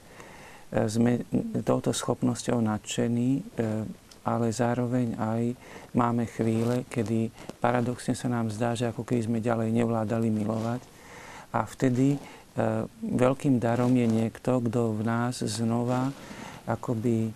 sme 0.90 1.22
touto 1.62 1.94
schopnosťou 1.94 2.58
nadšení, 2.58 3.30
e, 3.38 3.42
ale 4.26 4.50
zároveň 4.50 5.14
aj 5.14 5.42
máme 5.94 6.26
chvíle, 6.26 6.82
kedy 6.90 7.30
paradoxne 7.62 8.18
sa 8.18 8.26
nám 8.26 8.50
zdá, 8.50 8.74
že 8.74 8.90
ako 8.90 9.06
keby 9.06 9.22
sme 9.22 9.38
ďalej 9.38 9.70
nevládali 9.70 10.28
milovať. 10.34 10.82
A 11.54 11.62
vtedy 11.70 12.18
E, 12.54 12.86
veľkým 13.02 13.58
darom 13.58 13.90
je 13.98 14.06
niekto, 14.06 14.62
kto 14.62 14.94
v 14.94 15.02
nás 15.02 15.42
znova 15.42 16.14
akoby, 16.70 17.34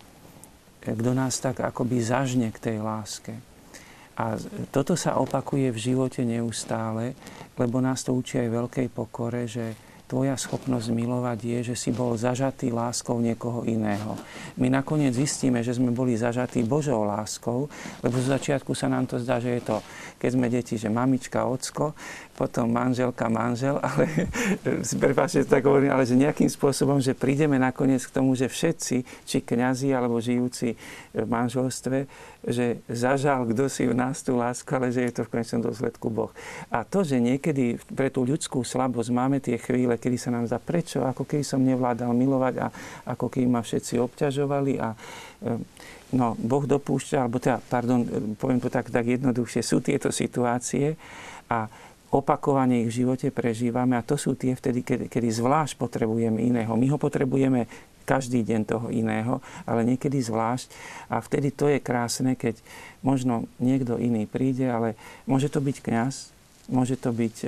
kto 0.79 1.11
nás 1.11 1.35
tak 1.43 1.59
akoby 1.59 1.99
zažne 1.99 2.47
k 2.55 2.71
tej 2.71 2.77
láske. 2.79 3.35
A 4.19 4.35
toto 4.67 4.99
sa 4.99 5.15
opakuje 5.15 5.71
v 5.71 5.79
živote 5.79 6.27
neustále, 6.27 7.15
lebo 7.55 7.79
nás 7.79 8.03
to 8.03 8.11
učí 8.11 8.35
aj 8.35 8.49
veľkej 8.51 8.87
pokore, 8.91 9.47
že 9.47 9.88
tvoja 10.09 10.33
schopnosť 10.33 10.89
milovať 10.89 11.39
je, 11.45 11.59
že 11.69 11.75
si 11.77 11.93
bol 11.93 12.17
zažatý 12.17 12.73
láskou 12.73 13.21
niekoho 13.21 13.61
iného. 13.69 14.17
My 14.57 14.65
nakoniec 14.73 15.13
zistíme, 15.13 15.61
že 15.61 15.77
sme 15.77 15.93
boli 15.93 16.17
zažatí 16.17 16.65
Božou 16.65 17.05
láskou, 17.05 17.69
lebo 18.01 18.17
z 18.17 18.33
začiatku 18.33 18.73
sa 18.73 18.89
nám 18.89 19.05
to 19.05 19.21
zdá, 19.21 19.37
že 19.37 19.61
je 19.61 19.69
to, 19.69 19.77
keď 20.17 20.29
sme 20.33 20.47
deti, 20.49 20.81
že 20.81 20.89
mamička, 20.89 21.45
ocko, 21.45 21.93
potom 22.33 22.73
manželka, 22.73 23.29
manžel, 23.29 23.77
ale 23.85 24.09
prepáčte, 24.97 25.45
tak 25.45 25.61
hovorím, 25.69 25.93
ale 25.93 26.09
že 26.09 26.17
nejakým 26.17 26.49
spôsobom, 26.49 26.97
že 26.97 27.13
prídeme 27.13 27.61
nakoniec 27.61 28.01
k 28.01 28.15
tomu, 28.15 28.33
že 28.33 28.49
všetci, 28.49 29.05
či 29.29 29.37
kňazi 29.45 29.93
alebo 29.93 30.17
žijúci 30.17 30.73
v 31.13 31.27
manželstve, 31.29 32.09
že 32.47 32.79
zažal 32.87 33.43
kto 33.51 33.67
si 33.67 33.83
v 33.83 33.91
nás 33.91 34.23
tú 34.23 34.39
lásku, 34.39 34.71
ale 34.71 34.95
že 34.95 35.03
je 35.03 35.13
to 35.19 35.21
v 35.27 35.31
konečnom 35.35 35.59
dôsledku 35.59 36.07
Boh. 36.07 36.31
A 36.71 36.87
to, 36.87 37.03
že 37.03 37.19
niekedy 37.19 37.75
pre 37.91 38.07
tú 38.07 38.23
ľudskú 38.23 38.63
slabosť 38.63 39.11
máme 39.11 39.43
tie 39.43 39.59
chvíle, 39.59 39.98
kedy 39.99 40.17
sa 40.17 40.31
nám 40.31 40.47
zdá, 40.47 40.57
prečo, 40.57 41.03
ako 41.03 41.27
keby 41.27 41.43
som 41.43 41.59
nevládal 41.59 42.15
milovať 42.15 42.55
a 42.63 42.67
ako 43.11 43.27
keby 43.27 43.47
ma 43.51 43.61
všetci 43.61 43.99
obťažovali 43.99 44.73
a 44.79 44.95
e, 44.95 44.97
no, 46.15 46.33
Boh 46.39 46.63
dopúšťa, 46.65 47.17
alebo 47.21 47.37
teda, 47.37 47.59
pardon, 47.59 48.01
poviem 48.39 48.63
to 48.63 48.71
tak, 48.71 48.89
tak 48.89 49.05
jednoduchšie, 49.05 49.61
sú 49.61 49.83
tieto 49.83 50.09
situácie 50.09 50.95
a 51.51 51.67
opakovane 52.09 52.81
ich 52.81 52.89
v 52.89 53.05
živote 53.05 53.29
prežívame 53.29 53.93
a 53.93 54.05
to 54.05 54.17
sú 54.17 54.33
tie 54.33 54.57
vtedy, 54.57 54.81
kedy, 54.81 55.05
kedy 55.13 55.29
zvlášť 55.29 55.77
potrebujeme 55.77 56.41
iného. 56.41 56.73
My 56.73 56.89
ho 56.89 56.97
potrebujeme 56.97 57.69
každý 58.09 58.41
deň 58.41 58.61
toho 58.65 58.87
iného, 58.89 59.37
ale 59.69 59.85
niekedy 59.85 60.17
zvlášť. 60.17 60.73
A 61.13 61.21
vtedy 61.21 61.53
to 61.53 61.69
je 61.69 61.77
krásne, 61.77 62.33
keď 62.33 62.57
možno 63.05 63.45
niekto 63.61 64.01
iný 64.01 64.25
príde, 64.25 64.65
ale 64.65 64.97
môže 65.29 65.53
to 65.53 65.61
byť 65.61 65.77
kňaz, 65.85 66.33
môže 66.73 66.97
to 66.97 67.13
byť 67.13 67.35
e, 67.45 67.47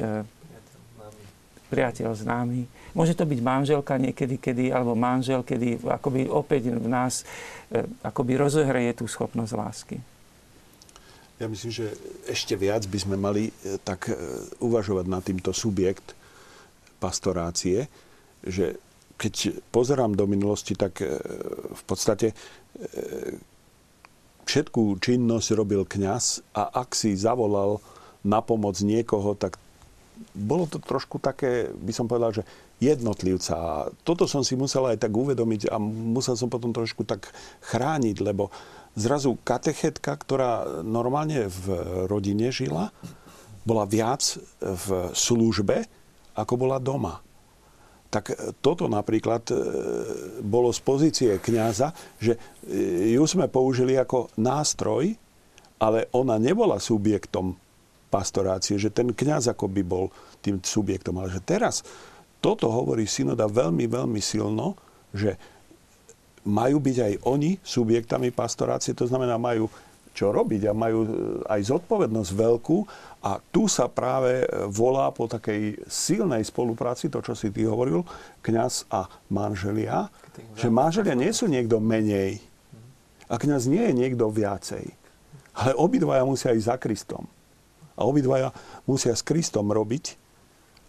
priateľ 1.71 2.11
známy, 2.11 2.67
môže 2.91 3.15
to 3.15 3.23
byť 3.23 3.39
manželka 3.39 3.95
niekedy, 3.95 4.35
kedy, 4.35 4.75
alebo 4.75 4.91
manžel, 4.99 5.47
kedy 5.47 5.79
akoby 5.87 6.27
opäť 6.27 6.75
v 6.75 6.87
nás 6.91 7.23
e, 7.71 7.87
akoby 8.03 8.35
rozohreje 8.35 8.99
tú 8.99 9.07
schopnosť 9.07 9.53
lásky. 9.55 9.97
Ja 11.39 11.47
myslím, 11.47 11.71
že 11.71 11.95
ešte 12.27 12.53
viac 12.59 12.83
by 12.85 12.99
sme 12.99 13.15
mali 13.15 13.49
e, 13.49 13.79
tak 13.79 14.11
uvažovať 14.59 15.05
na 15.07 15.23
týmto 15.23 15.55
subjekt 15.55 16.13
pastorácie, 17.01 17.89
že 18.45 18.77
keď 19.21 19.61
pozerám 19.69 20.17
do 20.17 20.25
minulosti, 20.25 20.73
tak 20.73 20.97
e, 21.01 21.17
v 21.73 21.83
podstate 21.85 22.33
e, 22.33 22.35
všetkú 24.49 24.97
činnosť 24.97 25.53
robil 25.53 25.85
kňaz 25.85 26.41
a 26.57 26.81
ak 26.81 26.97
si 26.97 27.13
zavolal 27.13 27.77
na 28.25 28.41
pomoc 28.41 28.81
niekoho, 28.81 29.37
tak 29.37 29.61
bolo 30.33 30.65
to 30.65 30.77
trošku 30.81 31.17
také, 31.21 31.69
by 31.71 31.93
som 31.93 32.05
povedal, 32.05 32.41
že 32.41 32.43
jednotlivca. 32.81 33.53
A 33.53 33.73
toto 34.01 34.25
som 34.25 34.41
si 34.41 34.57
musel 34.57 34.89
aj 34.89 35.05
tak 35.05 35.13
uvedomiť 35.13 35.69
a 35.69 35.77
musel 35.81 36.33
som 36.33 36.49
potom 36.49 36.73
trošku 36.73 37.05
tak 37.05 37.29
chrániť, 37.61 38.17
lebo 38.25 38.49
zrazu 38.97 39.37
katechetka, 39.45 40.17
ktorá 40.17 40.81
normálne 40.81 41.47
v 41.47 41.65
rodine 42.09 42.49
žila, 42.49 42.89
bola 43.61 43.85
viac 43.85 44.41
v 44.59 45.13
službe, 45.13 45.85
ako 46.33 46.53
bola 46.57 46.81
doma. 46.81 47.21
Tak 48.11 48.59
toto 48.59 48.91
napríklad 48.91 49.47
e, 49.47 49.55
bolo 50.43 50.73
z 50.75 50.79
pozície 50.83 51.31
kňaza, 51.39 51.95
že 52.19 52.35
e, 52.67 53.15
ju 53.15 53.23
sme 53.23 53.47
použili 53.47 53.95
ako 53.95 54.27
nástroj, 54.35 55.15
ale 55.79 56.11
ona 56.11 56.35
nebola 56.35 56.75
subjektom 56.75 57.55
pastorácie, 58.11 58.75
že 58.75 58.91
ten 58.91 59.15
kňaz 59.15 59.55
ako 59.55 59.71
by 59.71 59.81
bol 59.87 60.11
tým 60.43 60.59
subjektom. 60.59 61.15
Ale 61.23 61.31
že 61.31 61.39
teraz 61.39 61.87
toto 62.43 62.67
hovorí 62.67 63.07
synoda 63.07 63.47
veľmi, 63.47 63.87
veľmi 63.87 64.19
silno, 64.19 64.75
že 65.15 65.39
majú 66.43 66.81
byť 66.81 66.97
aj 66.97 67.13
oni 67.23 67.51
subjektami 67.61 68.33
pastorácie, 68.33 68.97
to 68.97 69.05
znamená, 69.05 69.37
majú 69.37 69.69
čo 70.11 70.35
robiť 70.35 70.67
a 70.67 70.73
majú 70.75 70.99
e, 71.05 71.09
aj 71.47 71.71
zodpovednosť 71.71 72.31
veľkú 72.35 72.77
a 73.23 73.39
tu 73.39 73.71
sa 73.71 73.87
práve 73.87 74.43
volá 74.67 75.07
po 75.15 75.29
takej 75.29 75.87
silnej 75.87 76.43
spolupráci, 76.43 77.07
to, 77.07 77.23
čo 77.23 77.31
si 77.31 77.47
ty 77.53 77.63
hovoril, 77.63 78.03
kňaz 78.43 78.91
a 78.91 79.07
manželia, 79.31 80.11
že 80.57 80.67
manželia 80.67 81.15
nie 81.15 81.31
sú 81.31 81.47
niekto 81.47 81.79
menej 81.79 82.43
a 83.31 83.39
kňaz 83.39 83.71
nie 83.71 83.87
je 83.87 83.93
niekto 83.95 84.27
viacej, 84.27 84.83
ale 85.55 85.71
obidvaja 85.79 86.27
musia 86.27 86.51
ísť 86.51 86.67
za 86.67 86.75
Kristom. 86.75 87.23
A 88.01 88.09
obidvaja 88.09 88.49
musia 88.89 89.13
s 89.13 89.21
Kristom 89.21 89.69
robiť 89.69 90.17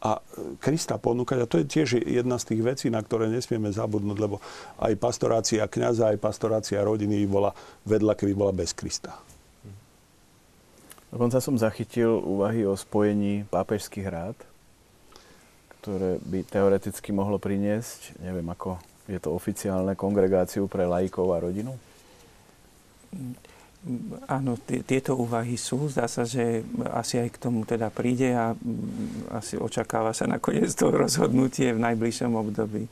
a 0.02 0.18
Krista 0.58 0.98
ponúkať. 0.98 1.44
A 1.44 1.46
to 1.46 1.62
je 1.62 1.68
tiež 1.68 2.02
jedna 2.02 2.40
z 2.40 2.52
tých 2.52 2.62
vecí, 2.64 2.86
na 2.90 2.98
ktoré 2.98 3.30
nesmieme 3.30 3.70
zabudnúť, 3.70 4.18
lebo 4.18 4.42
aj 4.82 4.98
pastorácia 4.98 5.62
kniaza, 5.70 6.10
aj 6.10 6.18
pastorácia 6.18 6.82
rodiny 6.82 7.22
by 7.22 7.28
bola 7.30 7.50
vedľa, 7.86 8.18
keby 8.18 8.32
bola 8.34 8.50
bez 8.50 8.74
Krista. 8.74 9.14
Dokonca 11.12 11.44
som 11.44 11.60
zachytil 11.60 12.08
úvahy 12.08 12.64
o 12.64 12.72
spojení 12.72 13.44
pápežských 13.52 14.08
rád, 14.08 14.36
ktoré 15.78 16.16
by 16.24 16.40
teoreticky 16.48 17.12
mohlo 17.12 17.36
priniesť, 17.36 18.16
neviem 18.24 18.48
ako 18.48 18.80
je 19.06 19.18
to 19.20 19.34
oficiálne, 19.34 19.92
kongregáciu 19.92 20.70
pre 20.70 20.88
laikov 20.88 21.36
a 21.36 21.42
rodinu? 21.42 21.76
Áno, 24.30 24.54
tieto 24.62 25.18
úvahy 25.18 25.58
sú. 25.58 25.90
Zdá 25.90 26.06
sa, 26.06 26.22
že 26.22 26.62
asi 26.94 27.18
aj 27.18 27.34
k 27.34 27.42
tomu 27.42 27.66
teda 27.66 27.90
príde 27.90 28.30
a 28.30 28.54
mm, 28.54 29.34
asi 29.34 29.58
očakáva 29.58 30.14
sa 30.14 30.30
nakoniec 30.30 30.70
to 30.70 30.94
rozhodnutie 30.94 31.74
v 31.74 31.82
najbližšom 31.82 32.30
období. 32.30 32.86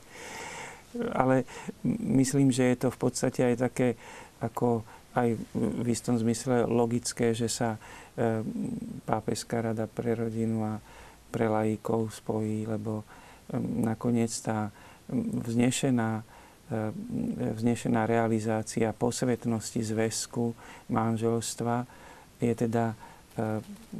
Ale 1.15 1.47
myslím, 1.87 2.51
že 2.51 2.75
je 2.75 2.77
to 2.83 2.87
v 2.91 2.99
podstate 3.07 3.39
aj 3.39 3.55
také 3.71 3.95
ako 4.43 4.83
aj 5.15 5.35
v 5.55 5.87
istom 5.87 6.19
zmysle 6.19 6.67
logické, 6.67 7.31
že 7.31 7.47
sa 7.47 7.75
e, 7.75 8.43
pápežská 9.07 9.71
rada 9.71 9.87
pre 9.87 10.15
rodinu 10.15 10.63
a 10.63 10.79
pre 11.31 11.47
laikov 11.47 12.11
spojí, 12.11 12.67
lebo 12.67 13.03
e, 13.03 13.05
nakoniec 13.59 14.31
tá 14.43 14.71
vznešená 15.47 16.23
vznešená 17.37 18.07
realizácia 18.07 18.95
posvetnosti 18.95 19.83
zväzku 19.83 20.55
manželstva 20.87 21.83
je 22.39 22.53
teda 22.55 22.91
e, 22.91 22.95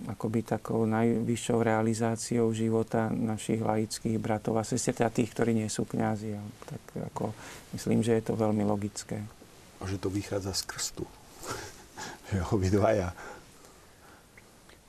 akoby 0.08 0.40
takou 0.42 0.88
najvyššou 0.88 1.60
realizáciou 1.60 2.48
života 2.56 3.12
našich 3.12 3.60
laických 3.60 4.18
bratov 4.18 4.58
a 4.58 4.64
sestier, 4.64 4.96
teda 4.96 5.12
tých, 5.12 5.36
ktorí 5.36 5.52
nie 5.52 5.68
sú 5.68 5.84
kňazi. 5.84 6.40
Tak 6.66 6.84
ako, 7.14 7.36
myslím, 7.76 8.02
že 8.02 8.18
je 8.18 8.24
to 8.24 8.34
veľmi 8.40 8.64
logické. 8.64 9.20
A 9.78 9.86
že 9.86 10.00
to 10.00 10.08
vychádza 10.08 10.56
z 10.56 10.64
krstu. 10.64 11.06
že 12.32 12.40
obidvaja. 12.50 13.12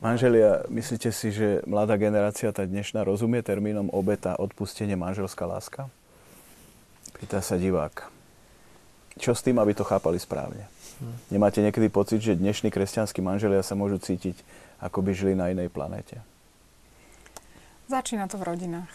Manželia, 0.03 0.67
myslíte 0.67 1.15
si, 1.15 1.31
že 1.31 1.63
mladá 1.63 1.95
generácia, 1.95 2.51
tá 2.51 2.67
dnešná, 2.67 3.07
rozumie 3.07 3.39
termínom 3.39 3.87
obeta, 3.95 4.35
odpustenie, 4.35 4.99
manželská 4.99 5.47
láska? 5.47 5.87
Pýta 7.23 7.39
sa 7.39 7.55
divák. 7.55 8.11
Čo 9.15 9.31
s 9.31 9.47
tým, 9.47 9.63
aby 9.63 9.79
to 9.79 9.87
chápali 9.87 10.19
správne? 10.19 10.67
Nemáte 11.31 11.63
niekedy 11.63 11.87
pocit, 11.87 12.19
že 12.19 12.35
dnešní 12.35 12.75
kresťanskí 12.75 13.23
manželia 13.23 13.63
sa 13.63 13.79
môžu 13.79 14.03
cítiť, 14.03 14.35
ako 14.83 15.07
by 15.07 15.15
žili 15.15 15.39
na 15.39 15.55
inej 15.55 15.71
planéte? 15.71 16.19
Začína 17.87 18.27
to 18.27 18.43
v 18.43 18.47
rodinách. 18.51 18.91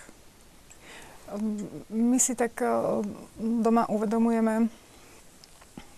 My 1.88 2.20
si 2.20 2.36
tak 2.36 2.60
eh, 2.60 2.72
doma 3.40 3.88
uvedomujeme, 3.88 4.68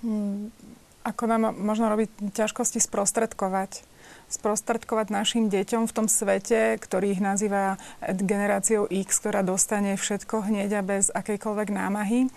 hm, 0.05 0.53
ako 1.01 1.23
nám 1.25 1.57
možno 1.57 1.89
robiť 1.89 2.30
ťažkosti 2.38 2.77
sprostredkovať 2.77 3.82
sprostredkovať 4.30 5.09
našim 5.09 5.49
deťom 5.49 5.89
v 5.89 5.95
tom 5.95 6.05
svete, 6.05 6.77
ktorý 6.77 7.17
ich 7.17 7.21
nazýva 7.21 7.82
generáciou 8.05 8.86
X, 8.86 9.19
ktorá 9.25 9.41
dostane 9.41 9.97
všetko 9.97 10.45
hneď 10.45 10.80
a 10.80 10.82
bez 10.86 11.09
akejkoľvek 11.09 11.69
námahy, 11.73 12.30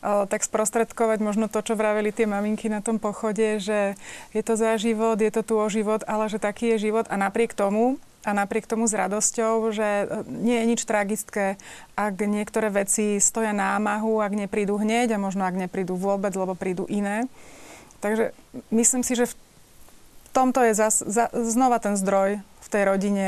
tak 0.00 0.40
sprostredkovať 0.46 1.18
možno 1.20 1.50
to, 1.50 1.60
čo 1.60 1.74
vraveli 1.74 2.14
tie 2.14 2.24
maminky 2.24 2.70
na 2.70 2.80
tom 2.80 3.02
pochode, 3.02 3.58
že 3.58 3.98
je 4.30 4.42
to 4.46 4.54
za 4.54 4.78
život, 4.78 5.18
je 5.18 5.28
to 5.34 5.42
tu 5.42 5.54
o 5.58 5.66
život, 5.66 6.06
ale 6.06 6.30
že 6.30 6.38
taký 6.40 6.78
je 6.78 6.90
život 6.90 7.10
a 7.10 7.18
napriek 7.18 7.52
tomu, 7.52 7.98
a 8.20 8.36
napriek 8.36 8.68
tomu 8.68 8.84
s 8.84 8.92
radosťou, 8.92 9.72
že 9.72 10.04
e, 10.04 10.04
nie 10.28 10.60
je 10.60 10.68
nič 10.68 10.80
tragické, 10.84 11.56
ak 11.96 12.20
niektoré 12.20 12.68
veci 12.68 13.16
stoja 13.16 13.56
námahu, 13.56 14.20
ak 14.20 14.36
neprídu 14.36 14.76
hneď 14.76 15.16
a 15.16 15.22
možno 15.22 15.48
ak 15.48 15.56
neprídu 15.56 15.96
vôbec, 15.96 16.36
lebo 16.36 16.52
prídu 16.52 16.84
iné. 16.92 17.24
Takže 18.04 18.36
myslím 18.72 19.00
si, 19.04 19.16
že 19.16 19.28
v 19.28 19.36
tomto 20.40 20.64
je 20.64 20.72
zas, 20.72 21.04
za, 21.04 21.28
znova 21.36 21.76
ten 21.76 22.00
zdroj 22.00 22.40
v 22.40 22.68
tej 22.72 22.82
rodine, 22.88 23.26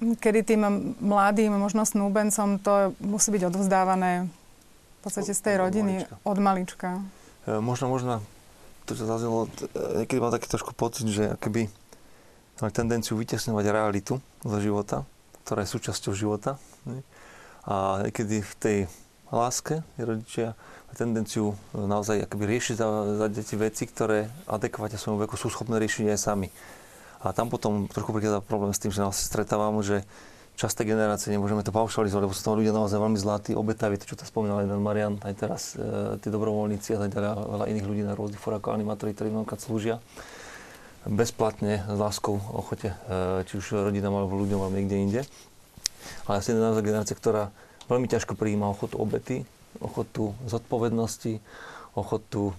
kedy 0.00 0.40
tým 0.42 0.62
mladým, 1.04 1.52
možno 1.60 1.84
snúbencom, 1.84 2.56
to 2.64 2.96
musí 3.04 3.28
byť 3.28 3.52
odvzdávané 3.52 4.26
v 4.26 5.00
podstate 5.04 5.36
z 5.36 5.40
tej 5.44 5.56
rodiny 5.60 6.08
od 6.24 6.38
malička. 6.40 7.04
E, 7.44 7.60
možno, 7.60 7.92
možno, 7.92 8.24
to 8.88 8.96
čo 8.96 9.04
zaznelo, 9.04 9.50
e, 9.76 10.02
niekedy 10.02 10.18
mám 10.18 10.32
taký 10.32 10.48
trošku 10.48 10.72
pocit, 10.72 11.04
že 11.10 11.36
keby 11.36 11.68
mali 12.62 12.72
tendenciu 12.72 13.18
vytesňovať 13.18 13.64
realitu 13.68 14.22
zo 14.46 14.58
života, 14.62 15.02
ktorá 15.42 15.66
je 15.66 15.74
súčasťou 15.74 16.14
života. 16.14 16.56
Ne? 16.86 17.02
A 17.66 18.06
niekedy 18.06 18.42
v 18.42 18.54
tej 18.58 18.78
láske 19.34 19.82
rodičia 19.98 20.54
tendenciu 20.94 21.52
e, 21.52 21.80
naozaj 21.80 22.28
akoby 22.28 22.44
riešiť 22.58 22.74
za, 22.76 22.86
za 23.18 23.26
deti 23.28 23.54
veci, 23.56 23.84
ktoré 23.88 24.28
adekvátne 24.46 24.96
svojmu 24.96 25.24
veku 25.26 25.36
sú 25.36 25.48
schopné 25.48 25.80
riešiť 25.80 26.12
aj 26.12 26.18
sami. 26.20 26.48
A 27.22 27.30
tam 27.30 27.48
potom 27.48 27.86
trochu 27.86 28.10
prichádza 28.10 28.42
problém 28.42 28.74
s 28.74 28.82
tým, 28.82 28.90
že 28.90 29.02
nás 29.02 29.14
stretávam, 29.14 29.78
že 29.80 30.02
časté 30.58 30.84
generácie, 30.84 31.32
nemôžeme 31.32 31.64
to 31.64 31.72
paušalizovať, 31.72 32.22
lebo 32.28 32.34
sú 32.36 32.42
tam 32.44 32.58
ľudia 32.60 32.74
naozaj 32.76 32.98
veľmi 33.00 33.18
zlatí, 33.18 33.50
obetaví, 33.56 33.96
to 33.96 34.04
čo 34.04 34.20
to 34.20 34.28
spomínal 34.28 34.60
jeden 34.60 34.84
Marian, 34.84 35.16
aj 35.24 35.34
teraz 35.38 35.62
e, 35.74 36.18
tí 36.20 36.28
dobrovoľníci 36.28 36.94
a 36.94 36.98
tak 37.06 37.16
ďalej, 37.16 37.48
veľa 37.48 37.66
iných 37.72 37.86
ľudí 37.88 38.02
na 38.04 38.12
rôznych 38.12 38.42
forách 38.42 38.60
ako 38.60 38.92
ktorí 39.16 39.28
mnohokrát 39.32 39.60
slúžia 39.62 39.96
bezplatne, 41.02 41.82
s 41.82 41.98
láskou, 41.98 42.38
ochote, 42.38 42.94
e, 42.94 43.42
či 43.48 43.58
už 43.58 43.90
rodinám 43.90 44.22
alebo 44.22 44.38
ľuďom 44.38 44.58
alebo 44.62 44.76
niekde 44.76 44.96
inde. 45.02 45.22
Ale 46.30 46.38
asi 46.38 46.54
jedna 46.54 46.78
generácia, 46.78 47.18
ktorá 47.18 47.50
veľmi 47.90 48.06
ťažko 48.06 48.38
prijíma 48.38 48.70
ochotu 48.70 48.98
obety, 49.02 49.42
ochotu 49.82 50.32
zodpovednosti, 50.46 51.42
ochotu 51.92 52.50
e, 52.50 52.54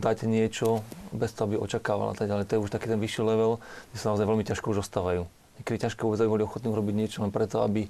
dať 0.00 0.24
niečo 0.24 0.80
bez 1.12 1.36
toho, 1.36 1.52
aby 1.52 1.56
očakávala 1.60 2.16
tak 2.16 2.32
ďalej. 2.32 2.48
To 2.48 2.54
je 2.56 2.64
už 2.64 2.72
taký 2.72 2.88
ten 2.88 3.00
vyšší 3.00 3.22
level, 3.26 3.60
kde 3.92 3.98
sa 4.00 4.14
naozaj 4.14 4.24
veľmi 4.24 4.44
ťažko 4.48 4.72
už 4.72 4.86
ostávajú. 4.86 5.28
Niekedy 5.60 5.88
ťažko 5.88 6.08
vôbec 6.08 6.20
boli 6.24 6.42
ochotní 6.44 6.68
urobiť 6.72 6.94
niečo 6.96 7.18
len 7.20 7.32
preto, 7.32 7.60
aby 7.60 7.88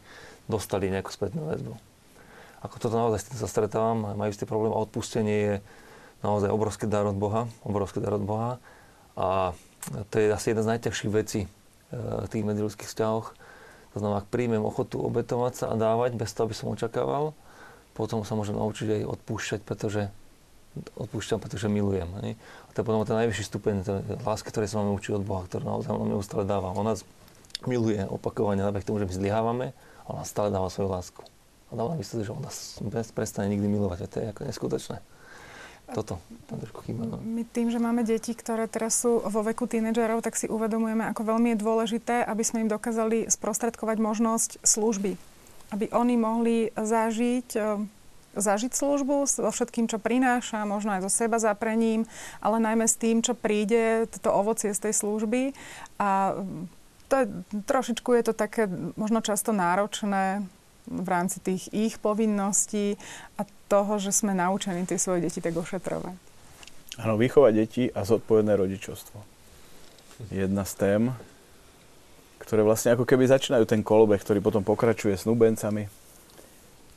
dostali 0.51 0.91
nejakú 0.91 1.11
spätnú 1.11 1.47
väzbu. 1.51 1.75
Ako 2.67 2.83
toto 2.83 2.99
naozaj 2.99 3.23
s 3.23 3.27
tým 3.31 3.39
sa 3.39 3.49
stretávam, 3.51 4.19
majú 4.19 4.31
istý 4.31 4.43
problém 4.43 4.75
a 4.75 4.83
odpustenie 4.83 5.37
je 5.39 5.55
naozaj 6.25 6.51
obrovský 6.51 6.91
dar 6.91 7.07
od 7.07 7.15
Boha, 7.15 7.47
obrovský 7.63 8.03
dar 8.03 8.17
od 8.17 8.25
Boha. 8.27 8.59
A 9.15 9.55
to 10.11 10.19
je 10.19 10.35
asi 10.35 10.51
jedna 10.51 10.67
z 10.67 10.71
najťažších 10.75 11.13
vecí 11.15 11.47
e, 11.47 11.49
v 11.97 12.31
tých 12.31 12.43
medziludských 12.43 12.91
vzťahoch. 12.91 13.27
To 13.95 13.97
znamená, 14.03 14.21
ak 14.21 14.29
príjmem 14.29 14.63
ochotu 14.67 14.99
obetovať 14.99 15.53
sa 15.55 15.65
a 15.71 15.75
dávať 15.79 16.19
bez 16.19 16.35
toho, 16.35 16.51
aby 16.51 16.57
som 16.59 16.75
očakával, 16.75 17.33
potom 17.97 18.21
sa 18.29 18.37
môžem 18.37 18.53
naučiť 18.53 19.01
aj 19.01 19.03
odpúšťať, 19.09 19.61
pretože 19.65 20.13
odpúšťam, 21.01 21.41
pretože 21.41 21.73
milujem. 21.73 22.09
Hej? 22.21 22.37
A 22.37 22.71
to 22.77 22.85
je 22.85 22.85
potom 22.85 23.01
ten 23.09 23.17
najvyšší 23.17 23.45
stupeň 23.49 23.75
lásky, 24.21 24.53
ktoré 24.53 24.69
sa 24.69 24.85
máme 24.85 24.93
učiť 25.01 25.17
od 25.17 25.25
Boha, 25.25 25.49
ktorý 25.49 25.65
naozaj 25.65 25.97
nám 25.97 26.13
neustále 26.13 26.45
dáva. 26.45 26.77
On 26.77 26.85
nás 26.85 27.01
miluje 27.65 28.05
opakovane, 28.05 28.61
napriek 28.61 28.85
tomu, 28.85 29.01
že 29.01 29.09
my 29.09 29.15
zlyhávame, 29.17 29.67
ale 30.05 30.15
nás 30.21 30.29
stále 30.29 30.53
dáva 30.53 30.69
svoju 30.69 30.93
lásku. 30.93 31.25
A 31.73 31.81
dáva 31.81 31.97
nám 31.97 32.05
že 32.05 32.31
on 32.31 32.45
nás 32.45 32.77
prestane 33.17 33.49
nikdy 33.49 33.67
milovať. 33.67 33.99
A 34.05 34.07
to 34.07 34.17
je 34.21 34.27
ako 34.31 34.43
neskutočné. 34.45 34.99
Toto 35.87 36.19
tam 36.51 36.59
trošku 36.59 36.83
chýba. 36.83 37.07
No. 37.07 37.23
My 37.23 37.47
tým, 37.47 37.71
že 37.71 37.79
máme 37.79 38.03
deti, 38.03 38.35
ktoré 38.35 38.67
teraz 38.67 39.07
sú 39.07 39.23
vo 39.23 39.41
veku 39.47 39.71
tínedžerov, 39.71 40.19
tak 40.19 40.35
si 40.35 40.51
uvedomujeme, 40.51 41.07
ako 41.15 41.23
veľmi 41.23 41.55
je 41.55 41.63
dôležité, 41.63 42.27
aby 42.27 42.43
sme 42.43 42.67
im 42.67 42.71
dokázali 42.71 43.31
sprostredkovať 43.31 43.97
možnosť 44.03 44.51
služby 44.67 45.36
aby 45.75 45.91
oni 45.91 46.14
mohli 46.14 46.57
zažiť 46.75 47.49
zažiť 48.37 48.73
službu 48.77 49.25
so 49.25 49.49
všetkým, 49.49 49.89
čo 49.89 49.97
prináša, 49.97 50.69
možno 50.69 50.93
aj 50.93 51.09
so 51.09 51.11
seba 51.11 51.41
zaprením, 51.41 52.05
ale 52.45 52.61
najmä 52.61 52.85
s 52.85 53.01
tým, 53.01 53.25
čo 53.25 53.33
príde, 53.33 54.05
toto 54.12 54.29
ovocie 54.37 54.77
z 54.77 54.89
tej 54.89 54.95
služby. 54.95 55.57
A 55.97 56.37
to 57.09 57.14
je, 57.17 57.27
trošičku 57.64 58.12
je 58.12 58.23
to 58.29 58.35
také 58.37 58.69
možno 59.01 59.25
často 59.25 59.57
náročné 59.57 60.45
v 60.87 61.09
rámci 61.09 61.43
tých 61.43 61.73
ich 61.75 61.99
povinností 61.99 62.95
a 63.41 63.49
toho, 63.67 63.99
že 63.99 64.14
sme 64.14 64.37
naučení 64.37 64.87
tie 64.87 65.01
svoje 65.01 65.27
deti 65.27 65.43
tak 65.43 65.57
ošetrovať. 65.57 66.14
Áno, 67.03 67.19
vychovať 67.19 67.53
deti 67.53 67.85
a 67.91 68.07
zodpovedné 68.07 68.55
rodičovstvo. 68.55 69.19
Jedna 70.33 70.64
z 70.64 70.73
tém, 70.79 71.03
ktoré 72.47 72.63
vlastne 72.63 72.95
ako 72.95 73.03
keby 73.03 73.27
začínajú 73.27 73.67
ten 73.67 73.83
kolobeh, 73.83 74.23
ktorý 74.23 74.39
potom 74.39 74.63
pokračuje 74.63 75.19
s 75.19 75.27
nubencami, 75.27 75.91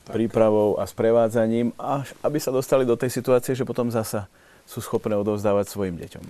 tak. 0.06 0.14
prípravou 0.14 0.78
a 0.78 0.86
sprevádzaním, 0.86 1.74
až 1.74 2.14
aby 2.22 2.38
sa 2.38 2.54
dostali 2.54 2.86
do 2.86 2.94
tej 2.94 3.10
situácie, 3.10 3.58
že 3.58 3.66
potom 3.66 3.90
zasa 3.90 4.30
sú 4.62 4.78
schopné 4.78 5.18
odovzdávať 5.18 5.66
svojim 5.66 5.98
deťom. 5.98 6.24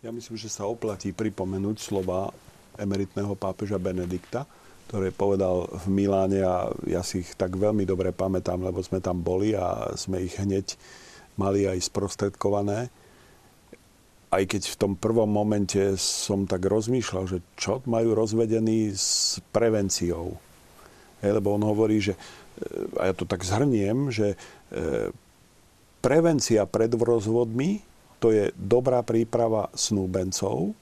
Ja 0.00 0.08
myslím, 0.08 0.40
že 0.40 0.48
sa 0.48 0.64
oplatí 0.64 1.12
pripomenúť 1.12 1.76
slova 1.84 2.32
emeritného 2.80 3.36
pápeža 3.36 3.76
Benedikta, 3.76 4.48
ktoré 4.88 5.12
povedal 5.12 5.68
v 5.68 5.84
Miláne 5.92 6.40
a 6.40 6.72
ja 6.88 7.04
si 7.04 7.20
ich 7.20 7.36
tak 7.36 7.60
veľmi 7.60 7.84
dobre 7.84 8.14
pamätám, 8.14 8.62
lebo 8.64 8.80
sme 8.80 9.04
tam 9.04 9.20
boli 9.20 9.52
a 9.52 9.92
sme 10.00 10.24
ich 10.24 10.38
hneď 10.40 10.80
mali 11.36 11.68
aj 11.68 11.92
sprostredkované. 11.92 12.88
Aj 14.28 14.44
keď 14.44 14.68
v 14.68 14.76
tom 14.76 14.92
prvom 14.92 15.28
momente 15.28 15.96
som 15.96 16.44
tak 16.44 16.68
rozmýšľal, 16.68 17.24
že 17.28 17.38
čo 17.56 17.80
majú 17.88 18.12
rozvedení 18.12 18.92
s 18.92 19.40
prevenciou. 19.54 20.36
Hej, 21.24 21.32
lebo 21.40 21.56
on 21.56 21.64
hovorí, 21.64 21.98
že, 21.98 22.14
a 23.00 23.10
ja 23.10 23.14
to 23.16 23.24
tak 23.24 23.42
zhrniem, 23.42 24.12
že 24.12 24.34
e, 24.34 24.36
prevencia 26.04 26.68
pred 26.68 26.92
rozvodmi 26.92 27.82
to 28.18 28.34
je 28.34 28.50
dobrá 28.58 29.06
príprava 29.06 29.70
snúbencov, 29.78 30.74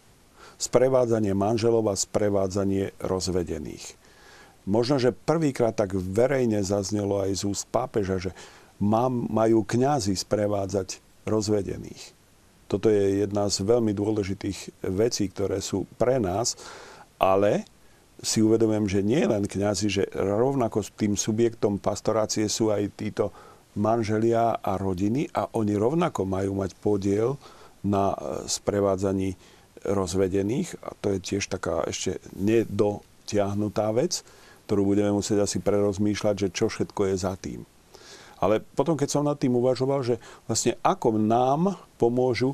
sprevádzanie 0.56 1.36
manželov 1.36 1.84
a 1.92 1.96
sprevádzanie 1.96 2.96
rozvedených. 2.96 3.92
Možno, 4.66 4.98
že 4.98 5.14
prvýkrát 5.14 5.76
tak 5.76 5.94
verejne 5.94 6.64
zaznelo 6.64 7.22
aj 7.22 7.38
z 7.38 7.42
úst 7.46 7.64
pápeža, 7.70 8.18
že 8.18 8.30
mám, 8.82 9.28
majú 9.30 9.62
kňazi 9.62 10.16
sprevádzať 10.16 10.98
rozvedených. 11.28 12.15
Toto 12.66 12.90
je 12.90 13.22
jedna 13.22 13.46
z 13.46 13.62
veľmi 13.62 13.94
dôležitých 13.94 14.86
vecí, 14.90 15.30
ktoré 15.30 15.62
sú 15.62 15.86
pre 15.98 16.18
nás, 16.18 16.58
ale 17.16 17.62
si 18.20 18.42
uvedomujem, 18.42 18.86
že 18.88 19.00
nie 19.06 19.22
len 19.22 19.44
kňazi, 19.44 19.86
že 19.86 20.04
rovnako 20.14 20.82
s 20.82 20.90
tým 20.96 21.14
subjektom 21.14 21.78
pastorácie 21.78 22.48
sú 22.48 22.72
aj 22.72 22.90
títo 22.96 23.30
manželia 23.76 24.56
a 24.56 24.80
rodiny 24.80 25.28
a 25.36 25.52
oni 25.52 25.76
rovnako 25.76 26.24
majú 26.24 26.56
mať 26.56 26.72
podiel 26.80 27.36
na 27.84 28.16
sprevádzaní 28.48 29.36
rozvedených 29.84 30.80
a 30.80 30.96
to 30.98 31.14
je 31.14 31.18
tiež 31.20 31.46
taká 31.52 31.84
ešte 31.84 32.18
nedotiahnutá 32.34 33.92
vec, 33.92 34.24
ktorú 34.66 34.96
budeme 34.96 35.12
musieť 35.14 35.44
asi 35.44 35.60
prerozmýšľať, 35.60 36.34
že 36.34 36.48
čo 36.50 36.66
všetko 36.72 37.12
je 37.12 37.16
za 37.20 37.36
tým. 37.38 37.62
Ale 38.40 38.60
potom, 38.76 38.98
keď 38.98 39.08
som 39.08 39.24
nad 39.24 39.40
tým 39.40 39.56
uvažoval, 39.56 40.04
že 40.04 40.20
vlastne 40.44 40.76
ako 40.84 41.16
nám 41.16 41.80
pomôžu, 41.96 42.52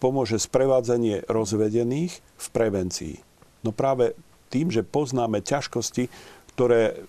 pomôže 0.00 0.36
sprevádzanie 0.40 1.28
rozvedených 1.28 2.12
v 2.18 2.46
prevencii. 2.52 3.16
No 3.64 3.72
práve 3.72 4.16
tým, 4.48 4.72
že 4.72 4.84
poznáme 4.84 5.44
ťažkosti, 5.44 6.08
ktoré 6.56 7.00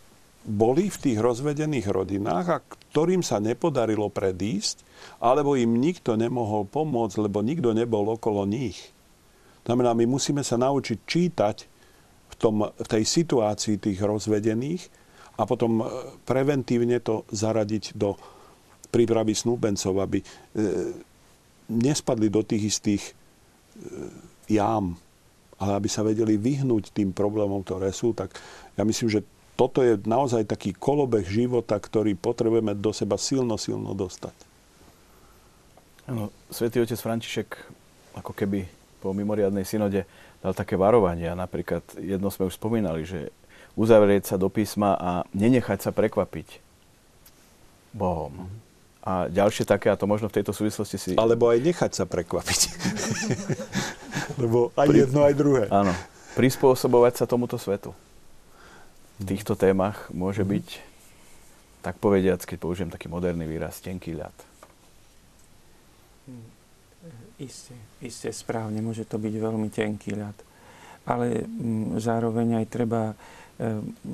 boli 0.47 0.87
v 0.87 0.97
tých 0.97 1.19
rozvedených 1.19 1.87
rodinách 1.91 2.45
a 2.47 2.63
ktorým 2.63 3.21
sa 3.21 3.43
nepodarilo 3.43 4.07
predísť, 4.07 4.87
alebo 5.19 5.59
im 5.59 5.79
nikto 5.79 6.15
nemohol 6.15 6.67
pomôcť, 6.67 7.15
lebo 7.19 7.43
nikto 7.43 7.75
nebol 7.75 8.15
okolo 8.15 8.47
nich. 8.47 8.91
Znamená, 9.67 9.93
my 9.93 10.07
musíme 10.07 10.41
sa 10.41 10.55
naučiť 10.57 10.97
čítať 11.05 11.57
v, 12.31 12.35
tom, 12.39 12.71
v 12.71 12.87
tej 12.87 13.03
situácii 13.03 13.77
tých 13.77 13.99
rozvedených 13.99 14.98
a 15.39 15.43
potom 15.47 15.79
e, 15.79 15.83
preventívne 16.27 16.99
to 16.99 17.23
zaradiť 17.31 17.95
do 17.95 18.19
prípravy 18.91 19.31
snúbencov, 19.31 19.95
aby 20.03 20.19
e, 20.19 20.25
nespadli 21.71 22.27
do 22.27 22.43
tých 22.43 22.75
istých 22.75 23.03
e, 23.07 23.13
jám, 24.51 24.99
ale 25.55 25.71
aby 25.79 25.87
sa 25.87 26.03
vedeli 26.03 26.35
vyhnúť 26.35 26.91
tým 26.91 27.15
problémom, 27.15 27.63
ktoré 27.63 27.95
sú. 27.95 28.11
Tak 28.11 28.35
ja 28.75 28.83
myslím, 28.83 29.07
že 29.07 29.23
toto 29.55 29.83
je 29.83 29.99
naozaj 30.03 30.47
taký 30.47 30.75
kolobeh 30.75 31.23
života, 31.27 31.75
ktorý 31.75 32.15
potrebujeme 32.15 32.75
do 32.75 32.91
seba 32.95 33.19
silno, 33.19 33.59
silno 33.59 33.91
dostať. 33.91 34.35
Ano, 36.09 36.31
Svetý 36.47 36.79
otec 36.79 36.95
František 36.95 37.49
ako 38.17 38.33
keby 38.33 38.65
po 38.99 39.11
mimoriadnej 39.11 39.63
synode 39.63 40.03
dal 40.39 40.55
také 40.55 40.79
varovania. 40.79 41.35
Napríklad 41.35 41.83
jedno 41.99 42.31
sme 42.31 42.47
už 42.47 42.55
spomínali, 42.55 43.03
že 43.03 43.31
uzavrieť 43.79 44.27
sa 44.27 44.35
do 44.35 44.51
písma 44.51 44.99
a 44.99 45.11
nenechať 45.31 45.79
sa 45.87 45.91
prekvapiť 45.95 46.59
Bohom. 47.95 48.51
A 48.99 49.31
ďalšie 49.31 49.63
také, 49.65 49.89
a 49.89 49.97
to 49.97 50.05
možno 50.05 50.27
v 50.27 50.35
tejto 50.41 50.51
súvislosti 50.51 50.97
si... 50.99 51.09
Alebo 51.15 51.49
aj 51.49 51.63
nechať 51.63 51.91
sa 51.95 52.05
prekvapiť. 52.05 52.61
Lebo 54.43 54.75
aj 54.75 54.87
Pri... 54.91 54.97
jedno, 55.07 55.25
aj 55.25 55.33
druhé. 55.33 55.63
Áno. 55.71 55.95
Prispôsobovať 56.35 57.23
sa 57.23 57.25
tomuto 57.25 57.57
svetu. 57.57 57.95
V 59.17 59.23
týchto 59.25 59.55
témach 59.57 60.11
môže 60.13 60.45
byť, 60.45 60.67
tak 61.81 61.97
povediac, 61.97 62.43
keď 62.43 62.57
použijem 62.59 62.91
taký 62.91 63.09
moderný 63.09 63.47
výraz, 63.47 63.81
tenký 63.81 64.13
ľad. 64.19 64.35
Isté, 67.39 67.73
isté 68.03 68.29
správne, 68.35 68.83
môže 68.83 69.07
to 69.07 69.15
byť 69.15 69.33
veľmi 69.33 69.71
tenký 69.71 70.11
ľad. 70.13 70.37
Ale 71.07 71.47
m, 71.47 71.95
mm, 71.95 72.03
zároveň 72.03 72.61
aj 72.61 72.65
treba 72.67 73.15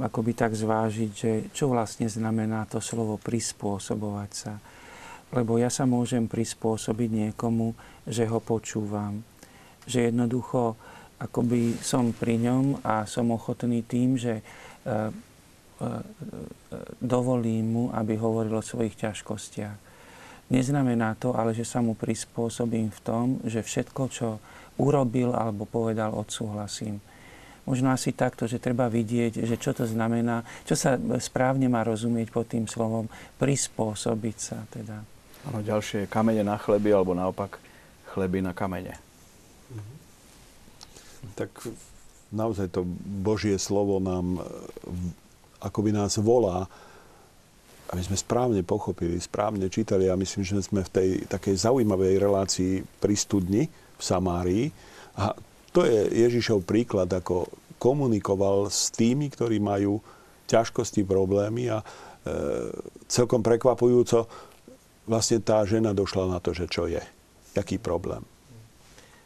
akoby 0.01 0.31
tak 0.33 0.57
zvážiť, 0.57 1.11
že 1.13 1.31
čo 1.53 1.69
vlastne 1.69 2.09
znamená 2.09 2.65
to 2.65 2.81
slovo 2.81 3.21
prispôsobovať 3.21 4.31
sa. 4.33 4.53
Lebo 5.33 5.61
ja 5.61 5.69
sa 5.69 5.85
môžem 5.85 6.25
prispôsobiť 6.25 7.09
niekomu, 7.29 7.77
že 8.09 8.25
ho 8.25 8.41
počúvam. 8.41 9.21
Že 9.85 10.13
jednoducho 10.13 10.73
akoby 11.21 11.77
som 11.79 12.09
pri 12.11 12.41
ňom 12.41 12.81
a 12.81 13.05
som 13.05 13.29
ochotný 13.31 13.85
tým, 13.85 14.17
že 14.17 14.41
e, 14.41 14.43
e, 14.43 14.91
e, 14.91 15.91
dovolím 16.99 17.65
mu, 17.69 17.83
aby 17.93 18.17
hovoril 18.17 18.57
o 18.57 18.65
svojich 18.65 18.97
ťažkostiach 18.97 19.85
Neznamená 20.45 21.17
to 21.17 21.33
ale, 21.33 21.57
že 21.57 21.65
sa 21.65 21.81
mu 21.81 21.97
prispôsobím 21.97 22.93
v 22.93 22.99
tom, 23.01 23.25
že 23.41 23.65
všetko, 23.65 24.01
čo 24.13 24.37
urobil 24.77 25.33
alebo 25.33 25.65
povedal, 25.65 26.13
odsúhlasím. 26.13 27.01
Možno 27.65 27.89
asi 27.89 28.13
takto, 28.13 28.45
že 28.45 28.61
treba 28.61 28.85
vidieť, 28.85 29.41
že 29.41 29.55
čo 29.57 29.73
to 29.73 29.89
znamená, 29.89 30.45
čo 30.69 30.77
sa 30.77 30.97
správne 31.17 31.65
má 31.65 31.81
rozumieť 31.81 32.29
pod 32.29 32.45
tým 32.49 32.69
slovom 32.69 33.09
prispôsobiť 33.41 34.37
sa. 34.37 34.57
Teda. 34.69 35.01
Ano, 35.49 35.65
ďalšie 35.65 36.05
kamene 36.05 36.45
na 36.45 36.61
chleby, 36.61 36.93
alebo 36.93 37.17
naopak 37.17 37.57
chleby 38.13 38.45
na 38.45 38.53
kamene. 38.53 38.93
Mhm. 39.73 39.93
Tak 41.33 41.49
naozaj 42.29 42.69
to 42.69 42.85
Božie 43.25 43.57
slovo 43.57 43.97
nám 43.97 44.45
akoby 45.57 45.89
nás 45.89 46.21
volá 46.21 46.69
aby 47.93 48.01
sme 48.01 48.17
správne 48.17 48.61
pochopili, 48.65 49.21
správne 49.21 49.69
čítali. 49.69 50.09
Ja 50.09 50.17
myslím, 50.17 50.41
že 50.41 50.65
sme 50.65 50.81
v 50.81 50.93
tej 50.93 51.09
takej 51.29 51.69
zaujímavej 51.69 52.17
relácii 52.17 52.73
pri 52.97 53.13
studni 53.13 53.69
v 53.69 54.01
Samárii. 54.01 54.65
A 55.21 55.37
to 55.75 55.83
je 55.83 56.07
Ježišov 56.23 56.63
príklad, 56.63 57.11
ako 57.11 57.51
komunikoval 57.75 58.71
s 58.71 58.87
tými, 58.95 59.27
ktorí 59.27 59.59
majú 59.59 59.99
ťažkosti, 60.47 61.03
problémy 61.03 61.67
a 61.67 61.83
e, 61.83 61.85
celkom 63.11 63.43
prekvapujúco 63.43 64.31
vlastne 65.03 65.43
tá 65.43 65.59
žena 65.67 65.91
došla 65.91 66.31
na 66.31 66.39
to, 66.39 66.55
že 66.55 66.71
čo 66.71 66.87
je, 66.87 67.03
aký 67.59 67.75
problém. 67.75 68.23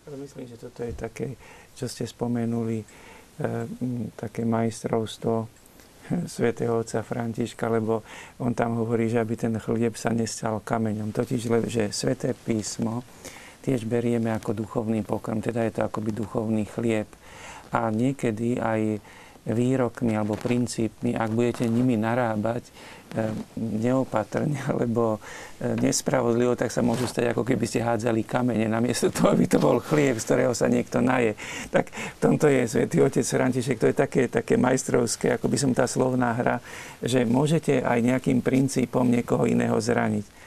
Myslím, 0.09 0.49
že 0.49 0.57
toto 0.57 0.81
je 0.81 0.93
také, 0.97 1.37
čo 1.77 1.85
ste 1.85 2.09
spomenuli, 2.09 2.81
e, 2.81 2.85
také 4.17 4.41
majstrovstvo 4.41 5.59
svätého 6.25 6.73
otca 6.81 7.05
Františka, 7.05 7.69
lebo 7.69 8.01
on 8.41 8.57
tam 8.57 8.81
hovorí, 8.81 9.05
že 9.05 9.21
aby 9.21 9.37
ten 9.37 9.53
chlieb 9.61 9.93
sa 9.93 10.09
nestal 10.09 10.57
kameňom. 10.65 11.13
Totiž, 11.13 11.69
že 11.69 11.93
sväté 11.93 12.33
písmo 12.33 13.05
tiež 13.63 13.85
berieme 13.85 14.31
ako 14.31 14.55
duchovný 14.55 15.03
pokrm, 15.03 15.43
teda 15.43 15.67
je 15.67 15.73
to 15.79 15.81
akoby 15.85 16.15
duchovný 16.15 16.63
chlieb. 16.67 17.07
A 17.69 17.93
niekedy 17.93 18.57
aj 18.57 18.97
výrokmi 19.47 20.13
alebo 20.13 20.35
princípmi, 20.35 21.15
ak 21.15 21.31
budete 21.31 21.63
nimi 21.65 21.95
narábať 21.95 22.67
e, 22.67 22.71
neopatrne 23.57 24.59
alebo 24.71 25.17
e, 25.17 25.73
nespravodlivo, 25.79 26.59
tak 26.59 26.69
sa 26.69 26.83
môžu 26.83 27.07
stať, 27.07 27.31
ako 27.31 27.47
keby 27.47 27.65
ste 27.65 27.79
hádzali 27.79 28.27
kamene, 28.27 28.67
namiesto 28.67 29.09
toho, 29.09 29.31
aby 29.31 29.47
to 29.47 29.57
bol 29.57 29.79
chlieb, 29.79 30.19
z 30.19 30.25
ktorého 30.27 30.53
sa 30.53 30.67
niekto 30.67 30.99
naje. 30.99 31.39
Tak 31.71 31.89
v 31.89 32.19
tomto 32.19 32.51
je 32.51 32.67
svätý 32.67 32.99
otec 32.99 33.25
František, 33.25 33.79
to 33.79 33.89
je 33.89 33.95
také, 33.95 34.27
také 34.27 34.59
majstrovské, 34.59 35.39
ako 35.39 35.47
by 35.47 35.57
som 35.57 35.71
tá 35.71 35.87
slovná 35.87 36.35
hra, 36.35 36.59
že 36.99 37.23
môžete 37.23 37.81
aj 37.81 37.99
nejakým 38.03 38.43
princípom 38.43 39.07
niekoho 39.07 39.47
iného 39.47 39.79
zraniť. 39.79 40.38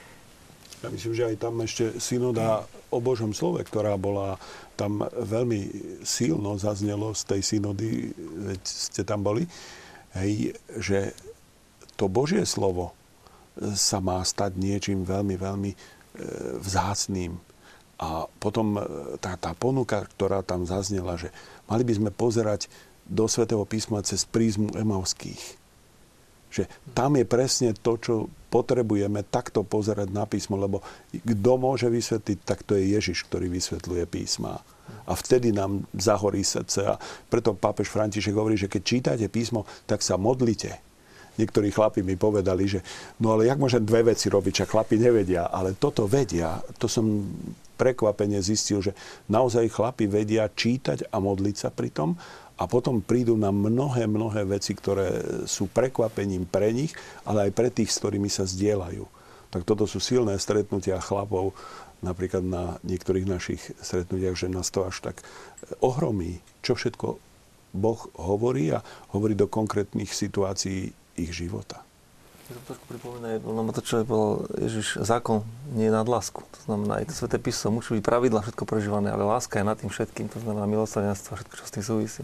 Ja 0.83 0.91
myslím, 0.91 1.15
že 1.15 1.29
aj 1.31 1.37
tam 1.39 1.55
ešte 1.63 1.85
synoda 2.03 2.67
o 2.91 2.99
Božom 2.99 3.31
slove, 3.31 3.63
ktorá 3.63 3.95
bola 3.95 4.35
tam 4.75 5.07
veľmi 5.07 5.71
silno 6.03 6.59
zaznelo 6.59 7.15
z 7.15 7.23
tej 7.23 7.41
synody, 7.41 8.11
veď 8.19 8.61
ste 8.67 9.07
tam 9.07 9.23
boli, 9.23 9.47
hej, 10.19 10.59
že 10.83 11.15
to 11.95 12.11
Božie 12.11 12.43
slovo 12.43 12.91
sa 13.79 14.03
má 14.03 14.19
stať 14.27 14.59
niečím 14.59 15.07
veľmi, 15.07 15.39
veľmi 15.39 15.71
e, 15.71 15.79
vzácným. 16.59 17.39
A 18.03 18.27
potom 18.43 18.75
e, 18.75 18.83
tá, 19.23 19.39
tá 19.39 19.55
ponuka, 19.55 20.03
ktorá 20.19 20.43
tam 20.43 20.67
zaznela, 20.67 21.15
že 21.15 21.31
mali 21.71 21.87
by 21.87 21.95
sme 21.95 22.11
pozerať 22.11 22.67
do 23.07 23.31
Svetého 23.31 23.63
písma 23.69 24.03
cez 24.03 24.27
prízmu 24.27 24.75
emauských 24.75 25.62
že 26.53 26.69
tam 26.93 27.17
je 27.17 27.25
presne 27.25 27.73
to, 27.73 27.97
čo 27.97 28.15
potrebujeme 28.53 29.25
takto 29.25 29.65
pozerať 29.65 30.13
na 30.13 30.29
písmo, 30.29 30.61
lebo 30.61 30.85
kto 31.09 31.53
môže 31.57 31.89
vysvetliť, 31.89 32.39
tak 32.45 32.61
to 32.69 32.77
je 32.77 32.93
Ježiš, 32.93 33.25
ktorý 33.25 33.49
vysvetľuje 33.49 34.05
písma. 34.05 34.61
A 35.09 35.13
vtedy 35.17 35.57
nám 35.57 35.89
zahorí 35.97 36.45
srdce. 36.45 36.85
A 36.85 37.01
preto 37.33 37.57
pápež 37.57 37.89
František 37.89 38.37
hovorí, 38.37 38.61
že 38.61 38.69
keď 38.69 38.83
čítate 38.85 39.27
písmo, 39.33 39.65
tak 39.89 40.05
sa 40.05 40.21
modlite. 40.21 40.77
Niektorí 41.41 41.73
chlapi 41.73 42.05
mi 42.05 42.21
povedali, 42.21 42.69
že 42.69 42.85
no 43.17 43.33
ale 43.33 43.49
jak 43.49 43.57
môžem 43.57 43.81
dve 43.81 44.13
veci 44.13 44.29
robiť, 44.29 44.53
čak 44.63 44.77
chlapi 44.77 45.01
nevedia, 45.01 45.49
ale 45.49 45.73
toto 45.73 46.05
vedia. 46.05 46.61
To 46.77 46.85
som 46.85 47.25
prekvapene 47.81 48.37
zistil, 48.45 48.85
že 48.85 48.93
naozaj 49.33 49.73
chlapi 49.73 50.05
vedia 50.13 50.45
čítať 50.53 51.09
a 51.09 51.17
modliť 51.17 51.57
sa 51.57 51.73
pri 51.73 51.89
tom 51.89 52.21
a 52.63 52.71
potom 52.71 53.03
prídu 53.03 53.35
na 53.35 53.51
mnohé, 53.51 54.07
mnohé 54.07 54.47
veci, 54.47 54.79
ktoré 54.79 55.43
sú 55.51 55.67
prekvapením 55.67 56.47
pre 56.47 56.71
nich, 56.71 56.95
ale 57.27 57.51
aj 57.51 57.53
pre 57.59 57.75
tých, 57.75 57.91
s 57.91 57.99
ktorými 57.99 58.31
sa 58.31 58.47
zdieľajú. 58.47 59.03
Tak 59.51 59.67
toto 59.67 59.91
sú 59.91 59.99
silné 59.99 60.39
stretnutia 60.39 61.03
chlapov, 61.03 61.59
napríklad 62.07 62.47
na 62.47 62.79
niektorých 62.87 63.27
našich 63.27 63.63
stretnutiach, 63.83 64.39
že 64.39 64.47
nás 64.47 64.71
to 64.71 64.87
až 64.87 65.03
tak 65.03 65.27
ohromí, 65.83 66.39
čo 66.63 66.79
všetko 66.79 67.19
Boh 67.73 68.01
hovorí 68.15 68.71
a 68.71 68.85
hovorí 69.11 69.35
do 69.35 69.51
konkrétnych 69.51 70.15
situácií 70.15 70.95
ich 71.19 71.33
života. 71.35 71.83
Ja 72.51 72.59
to 72.59 72.75
trošku 72.75 72.85
pripomína 72.91 73.39
jedno, 73.39 73.65
to, 73.73 73.81
čo 73.81 74.03
je 74.03 74.05
bol 74.05 74.45
Ježiš, 74.61 75.01
zákon 75.01 75.47
nie 75.73 75.89
je 75.89 75.95
nad 75.95 76.05
lásku. 76.05 76.43
To 76.43 76.61
znamená, 76.69 77.01
aj 77.01 77.09
to 77.09 77.15
sveté 77.17 77.41
písmo 77.41 77.81
musí 77.81 77.97
byť 77.97 78.05
pravidla, 78.05 78.45
všetko 78.45 78.69
prežívané, 78.69 79.09
ale 79.09 79.25
láska 79.25 79.63
je 79.63 79.65
nad 79.65 79.79
tým 79.79 79.89
všetkým, 79.89 80.29
to 80.29 80.43
znamená 80.43 80.69
milosrdenstvo, 80.69 81.39
všetko, 81.39 81.55
čo 81.55 81.65
s 81.65 81.73
tým 81.73 81.85
súvisí. 81.87 82.23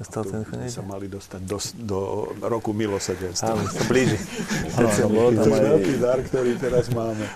To 0.00 0.24
sme 0.24 0.64
sa 0.72 0.80
mali 0.80 1.12
dostať 1.12 1.40
do, 1.44 1.60
do 1.84 2.00
roku 2.40 2.72
milosedenstva. 2.72 3.52
Áno, 3.52 3.68
sa 3.68 3.84
blíži. 3.84 4.16
Áno, 4.80 4.88
bolo 5.12 5.28
tam 5.36 5.52
aj... 5.52 5.60
veľký 5.76 5.94
dar, 6.00 6.18
ktorý 6.24 6.56
teraz 6.56 6.88
máme. 6.88 7.28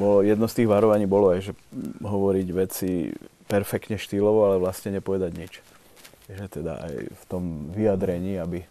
Bolo, 0.00 0.24
jedno 0.24 0.48
z 0.48 0.64
tých 0.64 0.68
varovaní 0.72 1.04
bolo 1.04 1.36
aj, 1.36 1.40
že 1.44 1.52
hovoriť 2.00 2.46
veci 2.56 3.12
perfektne 3.44 4.00
štýlovo, 4.00 4.48
ale 4.48 4.56
vlastne 4.56 4.96
nepovedať 4.96 5.32
nič. 5.36 5.52
Že 6.32 6.46
teda 6.48 6.72
aj 6.88 6.94
v 7.12 7.24
tom 7.28 7.68
vyjadrení, 7.76 8.40
aby 8.40 8.64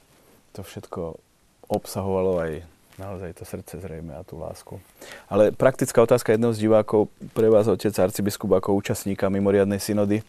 to 0.57 0.66
všetko 0.66 1.22
obsahovalo 1.70 2.41
aj 2.41 2.51
naozaj 2.97 3.34
to 3.34 3.43
srdce 3.45 3.82
zrejme 3.82 4.14
a 4.14 4.22
tú 4.22 4.38
lásku. 4.38 4.78
Ale 5.26 5.49
praktická 5.49 6.01
otázka 6.01 6.34
jedného 6.34 6.53
z 6.53 6.61
divákov 6.70 7.09
pre 7.34 7.49
vás, 7.49 7.66
otec 7.66 7.93
arcibiskup, 7.97 8.53
ako 8.53 8.78
účastníka 8.78 9.34
mimoriadnej 9.34 9.82
synody. 9.82 10.22
E, 10.22 10.24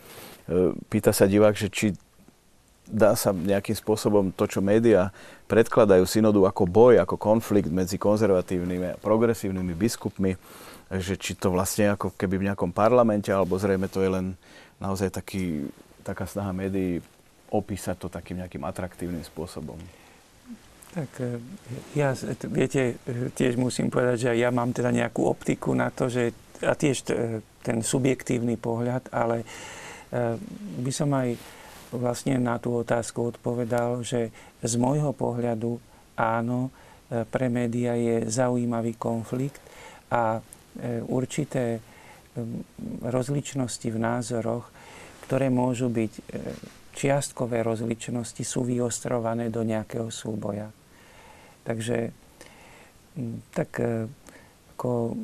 pýta 0.89 1.12
sa 1.12 1.28
divák, 1.28 1.53
že 1.53 1.68
či 1.68 1.87
dá 2.85 3.16
sa 3.16 3.32
nejakým 3.32 3.74
spôsobom 3.74 4.30
to, 4.32 4.45
čo 4.45 4.61
médiá 4.61 5.11
predkladajú 5.49 6.05
synodu 6.05 6.45
ako 6.45 6.64
boj, 6.68 6.95
ako 7.01 7.16
konflikt 7.16 7.72
medzi 7.72 7.97
konzervatívnymi 7.97 8.97
a 8.97 9.01
progresívnymi 9.01 9.72
biskupmi, 9.72 10.37
že 10.93 11.16
či 11.16 11.37
to 11.37 11.49
vlastne 11.49 11.97
ako 11.97 12.12
keby 12.14 12.41
v 12.41 12.47
nejakom 12.53 12.70
parlamente, 12.70 13.32
alebo 13.32 13.57
zrejme 13.57 13.89
to 13.89 14.05
je 14.05 14.11
len 14.12 14.26
naozaj 14.80 15.12
taký, 15.12 15.68
taká 16.05 16.28
snaha 16.28 16.53
médií 16.53 17.01
opísať 17.49 17.97
to 17.97 18.09
takým 18.12 18.45
nejakým 18.45 18.64
atraktívnym 18.66 19.24
spôsobom. 19.24 19.78
Tak 20.95 21.11
e, 21.18 21.43
ja, 21.99 22.14
viete, 22.53 23.01
tiež 23.35 23.59
musím 23.59 23.91
povedať, 23.91 24.28
že 24.28 24.30
ja 24.39 24.55
mám 24.55 24.70
teda 24.70 24.95
nejakú 24.95 25.26
optiku 25.26 25.74
na 25.74 25.91
to, 25.91 26.07
že 26.07 26.35
a 26.62 26.72
tiež 26.78 27.05
ten 27.61 27.78
subjektívny 27.82 28.57
pohľad, 28.57 29.11
ale 29.11 29.43
e, 29.43 29.47
by 30.80 30.93
som 30.95 31.11
aj 31.12 31.35
vlastne 31.97 32.38
na 32.38 32.59
tú 32.59 32.82
otázku 32.82 33.34
odpovedal, 33.34 34.03
že 34.03 34.34
z 34.61 34.74
môjho 34.76 35.12
pohľadu 35.14 35.78
áno, 36.18 36.70
e, 37.11 37.22
pre 37.26 37.47
média 37.51 37.95
je 37.99 38.26
zaujímavý 38.30 38.95
konflikt 38.97 39.61
a 40.11 40.38
e, 40.38 41.01
určité 41.05 41.82
rozličnosti 43.07 43.88
v 43.95 43.99
názoroch, 43.99 44.66
ktoré 45.26 45.47
môžu 45.51 45.86
byť 45.86 46.12
e, 46.18 46.22
čiastkové 46.95 47.62
rozličnosti, 47.62 48.42
sú 48.42 48.66
vyostrované 48.66 49.51
do 49.51 49.66
nejakého 49.66 50.11
súboja. 50.11 50.70
Takže 51.66 52.12
tak 53.55 53.78
ako 54.74 55.14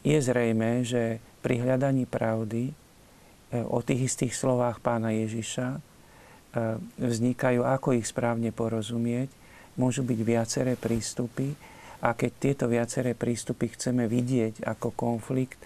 je 0.00 0.18
zrejme, 0.20 0.80
že 0.84 1.20
pri 1.44 1.60
hľadaní 1.60 2.08
pravdy 2.08 2.72
o 3.68 3.84
tých 3.84 4.12
istých 4.12 4.32
slovách 4.32 4.80
pána 4.80 5.12
Ježiša 5.12 5.76
E, 5.76 5.93
vznikajú, 6.98 7.66
ako 7.66 7.98
ich 7.98 8.06
správne 8.06 8.54
porozumieť. 8.54 9.30
Môžu 9.74 10.06
byť 10.06 10.20
viaceré 10.22 10.72
prístupy 10.78 11.50
a 11.98 12.14
keď 12.14 12.30
tieto 12.38 12.64
viaceré 12.70 13.18
prístupy 13.18 13.74
chceme 13.74 14.06
vidieť 14.06 14.62
ako 14.62 14.94
konflikt, 14.94 15.58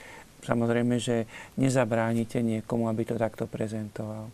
samozrejme, 0.46 0.96
že 0.96 1.28
nezabránite 1.60 2.40
niekomu, 2.40 2.88
aby 2.88 3.04
to 3.04 3.20
takto 3.20 3.44
prezentoval. 3.44 4.32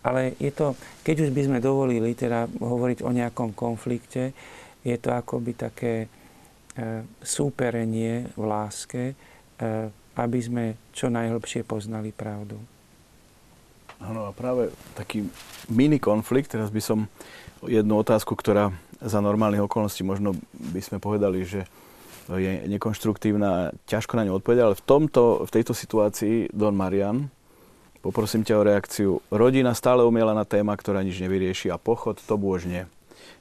Ale 0.00 0.32
je 0.40 0.52
to, 0.54 0.78
keď 1.04 1.28
už 1.28 1.30
by 1.34 1.42
sme 1.44 1.58
dovolili 1.60 2.16
teda 2.16 2.48
hovoriť 2.48 3.04
o 3.04 3.10
nejakom 3.12 3.52
konflikte, 3.52 4.32
je 4.80 4.96
to 4.96 5.12
akoby 5.12 5.52
také 5.52 5.94
e, 6.04 6.08
súperenie 7.20 8.32
v 8.32 8.42
láske, 8.48 9.02
e, 9.12 9.14
aby 10.16 10.38
sme 10.40 10.64
čo 10.96 11.12
najhlbšie 11.12 11.68
poznali 11.68 12.16
pravdu. 12.16 12.56
Áno, 14.00 14.28
a 14.28 14.32
práve 14.32 14.72
taký 14.96 15.28
mini 15.68 16.00
konflikt, 16.00 16.56
teraz 16.56 16.72
by 16.72 16.80
som 16.80 16.98
jednu 17.64 18.00
otázku, 18.00 18.32
ktorá 18.32 18.72
za 19.00 19.20
normálnych 19.20 19.64
okolností 19.64 20.04
možno 20.04 20.36
by 20.56 20.80
sme 20.80 20.96
povedali, 21.00 21.44
že 21.44 21.68
je 22.30 22.64
nekonštruktívna 22.68 23.48
a 23.48 23.62
ťažko 23.90 24.14
na 24.16 24.24
ňu 24.28 24.38
odpovedať, 24.38 24.62
ale 24.62 24.78
v, 24.78 24.84
tomto, 24.86 25.44
v 25.44 25.50
tejto 25.50 25.74
situácii 25.74 26.54
Don 26.54 26.76
Marian, 26.76 27.26
poprosím 28.00 28.46
ťa 28.46 28.54
o 28.60 28.66
reakciu. 28.66 29.10
Rodina 29.28 29.74
stále 29.74 30.06
umiela 30.06 30.32
na 30.32 30.46
téma, 30.46 30.78
ktorá 30.78 31.02
nič 31.02 31.18
nevyrieši 31.18 31.68
a 31.68 31.80
pochod 31.80 32.16
to 32.22 32.34
bôžne. 32.38 32.86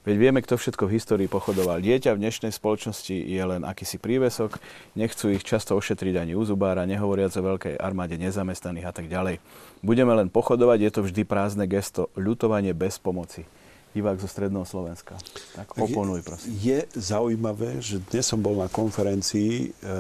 Veď 0.08 0.16
vieme, 0.16 0.40
kto 0.40 0.56
všetko 0.56 0.88
v 0.88 0.96
histórii 0.96 1.28
pochodoval. 1.28 1.84
Dieťa 1.84 2.16
v 2.16 2.24
dnešnej 2.24 2.56
spoločnosti 2.56 3.12
je 3.12 3.44
len 3.44 3.68
akýsi 3.68 4.00
prívesok, 4.00 4.56
nechcú 4.96 5.28
ich 5.28 5.44
často 5.44 5.76
ošetriť 5.76 6.24
ani 6.24 6.40
u 6.40 6.44
zubára, 6.48 6.88
nehovoriac 6.88 7.36
o 7.36 7.44
veľkej 7.44 7.76
armáde 7.76 8.16
nezamestnaných 8.16 8.88
a 8.88 8.94
tak 8.96 9.12
ďalej. 9.12 9.44
Budeme 9.84 10.16
len 10.16 10.32
pochodovať, 10.32 10.80
je 10.80 10.92
to 10.96 11.02
vždy 11.04 11.22
prázdne 11.28 11.68
gesto, 11.68 12.08
ľutovanie 12.16 12.72
bez 12.72 12.96
pomoci. 12.96 13.44
Divák 13.92 14.24
zo 14.24 14.30
Stredného 14.32 14.64
Slovenska. 14.64 15.20
Tak 15.60 15.76
oponuj, 15.76 16.24
prosím. 16.24 16.56
Je 16.64 16.80
zaujímavé, 16.96 17.84
že 17.84 18.00
dnes 18.00 18.24
som 18.24 18.40
bol 18.40 18.56
na 18.56 18.72
konferencii 18.72 19.68
e, 19.68 19.68
e, 19.68 19.94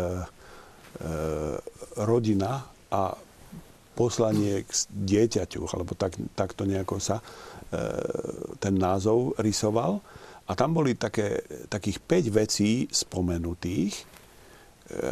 rodina 1.99 2.69
a 2.87 3.19
poslanie 3.99 4.63
k 4.63 4.71
dieťaťu, 4.95 5.75
alebo 5.75 5.91
tak, 5.91 6.15
takto 6.39 6.63
nejako 6.63 7.03
sa 7.03 7.19
ten 8.57 8.73
názov 8.77 9.37
rysoval. 9.37 10.01
A 10.49 10.57
tam 10.57 10.73
boli 10.73 10.97
také, 10.97 11.45
takých 11.69 12.01
5 12.01 12.29
vecí 12.33 12.89
spomenutých. 12.89 13.93
E, 13.93 14.05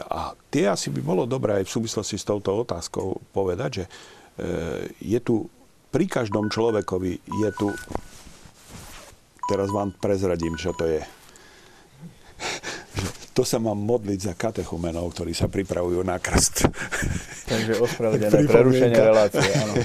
a 0.02 0.34
tie 0.50 0.66
asi 0.66 0.90
by 0.90 1.02
bolo 1.06 1.30
dobré 1.30 1.62
aj 1.62 1.70
v 1.70 1.76
súvislosti 1.78 2.18
s 2.18 2.26
touto 2.26 2.66
otázkou 2.66 3.22
povedať, 3.30 3.70
že 3.70 3.86
e, 3.86 3.92
je 4.98 5.20
tu 5.22 5.46
pri 5.94 6.10
každom 6.10 6.50
človekovi 6.50 7.22
je 7.22 7.50
tu 7.54 7.70
teraz 9.48 9.72
vám 9.72 9.96
prezradím, 9.96 10.58
čo 10.58 10.74
to 10.74 10.90
je. 10.90 11.02
to 13.38 13.46
sa 13.46 13.62
mám 13.62 13.78
modliť 13.78 14.20
za 14.20 14.34
katechumenov, 14.34 15.14
ktorí 15.14 15.38
sa 15.38 15.46
pripravujú 15.46 16.02
na 16.02 16.18
krst. 16.18 16.66
Takže 17.54 17.78
ospravedlené 17.78 18.50
prerušenie 18.50 18.98
relácie, 18.98 19.46
áno. 19.54 19.78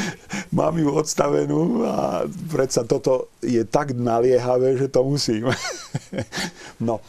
mám 0.58 0.72
ju 0.80 0.88
odstavenú 0.88 1.84
a 1.84 2.24
predsa 2.48 2.88
toto 2.88 3.36
je 3.44 3.60
tak 3.68 3.92
naliehavé, 3.92 4.80
že 4.80 4.88
to 4.88 5.04
musím. 5.04 5.52
no, 6.88 7.04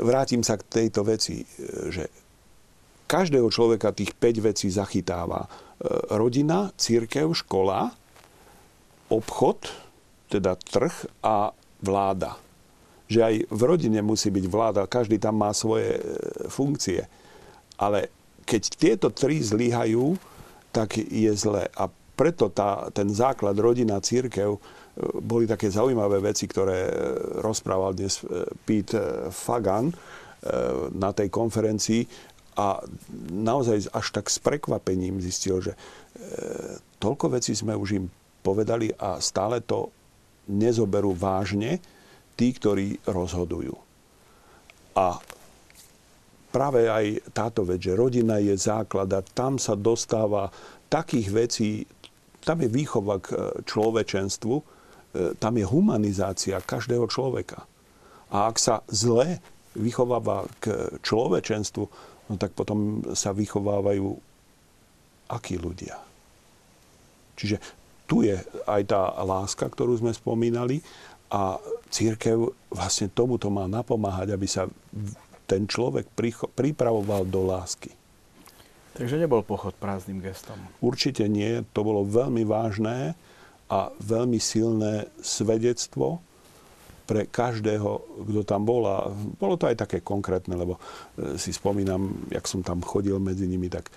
vrátim 0.00 0.40
sa 0.40 0.56
k 0.56 0.64
tejto 0.64 1.04
veci, 1.04 1.44
že 1.92 2.08
každého 3.04 3.52
človeka 3.52 3.92
tých 3.92 4.16
5 4.16 4.48
vecí 4.48 4.72
zachytáva. 4.72 5.44
E, 5.44 5.48
rodina, 6.16 6.72
církev, 6.72 7.28
škola, 7.36 7.92
obchod, 9.12 9.68
teda 10.32 10.56
trh 10.56 11.20
a 11.20 11.52
vláda. 11.84 12.40
Že 13.04 13.20
aj 13.20 13.34
v 13.52 13.62
rodine 13.62 14.00
musí 14.00 14.32
byť 14.32 14.46
vláda, 14.48 14.88
každý 14.88 15.20
tam 15.20 15.40
má 15.40 15.52
svoje 15.52 15.96
e, 15.96 16.02
funkcie. 16.48 17.04
Ale 17.76 18.08
keď 18.48 18.62
tieto 18.76 19.08
tri 19.12 19.40
zlyhajú, 19.44 20.16
tak 20.72 20.96
je 20.96 21.32
zle. 21.36 21.68
A 21.76 21.84
preto 22.14 22.48
tá, 22.48 22.88
ten 22.94 23.10
základ 23.12 23.58
rodina, 23.60 24.00
církev, 24.00 24.56
e, 24.56 24.60
boli 25.20 25.44
také 25.44 25.68
zaujímavé 25.68 26.24
veci, 26.24 26.48
ktoré 26.48 26.88
e, 26.88 26.92
rozprával 27.44 27.92
dnes 27.92 28.24
Pete 28.64 29.28
Fagan 29.32 29.92
na 30.92 31.08
tej 31.16 31.32
konferencii 31.32 32.04
a 32.60 32.76
naozaj 33.32 33.88
až 33.96 34.06
tak 34.12 34.28
s 34.28 34.36
prekvapením 34.36 35.16
zistil, 35.16 35.64
že 35.64 35.72
toľko 37.00 37.40
vecí 37.40 37.56
sme 37.56 37.72
už 37.72 37.88
im 37.96 38.12
povedali 38.44 38.92
a 39.00 39.16
stále 39.24 39.64
to 39.64 39.88
nezoberú 40.52 41.16
vážne 41.16 41.80
tí, 42.34 42.54
ktorí 42.54 42.98
rozhodujú. 43.06 43.74
A 44.94 45.18
práve 46.54 46.86
aj 46.86 47.34
táto 47.34 47.66
vec, 47.66 47.82
že 47.82 47.98
rodina 47.98 48.38
je 48.38 48.54
základ 48.54 49.10
a 49.10 49.20
tam 49.22 49.58
sa 49.58 49.74
dostáva 49.74 50.54
takých 50.86 51.28
vecí, 51.34 51.70
tam 52.46 52.62
je 52.62 52.70
výchova 52.70 53.18
k 53.18 53.26
e, 53.34 53.36
človečenstvu, 53.66 54.54
e, 54.54 54.64
tam 55.34 55.58
je 55.58 55.66
humanizácia 55.66 56.62
každého 56.62 57.10
človeka. 57.10 57.66
A 58.30 58.46
ak 58.46 58.56
sa 58.62 58.86
zle 58.86 59.42
vychováva 59.74 60.46
k 60.62 60.94
človečenstvu, 61.02 61.84
no 62.30 62.34
tak 62.38 62.54
potom 62.54 63.02
sa 63.18 63.34
vychovávajú 63.34 64.14
akí 65.26 65.58
ľudia. 65.58 65.98
Čiže 67.34 67.58
tu 68.06 68.22
je 68.22 68.36
aj 68.68 68.82
tá 68.86 69.10
láska, 69.24 69.66
ktorú 69.66 69.98
sme 69.98 70.12
spomínali 70.14 70.84
a 71.30 71.58
církev 71.88 72.52
vlastne 72.70 73.10
tomuto 73.10 73.48
má 73.48 73.64
napomáhať, 73.68 74.34
aby 74.34 74.46
sa 74.48 74.68
ten 75.44 75.68
človek 75.68 76.08
pripravoval 76.56 77.28
do 77.28 77.44
lásky. 77.44 77.92
Takže 78.94 79.18
nebol 79.18 79.42
pochod 79.42 79.74
prázdnym 79.74 80.22
gestom? 80.22 80.54
Určite 80.78 81.26
nie. 81.26 81.66
To 81.74 81.82
bolo 81.82 82.06
veľmi 82.06 82.46
vážne 82.46 83.18
a 83.66 83.90
veľmi 83.98 84.38
silné 84.38 85.10
svedectvo 85.18 86.22
pre 87.04 87.28
každého, 87.28 88.00
kto 88.22 88.42
tam 88.46 88.62
bol. 88.64 88.86
A 88.86 89.10
bolo 89.12 89.58
to 89.58 89.68
aj 89.68 89.82
také 89.82 89.98
konkrétne, 90.00 90.56
lebo 90.56 90.78
e, 90.78 91.36
si 91.36 91.52
spomínam, 91.52 92.30
jak 92.32 92.46
som 92.48 92.64
tam 92.64 92.80
chodil 92.80 93.18
medzi 93.20 93.44
nimi, 93.44 93.68
tak 93.68 93.90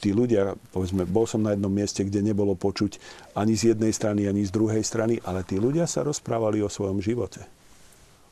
tí 0.00 0.14
ľudia, 0.14 0.54
povedzme, 0.70 1.04
bol 1.08 1.24
som 1.24 1.42
na 1.42 1.52
jednom 1.52 1.72
mieste, 1.72 2.04
kde 2.04 2.22
nebolo 2.22 2.54
počuť 2.54 3.00
ani 3.34 3.56
z 3.58 3.74
jednej 3.74 3.92
strany, 3.92 4.28
ani 4.28 4.46
z 4.46 4.52
druhej 4.52 4.84
strany, 4.84 5.18
ale 5.24 5.44
tí 5.44 5.58
ľudia 5.58 5.88
sa 5.88 6.04
rozprávali 6.04 6.62
o 6.62 6.70
svojom 6.70 7.02
živote, 7.02 7.44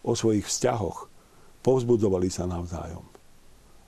o 0.06 0.12
svojich 0.14 0.46
vzťahoch 0.46 1.08
povzbudzovali 1.66 2.30
sa 2.30 2.46
navzájom. 2.46 3.02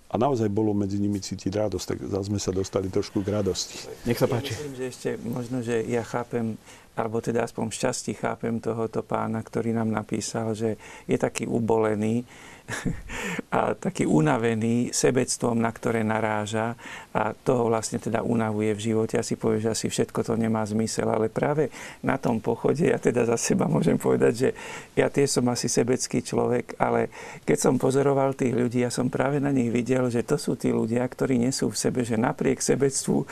A 0.09 0.17
naozaj 0.17 0.49
bolo 0.49 0.73
medzi 0.73 0.97
nimi 0.97 1.21
cítiť 1.21 1.53
radosť, 1.53 1.85
tak 1.85 1.99
zase 2.09 2.33
sme 2.33 2.41
sa 2.41 2.49
dostali 2.49 2.89
trošku 2.89 3.21
k 3.21 3.29
radosti. 3.29 3.77
Nech 4.09 4.17
sa 4.17 4.25
páči. 4.25 4.57
Ja 4.57 4.65
myslím, 4.65 4.75
že 4.81 4.85
ešte 4.89 5.11
možno, 5.21 5.61
že 5.61 5.85
ja 5.85 6.01
chápem, 6.01 6.57
alebo 6.97 7.21
teda 7.21 7.45
aspoň 7.45 7.69
šťastí 7.69 8.17
chápem 8.17 8.57
tohoto 8.57 9.05
pána, 9.05 9.45
ktorý 9.45 9.77
nám 9.77 9.93
napísal, 9.93 10.57
že 10.57 10.81
je 11.05 11.17
taký 11.21 11.45
ubolený, 11.45 12.25
a 13.55 13.73
taký 13.73 14.05
unavený 14.05 14.93
sebectvom, 14.93 15.57
na 15.57 15.73
ktoré 15.73 16.05
naráža 16.05 16.77
a 17.17 17.33
toho 17.33 17.73
vlastne 17.73 17.97
teda 17.97 18.21
unavuje 18.21 18.77
v 18.77 18.85
živote. 18.93 19.17
A 19.17 19.25
si 19.25 19.41
povie, 19.41 19.65
že 19.65 19.73
asi 19.73 19.87
všetko 19.89 20.21
to 20.25 20.35
nemá 20.37 20.63
zmysel, 20.69 21.09
ale 21.09 21.33
práve 21.33 21.73
na 22.05 22.21
tom 22.21 22.39
pochode, 22.39 22.85
ja 22.85 23.01
teda 23.01 23.25
za 23.25 23.41
seba 23.41 23.67
môžem 23.67 23.97
povedať, 23.97 24.33
že 24.37 24.49
ja 24.95 25.09
tiež 25.09 25.41
som 25.41 25.47
asi 25.49 25.67
sebecký 25.67 26.21
človek, 26.21 26.77
ale 26.77 27.09
keď 27.49 27.59
som 27.59 27.75
pozoroval 27.81 28.37
tých 28.37 28.53
ľudí, 28.53 28.85
ja 28.85 28.93
som 28.93 29.09
práve 29.09 29.41
na 29.41 29.51
nich 29.51 29.73
videl, 29.73 30.13
že 30.13 30.25
to 30.25 30.37
sú 30.37 30.55
tí 30.55 30.69
ľudia, 30.69 31.05
ktorí 31.09 31.41
nesú 31.41 31.73
v 31.73 31.81
sebe, 31.81 32.05
že 32.05 32.21
napriek 32.21 32.61
sebectvu, 32.61 33.25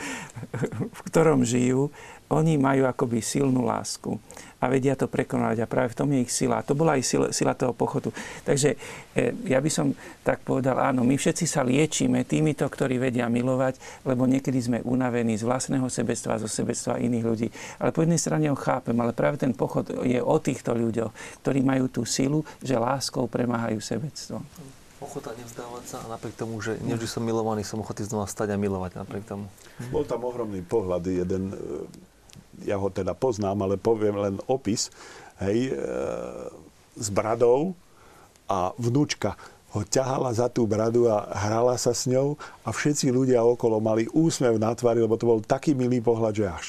v 0.97 1.01
ktorom 1.13 1.45
žijú, 1.45 1.93
oni 2.27 2.59
majú 2.59 2.83
akoby 2.83 3.23
silnú 3.23 3.63
lásku 3.63 4.19
a 4.57 4.65
vedia 4.67 4.97
to 4.97 5.05
prekonať 5.05 5.63
a 5.63 5.69
práve 5.69 5.93
v 5.93 5.97
tom 5.97 6.09
je 6.09 6.19
ich 6.25 6.33
sila. 6.33 6.61
A 6.61 6.65
to 6.65 6.73
bola 6.73 6.97
aj 6.97 7.03
sila, 7.05 7.27
sila 7.29 7.53
toho 7.53 7.77
pochodu. 7.77 8.09
Takže 8.41 8.73
e, 9.13 9.33
ja 9.45 9.61
by 9.61 9.69
som 9.69 9.93
tak 10.25 10.41
povedal, 10.41 10.81
áno, 10.81 11.05
my 11.05 11.13
všetci 11.13 11.45
sa 11.45 11.61
liečíme 11.61 12.25
týmito, 12.25 12.65
ktorí 12.65 12.97
vedia 12.97 13.29
milovať, 13.29 14.03
lebo 14.09 14.25
niekedy 14.25 14.57
sme 14.57 14.77
unavení 14.81 15.37
z 15.37 15.45
vlastného 15.45 15.85
sebectva, 15.87 16.41
zo 16.41 16.49
sebectva 16.49 16.97
iných 16.97 17.25
ľudí. 17.25 17.47
Ale 17.77 17.93
po 17.93 18.01
jednej 18.01 18.17
strane 18.17 18.49
ho 18.49 18.57
chápem, 18.57 18.97
ale 18.97 19.13
práve 19.13 19.37
ten 19.37 19.53
pochod 19.53 19.85
je 20.01 20.17
o 20.17 20.35
týchto 20.41 20.73
ľuďoch, 20.73 21.41
ktorí 21.45 21.61
majú 21.61 21.85
tú 21.93 22.01
silu, 22.03 22.41
že 22.59 22.77
láskou 22.77 23.29
premáhajú 23.29 23.77
sebectvo 23.77 24.41
ochota 24.97 25.29
nevzdávať 25.37 25.83
sa 25.85 25.97
a 26.01 26.17
napriek 26.17 26.33
tomu, 26.33 26.57
že 26.57 26.73
nevždy 26.81 27.05
som 27.05 27.21
milovaný, 27.21 27.61
som 27.61 27.77
ochotný 27.77 28.09
znova 28.09 28.25
stať 28.25 28.53
a 28.53 28.57
milovať 28.57 28.97
napriek 28.97 29.29
tomu. 29.29 29.45
Bol 29.93 30.09
tam 30.09 30.25
ohromný 30.25 30.65
pohľad, 30.65 31.05
jeden 31.05 31.53
ja 32.65 32.79
ho 32.79 32.89
teda 32.89 33.13
poznám, 33.13 33.67
ale 33.67 33.75
poviem 33.77 34.17
len 34.17 34.35
opis, 34.49 34.89
hej, 35.43 35.69
e, 35.69 35.73
s 36.97 37.07
bradou 37.13 37.77
a 38.49 38.73
vnúčka 38.79 39.37
ho 39.75 39.83
ťahala 39.83 40.31
za 40.33 40.47
tú 40.47 40.63
bradu 40.65 41.05
a 41.11 41.27
hrala 41.37 41.75
sa 41.77 41.91
s 41.91 42.07
ňou 42.07 42.39
a 42.63 42.69
všetci 42.71 43.11
ľudia 43.11 43.43
okolo 43.43 43.77
mali 43.77 44.07
úsmev 44.09 44.57
na 44.57 44.73
tvári, 44.73 45.03
lebo 45.03 45.19
to 45.19 45.29
bol 45.29 45.39
taký 45.43 45.77
milý 45.77 46.01
pohľad, 46.01 46.33
že 46.33 46.45
až. 46.47 46.67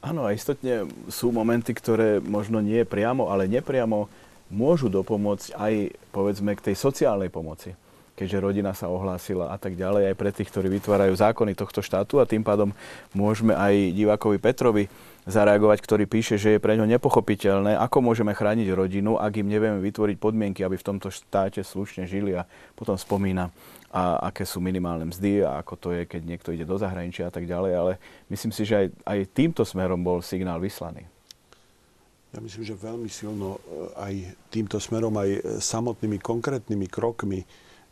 Áno, 0.00 0.24
a 0.24 0.32
istotne 0.32 0.88
sú 1.12 1.28
momenty, 1.28 1.76
ktoré 1.76 2.22
možno 2.24 2.62
nie 2.62 2.84
priamo, 2.88 3.28
ale 3.28 3.50
nepriamo 3.50 4.08
môžu 4.52 4.88
dopomôcť 4.88 5.56
aj 5.56 5.72
povedzme 6.12 6.56
k 6.56 6.72
tej 6.72 6.76
sociálnej 6.76 7.28
pomoci 7.28 7.76
keďže 8.20 8.44
rodina 8.44 8.76
sa 8.76 8.92
ohlásila 8.92 9.48
a 9.48 9.56
tak 9.56 9.80
ďalej, 9.80 10.12
aj 10.12 10.16
pre 10.20 10.28
tých, 10.28 10.52
ktorí 10.52 10.68
vytvárajú 10.76 11.16
zákony 11.16 11.56
tohto 11.56 11.80
štátu 11.80 12.20
a 12.20 12.28
tým 12.28 12.44
pádom 12.44 12.76
môžeme 13.16 13.56
aj 13.56 13.96
divákovi 13.96 14.36
Petrovi 14.36 14.92
zareagovať, 15.24 15.80
ktorý 15.80 16.04
píše, 16.04 16.36
že 16.36 16.56
je 16.56 16.60
pre 16.60 16.76
ňo 16.76 16.84
nepochopiteľné, 16.84 17.80
ako 17.80 18.04
môžeme 18.04 18.36
chrániť 18.36 18.68
rodinu, 18.76 19.16
ak 19.16 19.40
im 19.40 19.48
nevieme 19.48 19.80
vytvoriť 19.80 20.20
podmienky, 20.20 20.60
aby 20.60 20.76
v 20.76 20.84
tomto 20.92 21.08
štáte 21.08 21.64
slušne 21.64 22.04
žili 22.04 22.36
a 22.36 22.44
potom 22.76 23.00
spomína, 23.00 23.48
a 23.90 24.30
aké 24.30 24.46
sú 24.46 24.62
minimálne 24.62 25.10
mzdy 25.10 25.42
a 25.42 25.58
ako 25.58 25.74
to 25.74 25.88
je, 25.90 26.06
keď 26.06 26.22
niekto 26.22 26.54
ide 26.54 26.62
do 26.62 26.78
zahraničia 26.78 27.26
a 27.26 27.34
tak 27.34 27.48
ďalej, 27.48 27.72
ale 27.74 27.92
myslím 28.30 28.52
si, 28.54 28.62
že 28.62 28.86
aj, 28.86 28.86
aj 29.02 29.18
týmto 29.34 29.66
smerom 29.66 29.98
bol 29.98 30.22
signál 30.22 30.62
vyslaný. 30.62 31.02
Ja 32.30 32.38
myslím, 32.38 32.62
že 32.62 32.78
veľmi 32.78 33.10
silno 33.10 33.58
e, 33.58 33.60
aj 33.98 34.14
týmto 34.54 34.78
smerom, 34.78 35.10
aj 35.18 35.58
samotnými 35.58 36.22
konkrétnymi 36.22 36.86
krokmi 36.86 37.42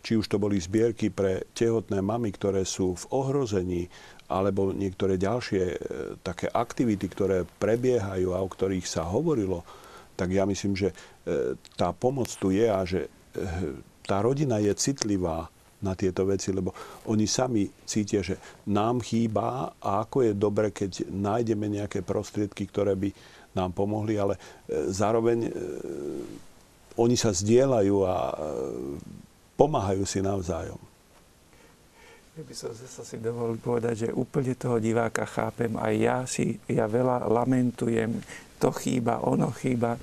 či 0.08 0.16
už 0.16 0.24
to 0.32 0.40
boli 0.40 0.56
zbierky 0.56 1.12
pre 1.12 1.44
tehotné 1.52 2.00
mamy, 2.00 2.32
ktoré 2.32 2.64
sú 2.64 2.96
v 2.96 3.04
ohrození, 3.12 3.92
alebo 4.32 4.72
niektoré 4.72 5.20
ďalšie 5.20 5.62
e, 5.68 5.76
také 6.24 6.48
aktivity, 6.48 7.12
ktoré 7.12 7.44
prebiehajú 7.44 8.32
a 8.32 8.40
o 8.40 8.48
ktorých 8.48 8.88
sa 8.88 9.04
hovorilo, 9.04 9.68
tak 10.16 10.32
ja 10.32 10.48
myslím, 10.48 10.72
že 10.72 10.96
e, 11.28 11.60
tá 11.76 11.92
pomoc 11.92 12.32
tu 12.40 12.48
je 12.56 12.72
a 12.72 12.80
že 12.88 13.04
e, 13.04 13.08
tá 14.08 14.24
rodina 14.24 14.56
je 14.64 14.72
citlivá 14.72 15.52
na 15.84 15.92
tieto 15.92 16.24
veci, 16.24 16.56
lebo 16.56 16.72
oni 17.04 17.28
sami 17.28 17.68
cítia, 17.84 18.24
že 18.24 18.64
nám 18.64 19.04
chýba 19.04 19.76
a 19.76 20.08
ako 20.08 20.24
je 20.24 20.32
dobre, 20.32 20.72
keď 20.72 21.04
nájdeme 21.04 21.68
nejaké 21.68 22.00
prostriedky, 22.00 22.64
ktoré 22.64 22.96
by 22.96 23.12
nám 23.52 23.76
pomohli, 23.76 24.16
ale 24.16 24.40
zároveň 24.88 25.52
oni 26.98 27.14
sa 27.14 27.30
zdieľajú 27.30 27.96
a 28.02 28.14
pomáhajú 29.58 30.06
si 30.06 30.22
navzájom. 30.22 30.78
Ja 32.38 32.46
by 32.46 32.54
som 32.54 32.70
sa 32.70 33.02
si 33.02 33.18
dovolil 33.18 33.58
povedať, 33.58 33.94
že 34.06 34.14
úplne 34.14 34.54
toho 34.54 34.78
diváka 34.78 35.26
chápem. 35.26 35.74
Aj 35.74 35.90
ja 35.90 36.22
si, 36.22 36.54
ja 36.70 36.86
veľa 36.86 37.26
lamentujem, 37.26 38.14
to 38.62 38.70
chýba, 38.70 39.26
ono 39.26 39.50
chýba. 39.50 39.98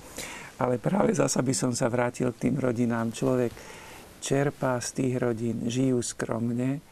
Ale 0.59 0.75
práve 0.75 1.15
zasa 1.15 1.39
by 1.39 1.55
som 1.55 1.71
sa 1.71 1.87
vrátil 1.87 2.35
k 2.35 2.51
tým 2.51 2.59
rodinám. 2.59 3.15
Človek 3.15 3.55
čerpá 4.19 4.75
z 4.83 4.89
tých 4.99 5.13
rodín, 5.15 5.63
žijú 5.71 6.03
skromne, 6.03 6.83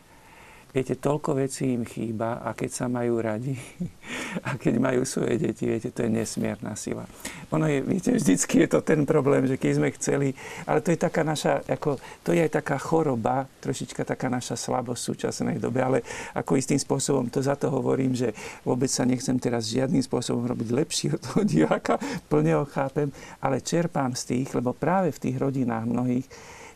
Viete, 0.74 0.98
toľko 0.98 1.38
vecí 1.38 1.70
im 1.70 1.86
chýba 1.86 2.42
a 2.42 2.58
keď 2.58 2.70
sa 2.74 2.86
majú 2.90 3.22
radi 3.22 3.54
a 4.50 4.58
keď 4.58 4.82
majú 4.82 5.06
svoje 5.06 5.38
deti, 5.38 5.70
viete, 5.70 5.94
to 5.94 6.02
je 6.02 6.10
nesmierna 6.10 6.74
sila. 6.74 7.06
Ono 7.54 7.70
je, 7.70 7.86
viete, 7.86 8.10
vždycky 8.18 8.66
je 8.66 8.74
to 8.74 8.82
ten 8.82 9.06
problém, 9.06 9.46
že 9.46 9.62
keď 9.62 9.72
sme 9.78 9.94
chceli, 9.94 10.34
ale 10.66 10.82
to 10.82 10.90
je 10.90 10.98
taká 10.98 11.22
naša, 11.22 11.62
ako, 11.70 12.02
to 12.26 12.34
je 12.34 12.42
aj 12.42 12.58
taká 12.58 12.82
choroba, 12.82 13.46
trošička 13.62 14.02
taká 14.02 14.34
naša 14.34 14.58
slabosť 14.58 14.98
v 14.98 15.08
súčasnej 15.14 15.58
dobe, 15.62 15.78
ale 15.86 16.02
ako 16.34 16.58
istým 16.58 16.82
spôsobom, 16.82 17.30
to 17.30 17.46
za 17.46 17.54
to 17.54 17.70
hovorím, 17.70 18.18
že 18.18 18.34
vôbec 18.66 18.90
sa 18.90 19.06
nechcem 19.06 19.38
teraz 19.38 19.70
žiadnym 19.70 20.02
spôsobom 20.02 20.42
robiť 20.50 20.74
lepší 20.74 21.14
od 21.14 21.22
toho 21.22 21.46
diváka, 21.46 22.02
plne 22.26 22.58
ho 22.58 22.66
chápem, 22.66 23.14
ale 23.46 23.62
čerpám 23.62 24.18
z 24.18 24.24
tých, 24.26 24.58
lebo 24.58 24.74
práve 24.74 25.14
v 25.14 25.22
tých 25.22 25.38
rodinách 25.38 25.86
mnohých, 25.86 26.26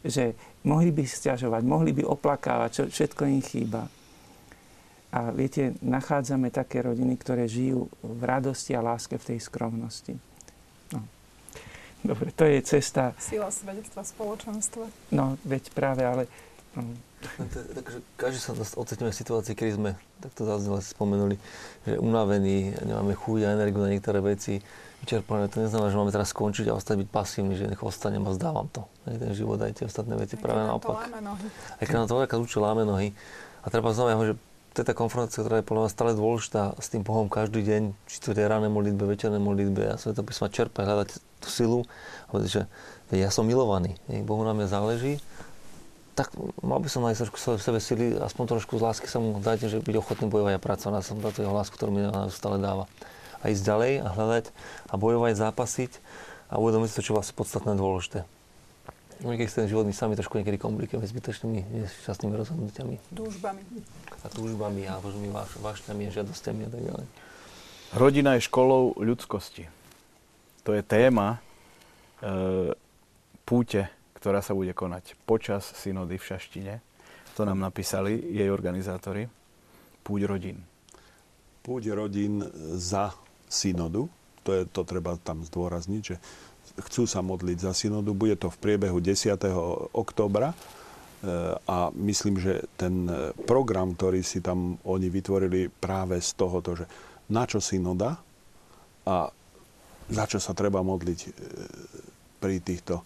že 0.06 0.38
mohli 0.68 0.92
by 0.92 1.08
stiažovať, 1.08 1.64
mohli 1.64 1.96
by 1.96 2.04
oplakávať, 2.04 2.70
čo 2.76 2.84
všetko 2.92 3.24
im 3.32 3.40
chýba. 3.40 3.88
A 5.08 5.32
viete, 5.32 5.80
nachádzame 5.80 6.52
také 6.52 6.84
rodiny, 6.84 7.16
ktoré 7.16 7.48
žijú 7.48 7.88
v 8.04 8.22
radosti 8.28 8.76
a 8.76 8.84
láske 8.84 9.16
v 9.16 9.34
tej 9.34 9.40
skromnosti. 9.40 10.20
No. 10.92 11.00
Dobre, 12.04 12.36
to 12.36 12.44
je 12.44 12.60
cesta... 12.60 13.16
Sila 13.16 13.48
svedectva 13.48 14.04
spoločenstva. 14.04 14.86
No, 15.16 15.40
veď 15.48 15.72
práve, 15.72 16.04
ale... 16.04 16.28
No. 16.76 16.84
Takže 17.48 17.98
každý 18.20 18.38
sa 18.38 18.54
ocitňuje 18.54 19.10
v 19.10 19.22
situácii, 19.26 19.58
kedy 19.58 19.72
sme, 19.80 19.92
tak 20.22 20.32
to 20.38 20.46
zaznelo, 20.46 20.84
spomenuli, 20.84 21.42
že 21.88 21.98
unavení, 21.98 22.78
nemáme 22.86 23.18
chuť 23.18 23.40
a 23.48 23.56
energiu 23.58 23.82
na 23.82 23.90
niektoré 23.90 24.22
veci, 24.22 24.62
vyčerpané. 25.04 25.52
To 25.52 25.62
neznamená, 25.62 25.90
že 25.94 25.98
máme 25.98 26.14
teraz 26.14 26.32
skončiť 26.34 26.72
a 26.72 26.78
ostať 26.78 27.06
byť 27.06 27.10
pasívny, 27.12 27.54
že 27.58 27.70
nech 27.70 27.82
ostanem 27.82 28.24
a 28.26 28.32
zdávam 28.34 28.70
to. 28.72 28.86
Ten 29.06 29.34
život 29.36 29.62
aj 29.62 29.82
tie 29.82 29.86
ostatné 29.86 30.18
veci, 30.18 30.38
práve 30.38 30.64
naopak. 30.64 31.10
Aj 31.78 31.84
keď 31.84 31.96
nám 32.04 32.08
to 32.10 32.18
veľká 32.22 32.36
učí 32.38 32.58
láme 32.58 32.84
nohy. 32.88 33.14
A 33.62 33.72
treba 33.74 33.92
znamená, 33.94 34.34
že 34.34 34.36
to 34.78 34.86
je 34.86 34.94
tá 34.94 34.94
konfrontácia, 34.94 35.42
ktorá 35.42 35.58
je 35.58 35.66
podľa 35.66 35.82
mňa 35.90 35.92
stále 35.92 36.12
dôležitá 36.14 36.78
s 36.78 36.94
tým 36.94 37.02
Bohom 37.02 37.26
každý 37.26 37.66
deň, 37.66 37.98
či 38.06 38.22
to 38.22 38.30
je 38.30 38.46
ráne 38.46 38.70
modlitbe, 38.70 39.10
večerné 39.10 39.42
modlitbe 39.42 39.90
a 39.90 39.98
to 39.98 40.22
písma 40.22 40.54
čerpať, 40.54 40.86
hľadať 40.86 41.10
tú 41.42 41.48
silu 41.50 41.80
a 42.30 42.38
povedať, 42.38 42.50
že 42.62 42.62
ja 43.18 43.34
som 43.34 43.50
milovaný, 43.50 43.98
Bohu 44.22 44.46
na 44.46 44.54
mňa 44.54 44.70
záleží, 44.70 45.18
tak 46.14 46.30
mal 46.62 46.78
by 46.78 46.90
som 46.94 47.02
nájsť 47.02 47.20
trošku 47.26 47.38
v 47.42 47.62
sebe 47.62 47.80
sily, 47.82 48.06
aspoň 48.22 48.54
trošku 48.54 48.78
z 48.78 48.86
lásky 48.86 49.10
sa 49.10 49.18
mu 49.18 49.42
dať, 49.42 49.66
že 49.66 49.82
byť 49.82 49.96
ochotný 49.98 50.30
bojovať 50.30 50.58
a 50.58 50.62
pracovať 50.62 50.94
na 50.94 51.02
som 51.02 51.18
táto 51.26 51.42
jeho 51.42 51.58
lásku, 51.58 51.74
ktorú 51.74 51.90
mi 51.94 52.06
stále 52.30 52.62
dáva. 52.62 52.86
A 53.42 53.54
ísť 53.54 53.64
ďalej 53.64 53.94
a 54.02 54.10
hľadať 54.12 54.46
a 54.90 54.94
bojovať, 54.98 55.34
zápasiť 55.38 55.92
a 56.50 56.58
uvedomiť 56.58 56.88
si 56.90 56.96
to, 56.98 57.04
čo 57.04 57.12
je 57.14 57.18
vlastne 57.20 57.36
podstatné 57.38 57.74
dôležité. 57.76 58.20
Niekedy 59.18 59.50
ten 59.50 59.66
život 59.66 59.90
my 59.90 59.94
sami 59.98 60.14
trošku 60.14 60.38
niekedy 60.38 60.62
komplikujeme 60.62 61.02
zbytočnými 61.02 61.60
nešťastnými 61.74 62.36
rozhodnutiami. 62.38 62.96
Túžbami. 63.18 63.62
A 64.22 64.28
túžbami 64.30 64.86
a 64.86 65.02
možnými 65.02 65.34
váš, 65.34 65.58
vášňami 65.58 66.06
a 66.06 66.14
žiadostiami 66.14 66.62
a 66.66 66.70
tak 66.70 66.82
ďalej. 66.86 67.06
Rodina 67.98 68.38
je 68.38 68.46
školou 68.46 68.94
ľudskosti. 69.02 69.66
To 70.70 70.78
je 70.78 70.86
téma 70.86 71.42
e, 72.22 72.76
púte, 73.42 73.90
ktorá 74.20 74.44
sa 74.46 74.54
bude 74.54 74.76
konať 74.76 75.18
počas 75.26 75.66
synody 75.66 76.22
v 76.22 76.28
Šaštine. 76.28 76.74
To 77.40 77.48
nám 77.48 77.58
napísali 77.58 78.22
jej 78.22 78.52
organizátori. 78.54 79.26
Púť 80.06 80.22
rodín. 80.30 80.62
Púť 81.66 81.96
rodín 81.96 82.46
za 82.78 83.18
synodu. 83.48 84.08
To, 84.48 84.50
je, 84.56 84.64
to 84.70 84.88
treba 84.88 85.20
tam 85.20 85.44
zdôrazniť, 85.44 86.02
že 86.04 86.16
chcú 86.88 87.04
sa 87.10 87.20
modliť 87.26 87.58
za 87.60 87.74
synodu. 87.76 88.16
Bude 88.16 88.36
to 88.40 88.48
v 88.48 88.58
priebehu 88.62 89.00
10. 89.04 89.36
oktobra 89.92 90.54
e, 90.54 90.58
a 91.68 91.92
myslím, 91.96 92.40
že 92.40 92.64
ten 92.80 93.08
program, 93.44 93.98
ktorý 93.98 94.24
si 94.24 94.40
tam 94.40 94.80
oni 94.88 95.12
vytvorili 95.12 95.68
práve 95.68 96.22
z 96.24 96.32
tohoto, 96.38 96.78
že 96.78 96.86
na 97.28 97.44
čo 97.44 97.60
synoda 97.60 98.16
a 99.04 99.28
za 100.08 100.26
čo 100.30 100.40
sa 100.40 100.56
treba 100.56 100.80
modliť 100.80 101.20
e, 101.20 101.30
pri 102.40 102.62
týchto 102.64 103.04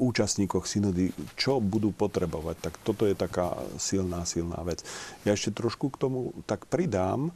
účastníkoch 0.00 0.64
synody, 0.64 1.12
čo 1.36 1.60
budú 1.60 1.92
potrebovať. 1.92 2.56
Tak 2.64 2.74
toto 2.80 3.04
je 3.04 3.12
taká 3.12 3.52
silná, 3.76 4.24
silná 4.24 4.56
vec. 4.64 4.80
Ja 5.28 5.36
ešte 5.36 5.52
trošku 5.52 5.92
k 5.92 6.00
tomu 6.00 6.32
tak 6.48 6.64
pridám, 6.64 7.28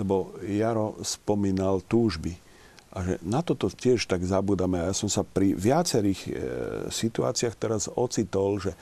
lebo 0.00 0.36
Jaro 0.44 0.96
spomínal 1.04 1.84
túžby 1.84 2.36
a 2.92 2.98
že 3.00 3.14
na 3.24 3.40
toto 3.40 3.72
tiež 3.72 4.04
tak 4.04 4.20
zabudáme. 4.20 4.76
A 4.76 4.92
ja 4.92 4.94
som 4.94 5.08
sa 5.08 5.24
pri 5.24 5.56
viacerých 5.56 6.20
e, 6.28 6.30
situáciách 6.92 7.56
teraz 7.56 7.88
ocitol, 7.88 8.60
že 8.60 8.76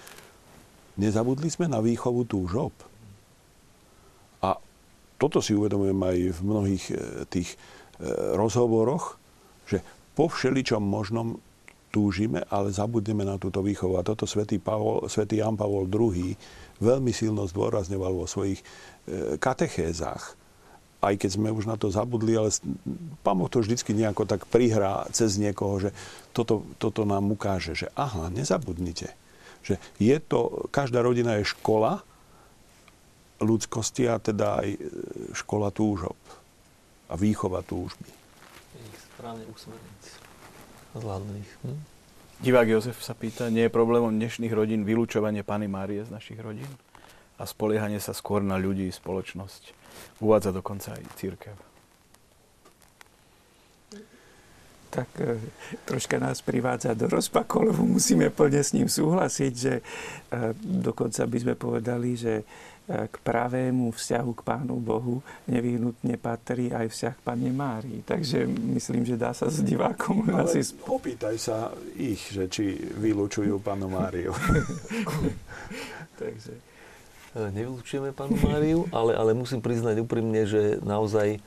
nezabudli 0.98 1.46
sme 1.46 1.70
na 1.70 1.78
výchovu 1.78 2.26
túžob. 2.26 2.74
A 4.42 4.58
toto 5.14 5.38
si 5.38 5.54
uvedomujem 5.54 5.94
aj 5.94 6.18
v 6.34 6.38
mnohých 6.42 6.84
e, 6.90 6.94
tých 7.30 7.54
e, 7.54 7.56
rozhovoroch, 8.34 9.14
že 9.70 9.78
po 10.18 10.26
všeličom 10.26 10.82
možnom 10.82 11.38
túžime, 11.94 12.42
ale 12.50 12.74
zabudneme 12.74 13.22
na 13.22 13.38
túto 13.38 13.62
výchovu. 13.62 13.94
A 13.94 14.06
toto 14.06 14.26
svätý, 14.26 14.58
Jan 15.38 15.54
Pavol 15.54 15.86
II 15.86 16.34
veľmi 16.82 17.14
silno 17.14 17.46
zdôrazňoval 17.46 18.12
vo 18.18 18.26
svojich 18.26 18.58
e, 18.58 18.64
katechézach 19.38 20.39
aj 21.01 21.14
keď 21.16 21.30
sme 21.40 21.48
už 21.48 21.64
na 21.64 21.80
to 21.80 21.88
zabudli, 21.88 22.36
ale 22.36 22.53
Pán 23.24 23.40
Boh 23.40 23.48
to 23.48 23.64
vždycky 23.64 23.96
nejako 23.96 24.28
tak 24.28 24.44
prihrá 24.44 25.09
cez 25.16 25.40
niekoho, 25.40 25.80
že 25.80 25.90
toto, 26.36 26.68
toto 26.76 27.09
nám 27.09 27.32
ukáže, 27.32 27.72
že 27.72 27.88
aha, 27.96 28.28
nezabudnite. 28.28 29.16
Že 29.64 29.80
je 29.96 30.16
to, 30.20 30.68
každá 30.68 31.01
rodina 31.01 31.40
je 31.40 31.48
škola 31.48 32.05
ľudskosti 33.40 34.05
a 34.12 34.20
teda 34.20 34.61
aj 34.61 34.68
e, 34.76 34.78
škola 35.32 35.72
túžob 35.72 36.16
a 37.09 37.14
výchova 37.16 37.64
túžby. 37.64 38.09
Ich 38.76 39.01
správne 39.16 39.44
usmeriť. 39.48 40.03
Zvládnuť 41.01 41.46
Hm? 41.64 41.80
Divák 42.40 42.68
Jozef 42.72 43.05
sa 43.05 43.12
pýta, 43.12 43.53
nie 43.53 43.68
je 43.68 43.72
problémom 43.72 44.09
dnešných 44.16 44.48
rodín 44.48 44.88
vylúčovanie 44.88 45.44
Pany 45.44 45.68
Márie 45.68 46.01
z 46.01 46.09
našich 46.09 46.40
rodín? 46.40 46.68
A 47.36 47.44
spoliehanie 47.44 48.01
sa 48.01 48.16
skôr 48.16 48.40
na 48.40 48.57
ľudí, 48.57 48.88
spoločnosť? 48.88 49.79
Uvádza 50.20 50.51
dokonca 50.53 50.94
aj 50.96 51.03
církev. 51.16 51.70
tak 54.90 55.09
e, 55.22 55.38
troška 55.86 56.18
nás 56.18 56.42
privádza 56.42 56.98
do 56.98 57.07
rozpakov, 57.07 57.70
lebo 57.70 57.86
musíme 57.86 58.28
plne 58.34 58.61
s 58.61 58.74
ním 58.74 58.90
súhlasiť, 58.90 59.53
že 59.55 59.74
e, 59.78 59.82
dokonca 60.59 61.22
by 61.30 61.38
sme 61.38 61.55
povedali, 61.55 62.18
že 62.18 62.42
e, 62.42 62.44
k 63.07 63.14
pravému 63.22 63.94
vzťahu 63.94 64.30
k 64.34 64.42
Pánu 64.42 64.76
Bohu 64.82 65.22
nevyhnutne 65.46 66.18
patrí 66.18 66.74
aj 66.74 66.90
vzťah 66.90 67.14
k 67.14 67.22
Pane 67.22 67.51
Márii. 67.55 67.98
Takže 68.03 68.51
myslím, 68.51 69.07
že 69.07 69.14
dá 69.14 69.30
sa 69.30 69.46
s 69.46 69.62
divákom 69.62 70.26
Ale 70.26 70.51
asi... 70.51 70.74
opýtaj 70.74 71.38
sa 71.38 71.70
ich, 71.94 72.34
že 72.34 72.51
či 72.51 72.74
vylúčujú 72.98 73.62
Pánu 73.62 73.86
Máriu. 73.86 74.34
Takže 76.20 76.69
nevylučujeme 77.34 78.10
panu 78.10 78.34
Máriu, 78.42 78.86
ale, 78.90 79.14
ale 79.14 79.36
musím 79.38 79.62
priznať 79.62 80.02
úprimne, 80.02 80.42
že 80.46 80.82
naozaj 80.82 81.36
e, 81.36 81.38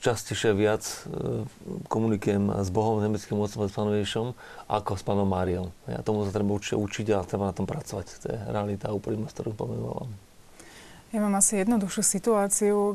častejšie 0.00 0.56
viac 0.56 0.82
e, 0.82 1.44
komunikujem 1.90 2.48
s 2.64 2.68
Bohom, 2.72 3.04
nemeckým 3.04 3.36
mocom, 3.36 3.68
s 3.68 3.74
pánom 3.76 3.92
Ježišom, 4.00 4.32
ako 4.72 4.92
s 4.96 5.02
pánom 5.04 5.28
Máriou. 5.28 5.68
Ja 5.84 6.00
tomu 6.00 6.24
sa 6.24 6.32
treba 6.32 6.56
určite 6.56 6.80
učiť 6.80 7.06
a 7.12 7.26
treba 7.28 7.50
na 7.50 7.56
tom 7.56 7.68
pracovať. 7.68 8.06
To 8.24 8.26
je 8.32 8.38
realita 8.48 8.88
úprimnosť, 8.94 9.34
ktorú 9.36 9.50
pomenovala. 9.52 10.29
Ja 11.10 11.18
mám 11.18 11.34
asi 11.34 11.58
jednoduchšiu 11.58 12.02
situáciu, 12.06 12.94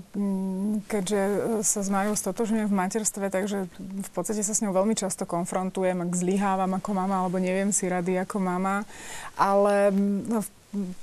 keďže 0.88 1.22
sa 1.68 1.84
s 1.84 1.92
Máriou 1.92 2.16
stotožňujem 2.16 2.72
v 2.72 2.80
materstve, 2.80 3.28
takže 3.28 3.68
v 3.76 4.10
podstate 4.16 4.40
sa 4.40 4.56
s 4.56 4.64
ňou 4.64 4.72
veľmi 4.72 4.96
často 4.96 5.28
konfrontujem, 5.28 6.00
ak 6.00 6.16
zlyhávam 6.16 6.80
ako 6.80 6.96
mama, 6.96 7.28
alebo 7.28 7.44
neviem 7.44 7.76
si 7.76 7.92
rady 7.92 8.16
ako 8.24 8.40
mama. 8.40 8.88
Ale 9.36 9.92
v 9.92 10.48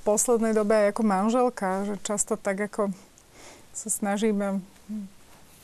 poslednej 0.09 0.57
dobe 0.57 0.73
aj 0.73 0.97
ako 0.97 1.03
manželka, 1.05 1.85
že 1.85 1.95
často 2.01 2.41
tak 2.41 2.73
ako 2.73 2.89
sa 3.77 3.89
snažíme 3.93 4.65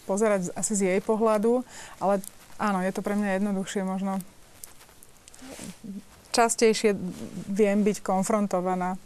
pozerať 0.05 0.53
asi 0.53 0.77
z 0.77 0.81
jej 0.85 1.01
pohľadu, 1.01 1.65
ale 1.97 2.21
áno, 2.61 2.85
je 2.85 2.93
to 2.93 3.01
pre 3.01 3.17
mňa 3.17 3.41
jednoduchšie 3.41 3.89
možno. 3.89 4.21
Častejšie 6.37 6.93
viem 7.49 7.81
byť 7.81 8.05
konfrontovaná 8.05 9.01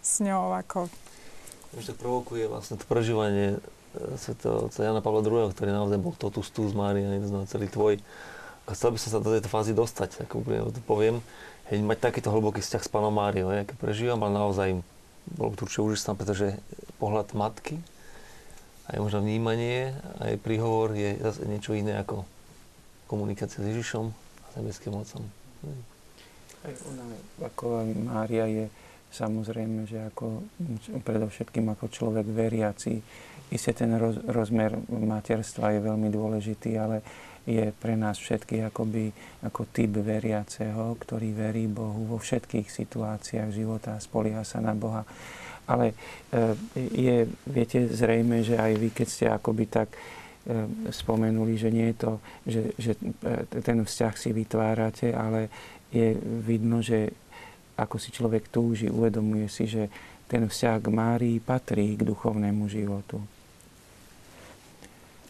s 0.00 0.24
ňou 0.24 0.56
ako... 0.56 0.88
Ešte 1.72 1.96
provokuje 1.96 2.52
vlastne 2.52 2.76
to 2.76 2.84
prežívanie 2.84 3.56
e, 3.56 3.58
sveto 4.20 4.68
Jana 4.76 5.00
Pavla 5.00 5.24
II, 5.24 5.52
ktorý 5.56 5.72
naozaj 5.72 5.98
bol 6.00 6.12
totus 6.12 6.52
tu 6.52 6.68
z 6.68 6.76
Mária, 6.76 7.08
celý 7.48 7.72
tvoj. 7.72 7.96
A 8.68 8.76
chcel 8.76 8.92
by 8.92 8.98
som 9.00 9.10
sa 9.16 9.24
do 9.24 9.32
tejto 9.32 9.48
fázy 9.48 9.72
dostať, 9.72 10.28
ako 10.28 10.44
to 10.70 10.80
poviem 10.84 11.24
hej, 11.72 11.80
mať 11.80 12.12
takýto 12.12 12.28
hlboký 12.28 12.60
vzťah 12.60 12.82
s 12.84 12.92
pánom 12.92 13.10
Máriou, 13.10 13.48
hej, 13.50 13.64
keď 13.66 13.76
prežívam, 13.80 14.20
ale 14.20 14.36
naozaj 14.36 14.68
bolo 15.32 15.56
to 15.56 15.64
určite 15.64 15.82
úžasné, 15.82 16.12
pretože 16.14 16.46
pohľad 17.00 17.32
matky, 17.32 17.80
aj 18.92 18.98
možno 19.00 19.24
vnímanie, 19.24 19.94
aj 20.20 20.42
príhovor 20.42 20.92
je 20.92 21.16
zase 21.22 21.46
niečo 21.48 21.72
iné 21.72 21.96
ako 22.02 22.26
komunikácia 23.06 23.62
s 23.62 23.70
Ježišom 23.72 24.10
a 24.12 24.46
s 24.50 24.54
nebeským 24.58 24.92
mocom. 24.92 25.22
Aj 26.62 26.74
ona, 26.86 27.04
ako 27.42 27.86
Mária 28.06 28.44
je 28.50 28.64
samozrejme, 29.12 29.84
že 29.84 30.08
ako, 30.08 30.42
predovšetkým 31.04 31.68
ako 31.76 31.86
človek 31.92 32.26
veriaci, 32.26 32.96
isté 33.52 33.76
ten 33.76 33.92
roz, 34.00 34.16
rozmer 34.24 34.72
materstva 34.88 35.76
je 35.76 35.80
veľmi 35.84 36.08
dôležitý, 36.08 36.70
ale 36.80 37.04
je 37.44 37.74
pre 37.74 37.98
nás 37.98 38.16
všetkých 38.16 38.70
akoby, 38.70 39.10
ako 39.44 39.68
typ 39.74 39.98
veriaceho, 39.98 40.94
ktorý 40.96 41.34
verí 41.34 41.66
Bohu 41.66 42.06
vo 42.06 42.16
všetkých 42.16 42.70
situáciách 42.70 43.50
života, 43.50 43.98
spolieha 43.98 44.46
sa 44.46 44.62
na 44.62 44.72
Boha. 44.72 45.02
Ale 45.66 45.94
e, 46.30 46.54
je, 46.74 47.16
viete, 47.46 47.86
zrejme, 47.90 48.46
že 48.46 48.58
aj 48.58 48.72
vy, 48.78 48.88
keď 48.94 49.08
ste 49.10 49.26
akoby 49.30 49.64
tak 49.66 49.90
e, 49.94 49.98
spomenuli, 50.90 51.54
že 51.58 51.70
nie 51.70 51.90
je 51.90 51.96
to, 51.98 52.12
že, 52.46 52.62
že 52.78 52.92
e, 52.98 53.62
ten 53.62 53.78
vzťah 53.82 54.14
si 54.14 54.30
vytvárate, 54.30 55.10
ale 55.10 55.50
je 55.90 56.14
vidno, 56.46 56.80
že 56.80 57.12
ako 57.82 57.96
si 57.98 58.14
človek 58.14 58.48
túži, 58.48 58.86
uvedomuje 58.88 59.50
si, 59.50 59.66
že 59.66 59.90
ten 60.30 60.46
vzťah 60.48 60.76
k 60.80 60.88
Márii 60.88 61.36
patrí 61.42 61.98
k 61.98 62.06
duchovnému 62.06 62.64
životu. 62.70 63.20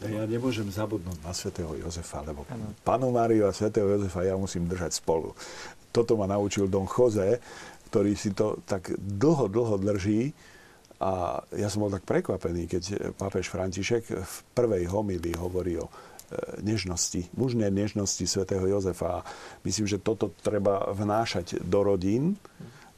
Ja 0.02 0.26
nemôžem 0.26 0.66
zabudnúť 0.66 1.22
na 1.22 1.30
svätého 1.30 1.70
Jozefa, 1.78 2.26
lebo 2.26 2.42
ano. 2.50 2.74
panu 2.82 3.14
Máriu 3.14 3.46
a 3.46 3.54
svätého 3.54 3.86
Jozefa 3.86 4.26
ja 4.26 4.34
musím 4.34 4.66
držať 4.66 4.98
spolu. 4.98 5.30
Toto 5.94 6.18
ma 6.18 6.26
naučil 6.26 6.66
Don 6.66 6.90
Jose, 6.90 7.38
ktorý 7.86 8.18
si 8.18 8.34
to 8.34 8.58
tak 8.66 8.90
dlho, 8.98 9.46
dlho 9.46 9.78
drží. 9.78 10.34
A 11.02 11.42
ja 11.58 11.66
som 11.66 11.82
bol 11.82 11.90
tak 11.90 12.06
prekvapený, 12.06 12.70
keď 12.70 13.14
pápež 13.18 13.50
František 13.50 14.22
v 14.22 14.34
prvej 14.54 14.86
homily 14.86 15.34
hovorí 15.34 15.78
o 15.78 15.90
nežnosti, 16.60 17.28
mužnej 17.36 17.70
nežnosti 17.72 18.24
svätého 18.24 18.64
Jozefa. 18.66 19.26
Myslím, 19.66 19.86
že 19.88 20.02
toto 20.02 20.32
treba 20.42 20.90
vnášať 20.92 21.62
do 21.64 21.80
rodín 21.82 22.36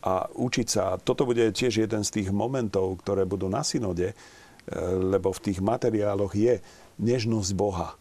a 0.04 0.28
učiť 0.28 0.66
sa. 0.68 1.00
Toto 1.00 1.24
bude 1.24 1.48
tiež 1.48 1.88
jeden 1.88 2.04
z 2.04 2.10
tých 2.20 2.28
momentov, 2.28 3.00
ktoré 3.00 3.24
budú 3.24 3.48
na 3.48 3.64
synode, 3.64 4.12
e, 4.12 4.14
lebo 5.00 5.32
v 5.32 5.42
tých 5.50 5.64
materiáloch 5.64 6.36
je 6.36 6.60
nežnosť 7.00 7.50
Boha. 7.56 7.96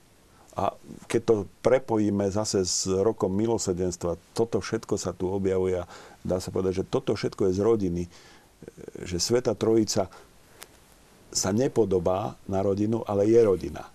A 0.54 0.70
keď 1.10 1.22
to 1.26 1.36
prepojíme 1.66 2.30
zase 2.30 2.62
s 2.62 2.86
rokom 2.86 3.34
milosedenstva, 3.34 4.22
toto 4.38 4.62
všetko 4.62 5.02
sa 5.02 5.10
tu 5.10 5.26
objavuje 5.26 5.82
a 5.82 5.90
dá 6.22 6.38
sa 6.38 6.54
povedať, 6.54 6.86
že 6.86 6.90
toto 6.94 7.18
všetko 7.18 7.50
je 7.50 7.58
z 7.58 7.62
rodiny. 7.66 8.04
Že 9.02 9.18
Sveta 9.18 9.58
Trojica 9.58 10.14
sa 11.34 11.50
nepodobá 11.50 12.38
na 12.46 12.62
rodinu, 12.62 13.02
ale 13.02 13.26
je 13.26 13.42
rodina. 13.42 13.93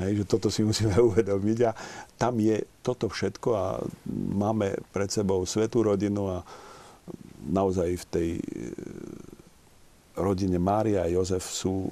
Hej, 0.00 0.24
že 0.24 0.24
toto 0.24 0.48
si 0.48 0.64
musíme 0.64 0.96
uvedomiť 1.12 1.58
a 1.68 1.76
tam 2.16 2.40
je 2.40 2.64
toto 2.80 3.12
všetko 3.12 3.48
a 3.52 3.64
máme 4.08 4.80
pred 4.90 5.12
sebou 5.12 5.44
svetú 5.44 5.84
rodinu 5.84 6.40
a 6.40 6.46
naozaj 7.40 7.88
v 8.00 8.04
tej 8.08 8.30
e, 8.38 8.44
rodine 10.16 10.56
Mária 10.60 11.04
a 11.04 11.12
Jozef 11.12 11.44
sú 11.44 11.88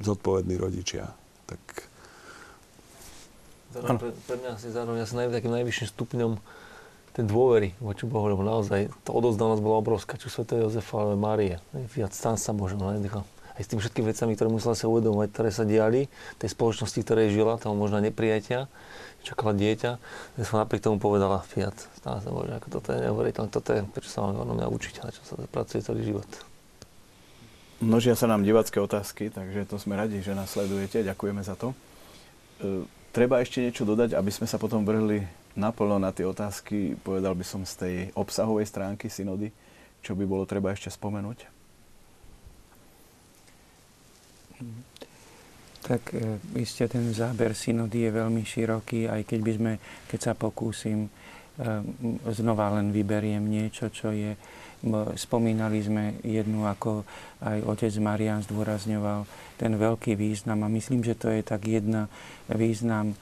zodpovední 0.00 0.56
rodičia 0.60 1.08
tak... 1.48 1.88
Zároveň 3.72 3.96
pre, 4.00 4.10
pre 4.12 4.36
mňa 4.40 4.52
si 4.60 4.68
zároveň 4.68 5.00
asi 5.04 5.14
naj, 5.16 5.32
takým 5.32 5.52
najvyšším 5.52 5.88
stupňom 5.92 6.32
tej 7.16 7.24
dôvery 7.24 7.74
voči 7.80 8.04
Bohu, 8.04 8.28
lebo 8.28 8.44
naozaj 8.44 8.92
tá 9.04 9.10
odozdanosť 9.12 9.60
bola 9.64 9.80
obrovská, 9.80 10.20
čo 10.20 10.28
Sv. 10.28 10.48
Jozefa, 10.48 11.04
ale 11.04 11.16
Márie. 11.16 11.56
Viac 11.72 12.12
tam 12.14 12.36
sa 12.36 12.52
možno 12.52 12.92
nenechal. 12.92 13.24
Aj 13.58 13.62
s 13.66 13.68
tými 13.68 13.82
všetkými 13.82 14.06
vecami, 14.14 14.38
ktoré 14.38 14.48
musela 14.54 14.78
sa 14.78 14.86
uvedomovať, 14.86 15.28
ktoré 15.34 15.50
sa 15.50 15.66
diali, 15.66 16.06
tej 16.38 16.54
spoločnosti, 16.54 17.02
ktorej 17.02 17.34
žila, 17.34 17.58
toho 17.58 17.74
možno 17.74 17.98
neprijatia, 17.98 18.70
čakala 19.26 19.50
dieťa, 19.58 19.90
ja 20.38 20.42
som 20.46 20.62
napriek 20.62 20.86
tomu 20.86 21.02
povedala, 21.02 21.42
Fiat, 21.42 21.74
stále 21.98 22.22
sa 22.22 22.30
môže, 22.30 22.54
ako 22.54 22.78
toto 22.78 22.94
je 22.94 23.02
neuveriteľné, 23.02 23.50
toto 23.50 23.70
je, 23.74 23.82
prečo 23.90 24.14
sa 24.14 24.22
mám 24.22 24.54
mňa 24.54 24.70
učiť, 24.70 24.94
a 25.02 25.10
čo 25.10 25.22
sa 25.26 25.34
pracuje 25.50 25.82
celý 25.82 26.06
život. 26.06 26.30
Množia 27.78 28.18
sa 28.18 28.26
nám 28.26 28.42
divacké 28.42 28.82
otázky, 28.82 29.30
takže 29.30 29.66
to 29.70 29.78
sme 29.78 29.94
radi, 29.94 30.18
že 30.18 30.34
nasledujete. 30.34 31.06
Ďakujeme 31.06 31.46
za 31.46 31.54
to. 31.54 31.70
E, 32.58 32.82
treba 33.14 33.38
ešte 33.38 33.62
niečo 33.62 33.86
dodať, 33.86 34.18
aby 34.18 34.34
sme 34.34 34.50
sa 34.50 34.58
potom 34.58 34.82
vrhli 34.82 35.22
naplno 35.54 36.02
na 36.02 36.10
tie 36.10 36.26
otázky, 36.26 36.98
povedal 37.06 37.38
by 37.38 37.46
som 37.46 37.62
z 37.62 37.74
tej 37.78 37.94
obsahovej 38.18 38.66
stránky 38.66 39.06
synody, 39.06 39.54
čo 40.02 40.18
by 40.18 40.26
bolo 40.26 40.42
treba 40.42 40.74
ešte 40.74 40.90
spomenúť? 40.90 41.57
Tak 45.84 46.02
e, 46.12 46.42
iste 46.58 46.84
ten 46.90 47.06
záber 47.14 47.54
synody 47.54 48.08
je 48.08 48.10
veľmi 48.12 48.42
široký, 48.42 49.06
aj 49.08 49.22
keď 49.24 49.40
by 49.40 49.52
sme, 49.54 49.72
keď 50.10 50.20
sa 50.20 50.32
pokúsim, 50.34 51.06
e, 51.06 51.10
znova 52.34 52.76
len 52.76 52.90
vyberiem 52.90 53.42
niečo, 53.46 53.88
čo 53.88 54.10
je 54.10 54.34
Spomínali 55.18 55.82
sme 55.82 56.22
jednu, 56.22 56.62
ako 56.70 57.02
aj 57.42 57.58
otec 57.66 57.90
Marian 57.98 58.46
zdôrazňoval, 58.46 59.26
ten 59.58 59.74
veľký 59.74 60.14
význam. 60.14 60.62
A 60.62 60.70
myslím, 60.70 61.02
že 61.02 61.18
to 61.18 61.34
je 61.34 61.42
tak 61.42 61.66
jedna 61.66 62.06
význam 62.46 63.10
e, 63.10 63.16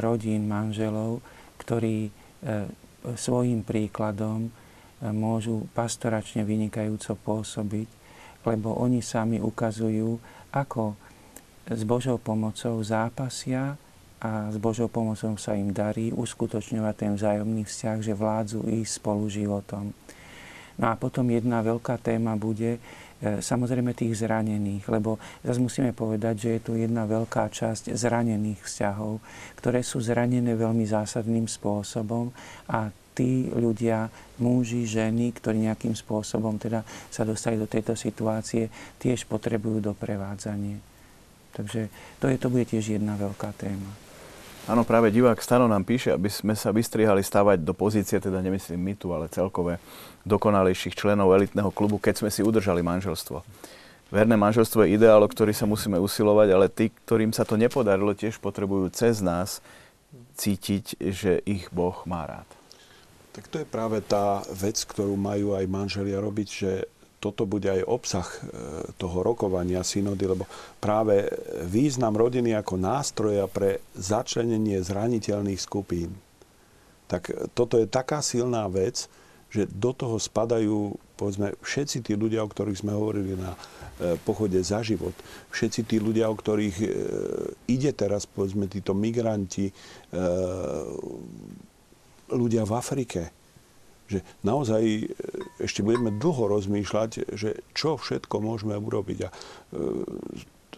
rodín, 0.00 0.48
manželov, 0.48 1.20
ktorí 1.60 2.08
e, 2.08 2.10
svojim 3.12 3.60
príkladom 3.60 4.48
môžu 5.00 5.68
pastoračne 5.72 6.44
vynikajúco 6.44 7.16
pôsobiť, 7.16 7.88
lebo 8.44 8.80
oni 8.80 9.04
sami 9.04 9.36
ukazujú, 9.40 10.16
ako 10.50 10.98
s 11.70 11.82
Božou 11.86 12.18
pomocou 12.18 12.82
zápasia 12.82 13.78
a 14.20 14.52
s 14.52 14.56
Božou 14.60 14.90
pomocou 14.90 15.32
sa 15.40 15.56
im 15.56 15.72
darí 15.72 16.12
uskutočňovať 16.12 16.94
ten 16.98 17.12
vzájomný 17.16 17.64
vzťah, 17.64 17.98
že 18.04 18.12
vládzu 18.12 18.68
ísť 18.68 18.92
spolu 19.00 19.24
životom. 19.32 19.96
No 20.80 20.86
a 20.88 20.96
potom 20.96 21.28
jedna 21.28 21.60
veľká 21.60 22.00
téma 22.00 22.36
bude 22.40 22.76
e, 22.76 22.80
samozrejme 23.20 23.92
tých 23.92 24.24
zranených, 24.24 24.88
lebo 24.88 25.20
zase 25.44 25.60
musíme 25.60 25.92
povedať, 25.92 26.34
že 26.40 26.48
je 26.56 26.60
tu 26.60 26.72
jedna 26.76 27.04
veľká 27.04 27.52
časť 27.52 27.92
zranených 27.92 28.60
vzťahov, 28.64 29.20
ktoré 29.60 29.84
sú 29.84 30.00
zranené 30.00 30.56
veľmi 30.56 30.84
zásadným 30.88 31.44
spôsobom 31.44 32.32
a 32.68 32.92
tí 33.20 33.52
ľudia, 33.52 34.08
muži, 34.40 34.88
ženy, 34.88 35.36
ktorí 35.36 35.68
nejakým 35.68 35.92
spôsobom 35.92 36.56
teda 36.56 36.88
sa 37.12 37.28
dostali 37.28 37.60
do 37.60 37.68
tejto 37.68 37.92
situácie, 37.92 38.72
tiež 38.96 39.28
potrebujú 39.28 39.92
doprevádzanie. 39.92 40.80
Takže 41.52 41.92
to, 42.16 42.32
je, 42.32 42.36
to 42.40 42.48
bude 42.48 42.64
tiež 42.64 42.96
jedna 42.96 43.20
veľká 43.20 43.52
téma. 43.60 43.92
Áno, 44.64 44.88
práve 44.88 45.12
divák 45.12 45.36
Stano 45.44 45.68
nám 45.68 45.84
píše, 45.84 46.16
aby 46.16 46.32
sme 46.32 46.56
sa 46.56 46.72
vystrihali 46.72 47.20
stavať 47.20 47.60
do 47.60 47.76
pozície, 47.76 48.16
teda 48.16 48.40
nemyslím 48.40 48.80
my 48.80 48.94
tu, 48.96 49.12
ale 49.12 49.28
celkové 49.28 49.76
dokonalejších 50.24 50.96
členov 50.96 51.36
elitného 51.36 51.68
klubu, 51.74 52.00
keď 52.00 52.24
sme 52.24 52.30
si 52.32 52.40
udržali 52.40 52.80
manželstvo. 52.80 53.44
Verné 54.08 54.36
manželstvo 54.40 54.86
je 54.86 54.96
ideál, 54.96 55.20
o 55.20 55.28
ktorý 55.28 55.52
sa 55.52 55.68
musíme 55.68 56.00
usilovať, 56.00 56.48
ale 56.54 56.66
tí, 56.72 56.88
ktorým 57.04 57.36
sa 57.36 57.44
to 57.44 57.60
nepodarilo, 57.60 58.16
tiež 58.16 58.40
potrebujú 58.40 58.88
cez 58.94 59.20
nás 59.20 59.60
cítiť, 60.38 60.98
že 60.98 61.42
ich 61.46 61.68
Boh 61.70 61.94
má 62.08 62.26
rád. 62.26 62.59
Tak 63.30 63.46
to 63.46 63.62
je 63.62 63.66
práve 63.68 64.02
tá 64.02 64.42
vec, 64.50 64.82
ktorú 64.82 65.14
majú 65.14 65.54
aj 65.54 65.64
manželia 65.70 66.18
robiť, 66.18 66.48
že 66.50 66.72
toto 67.20 67.44
bude 67.44 67.68
aj 67.68 67.84
obsah 67.84 68.26
e, 68.26 68.38
toho 68.96 69.20
rokovania 69.20 69.84
synody, 69.84 70.24
lebo 70.24 70.48
práve 70.80 71.28
význam 71.68 72.16
rodiny 72.16 72.56
ako 72.56 72.80
nástroja 72.80 73.44
pre 73.44 73.84
začlenenie 73.92 74.80
zraniteľných 74.80 75.60
skupín. 75.60 76.16
Tak 77.12 77.52
toto 77.52 77.76
je 77.76 77.84
taká 77.84 78.24
silná 78.24 78.64
vec, 78.72 79.06
že 79.52 79.68
do 79.68 79.92
toho 79.92 80.16
spadajú 80.16 80.96
povedzme, 81.20 81.52
všetci 81.60 82.00
tí 82.00 82.16
ľudia, 82.16 82.40
o 82.40 82.48
ktorých 82.48 82.80
sme 82.80 82.96
hovorili 82.96 83.36
na 83.36 83.52
e, 83.52 84.16
pochode 84.24 84.56
za 84.64 84.80
život, 84.80 85.12
všetci 85.52 85.84
tí 85.84 86.00
ľudia, 86.00 86.32
o 86.32 86.38
ktorých 86.38 86.76
e, 86.80 86.88
ide 87.68 87.92
teraz, 87.92 88.24
povedzme, 88.24 88.64
títo 88.72 88.96
migranti, 88.96 89.68
ľudia 92.30 92.64
v 92.66 92.72
Afrike, 92.74 93.22
že 94.10 94.26
naozaj 94.42 94.82
e, 94.82 95.04
ešte 95.62 95.86
budeme 95.86 96.14
dlho 96.14 96.50
rozmýšľať, 96.50 97.10
že 97.34 97.62
čo 97.76 97.94
všetko 97.94 98.42
môžeme 98.42 98.74
urobiť. 98.74 99.18
A 99.26 99.28
e, 99.30 99.34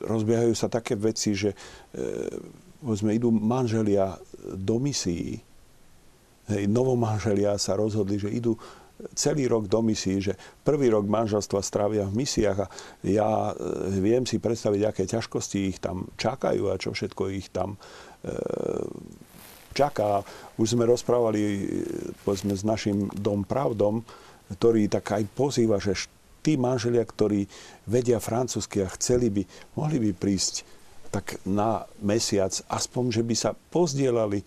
rozbiehajú 0.05 0.53
sa 0.53 0.69
také 0.69 0.99
veci, 0.99 1.33
že 1.33 1.57
e, 1.97 3.13
idú 3.15 3.31
manželia 3.31 4.19
do 4.43 4.77
misií. 4.83 5.39
Hej, 6.51 6.67
novomanželia 6.67 7.55
sa 7.57 7.79
rozhodli, 7.79 8.19
že 8.19 8.27
idú 8.27 8.59
celý 9.15 9.51
rok 9.51 9.67
do 9.67 9.83
misií, 9.83 10.23
že 10.23 10.39
prvý 10.63 10.91
rok 10.93 11.07
manželstva 11.11 11.59
strávia 11.63 12.07
v 12.07 12.23
misiách 12.23 12.59
a 12.63 12.71
ja 13.03 13.31
e, 13.51 13.55
viem 13.99 14.23
si 14.27 14.39
predstaviť, 14.39 14.83
aké 14.87 15.03
ťažkosti 15.09 15.59
ich 15.75 15.79
tam 15.83 16.07
čakajú 16.15 16.71
a 16.71 16.79
čo 16.79 16.95
všetko 16.95 17.23
ich 17.35 17.51
tam 17.51 17.75
e, 17.75 17.79
čaká. 19.73 20.23
Už 20.61 20.77
sme 20.77 20.87
rozprávali 20.87 21.69
povedzme, 22.23 22.55
s 22.55 22.63
našim 22.63 23.09
dom 23.17 23.43
pravdom, 23.43 24.05
ktorý 24.53 24.87
tak 24.93 25.17
aj 25.17 25.25
pozýva, 25.33 25.81
že 25.81 25.97
tí 26.43 26.59
manželia, 26.59 27.07
ktorí 27.07 27.47
vedia 27.87 28.19
francúzsky 28.19 28.83
a 28.83 28.93
chceli 28.99 29.31
by, 29.31 29.43
mohli 29.79 29.99
by 30.03 30.11
prísť 30.13 30.67
tak 31.13 31.39
na 31.45 31.85
mesiac, 32.01 32.51
aspoň, 32.73 33.05
že 33.13 33.23
by 33.23 33.35
sa 33.37 33.51
pozdielali 33.53 34.41
e, 34.41 34.47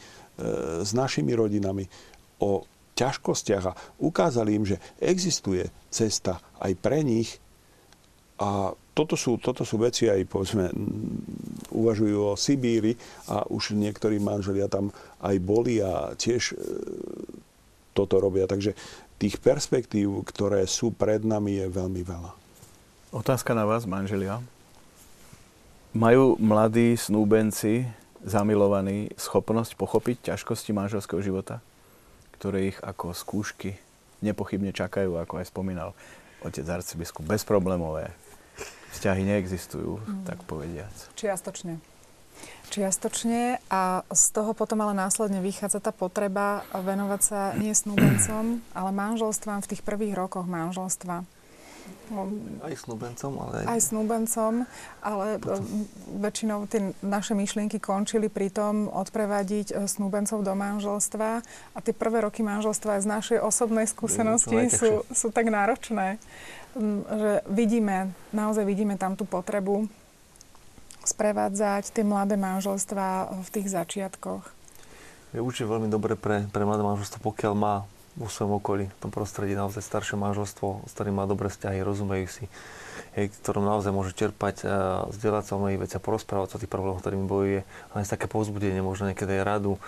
s 0.81 0.91
našimi 0.97 1.31
rodinami 1.38 1.85
o 2.41 2.65
ťažkostiach 2.97 3.64
a 3.69 3.77
ukázali 4.02 4.57
im, 4.57 4.65
že 4.65 4.81
existuje 4.97 5.69
cesta 5.93 6.41
aj 6.60 6.73
pre 6.81 7.06
nich. 7.06 7.38
A 8.41 8.73
toto 8.95 9.19
sú, 9.19 9.35
toto 9.35 9.67
sú 9.67 9.76
veci 9.76 10.07
aj, 10.07 10.23
povedzme, 10.23 10.72
uvažujú 11.76 12.31
o 12.31 12.39
Sibíri 12.39 12.95
a 13.27 13.43
už 13.43 13.76
niektorí 13.76 14.23
manželia 14.23 14.72
tam 14.72 14.95
aj 15.19 15.35
boli 15.43 15.84
a 15.84 16.15
tiež 16.15 16.55
e, 16.55 16.73
toto 17.91 18.23
robia. 18.23 18.47
Takže 18.47 18.72
tých 19.19 19.35
perspektív, 19.43 20.23
ktoré 20.23 20.63
sú 20.63 20.95
pred 20.95 21.27
nami, 21.27 21.59
je 21.59 21.67
veľmi 21.67 22.01
veľa. 22.07 22.31
Otázka 23.11 23.51
na 23.51 23.67
vás, 23.67 23.84
manželia. 23.84 24.39
Majú 25.91 26.39
mladí 26.39 26.95
snúbenci, 26.95 27.88
zamilovaní, 28.23 29.11
schopnosť 29.19 29.76
pochopiť 29.76 30.31
ťažkosti 30.31 30.72
manželského 30.72 31.19
života, 31.19 31.59
ktoré 32.39 32.72
ich 32.72 32.80
ako 32.80 33.11
skúšky 33.11 33.76
nepochybne 34.23 34.72
čakajú, 34.72 35.19
ako 35.19 35.43
aj 35.43 35.51
spomínal 35.51 35.91
otec 36.43 36.63
arcibiskup, 36.67 37.23
bezproblémové. 37.23 38.11
Vzťahy 38.95 39.22
neexistujú, 39.27 39.99
mm. 39.99 40.23
tak 40.23 40.39
povediac. 40.47 40.95
Čiastočne. 41.19 41.84
Čiastočne 42.72 43.61
a 43.69 44.01
z 44.09 44.23
toho 44.34 44.57
potom 44.57 44.81
ale 44.81 44.97
následne 44.97 45.39
vychádza 45.39 45.80
tá 45.80 45.93
potreba 45.93 46.65
venovať 46.73 47.22
sa 47.22 47.39
nie 47.55 47.76
snúbencom, 47.76 48.43
ale 48.77 48.89
manželstvám 48.95 49.61
v 49.61 49.69
tých 49.76 49.81
prvých 49.85 50.17
rokoch 50.17 50.49
manželstva. 50.49 51.27
Aj 52.65 52.73
snúbencom, 52.73 53.31
ale 53.45 53.53
aj... 53.61 53.65
Aj 53.65 53.80
snúbencom, 53.81 54.53
ale 55.01 55.26
potom. 55.38 55.85
väčšinou 56.22 56.65
tie 56.69 56.93
naše 57.01 57.38
myšlienky 57.38 57.77
končili 57.81 58.30
pri 58.30 58.49
tom 58.53 58.89
odprevadiť 58.89 59.73
e, 59.73 59.73
snúbencov 59.85 60.41
do 60.41 60.53
manželstva 60.53 61.30
a 61.45 61.77
tie 61.81 61.93
prvé 61.93 62.26
roky 62.26 62.45
manželstva 62.45 62.97
aj 62.97 63.01
z 63.05 63.09
našej 63.09 63.39
osobnej 63.41 63.85
skúsenosti 63.89 64.69
sú, 64.69 65.05
sú 65.13 65.30
tak 65.30 65.49
náročné, 65.49 66.22
že 66.76 67.31
vidíme, 67.47 68.11
naozaj 68.35 68.68
vidíme 68.68 68.99
tam 68.99 69.15
tú 69.15 69.23
potrebu 69.23 69.88
sprevádzať 71.06 71.93
tie 71.95 72.03
mladé 72.03 72.35
manželstva 72.35 73.31
v 73.31 73.49
tých 73.53 73.68
začiatkoch. 73.72 74.43
Je 75.31 75.39
určite 75.43 75.69
veľmi 75.69 75.88
dobre 75.88 76.19
pre, 76.19 76.47
pre 76.49 76.64
mladé 76.68 76.84
manželstvo, 76.84 77.22
pokiaľ 77.22 77.53
má 77.56 77.76
vo 78.15 78.31
svojom 78.31 78.64
okolí, 78.64 78.88
v 78.88 78.99
tom 79.03 79.11
prostredí 79.11 79.60
naozaj 79.60 79.84
staršie 79.84 80.15
manželstvo, 80.15 80.88
s 80.88 80.91
ktorým 80.95 81.19
má 81.19 81.27
dobré 81.27 81.52
vzťahy, 81.52 81.84
rozumejú 81.84 82.27
si, 82.31 82.45
hej, 83.19 83.27
ktorom 83.43 83.68
naozaj 83.68 83.91
môže 83.91 84.15
čerpať, 84.15 84.64
a 84.64 85.03
zdieľať 85.11 85.43
sa 85.43 85.60
o 85.60 85.61
mnohých 85.61 85.84
veciach, 85.84 85.99
porozprávať 85.99 86.56
sa 86.56 86.57
o 86.57 86.61
tých 86.64 86.72
problémoch, 86.72 87.03
ktorými 87.03 87.27
bojuje, 87.27 87.61
ale 87.91 88.07
také 88.07 88.31
povzbudenie, 88.31 88.80
možno 88.80 89.11
niekedy 89.11 89.35
aj 89.35 89.43
radu, 89.43 89.76
e, 89.76 89.80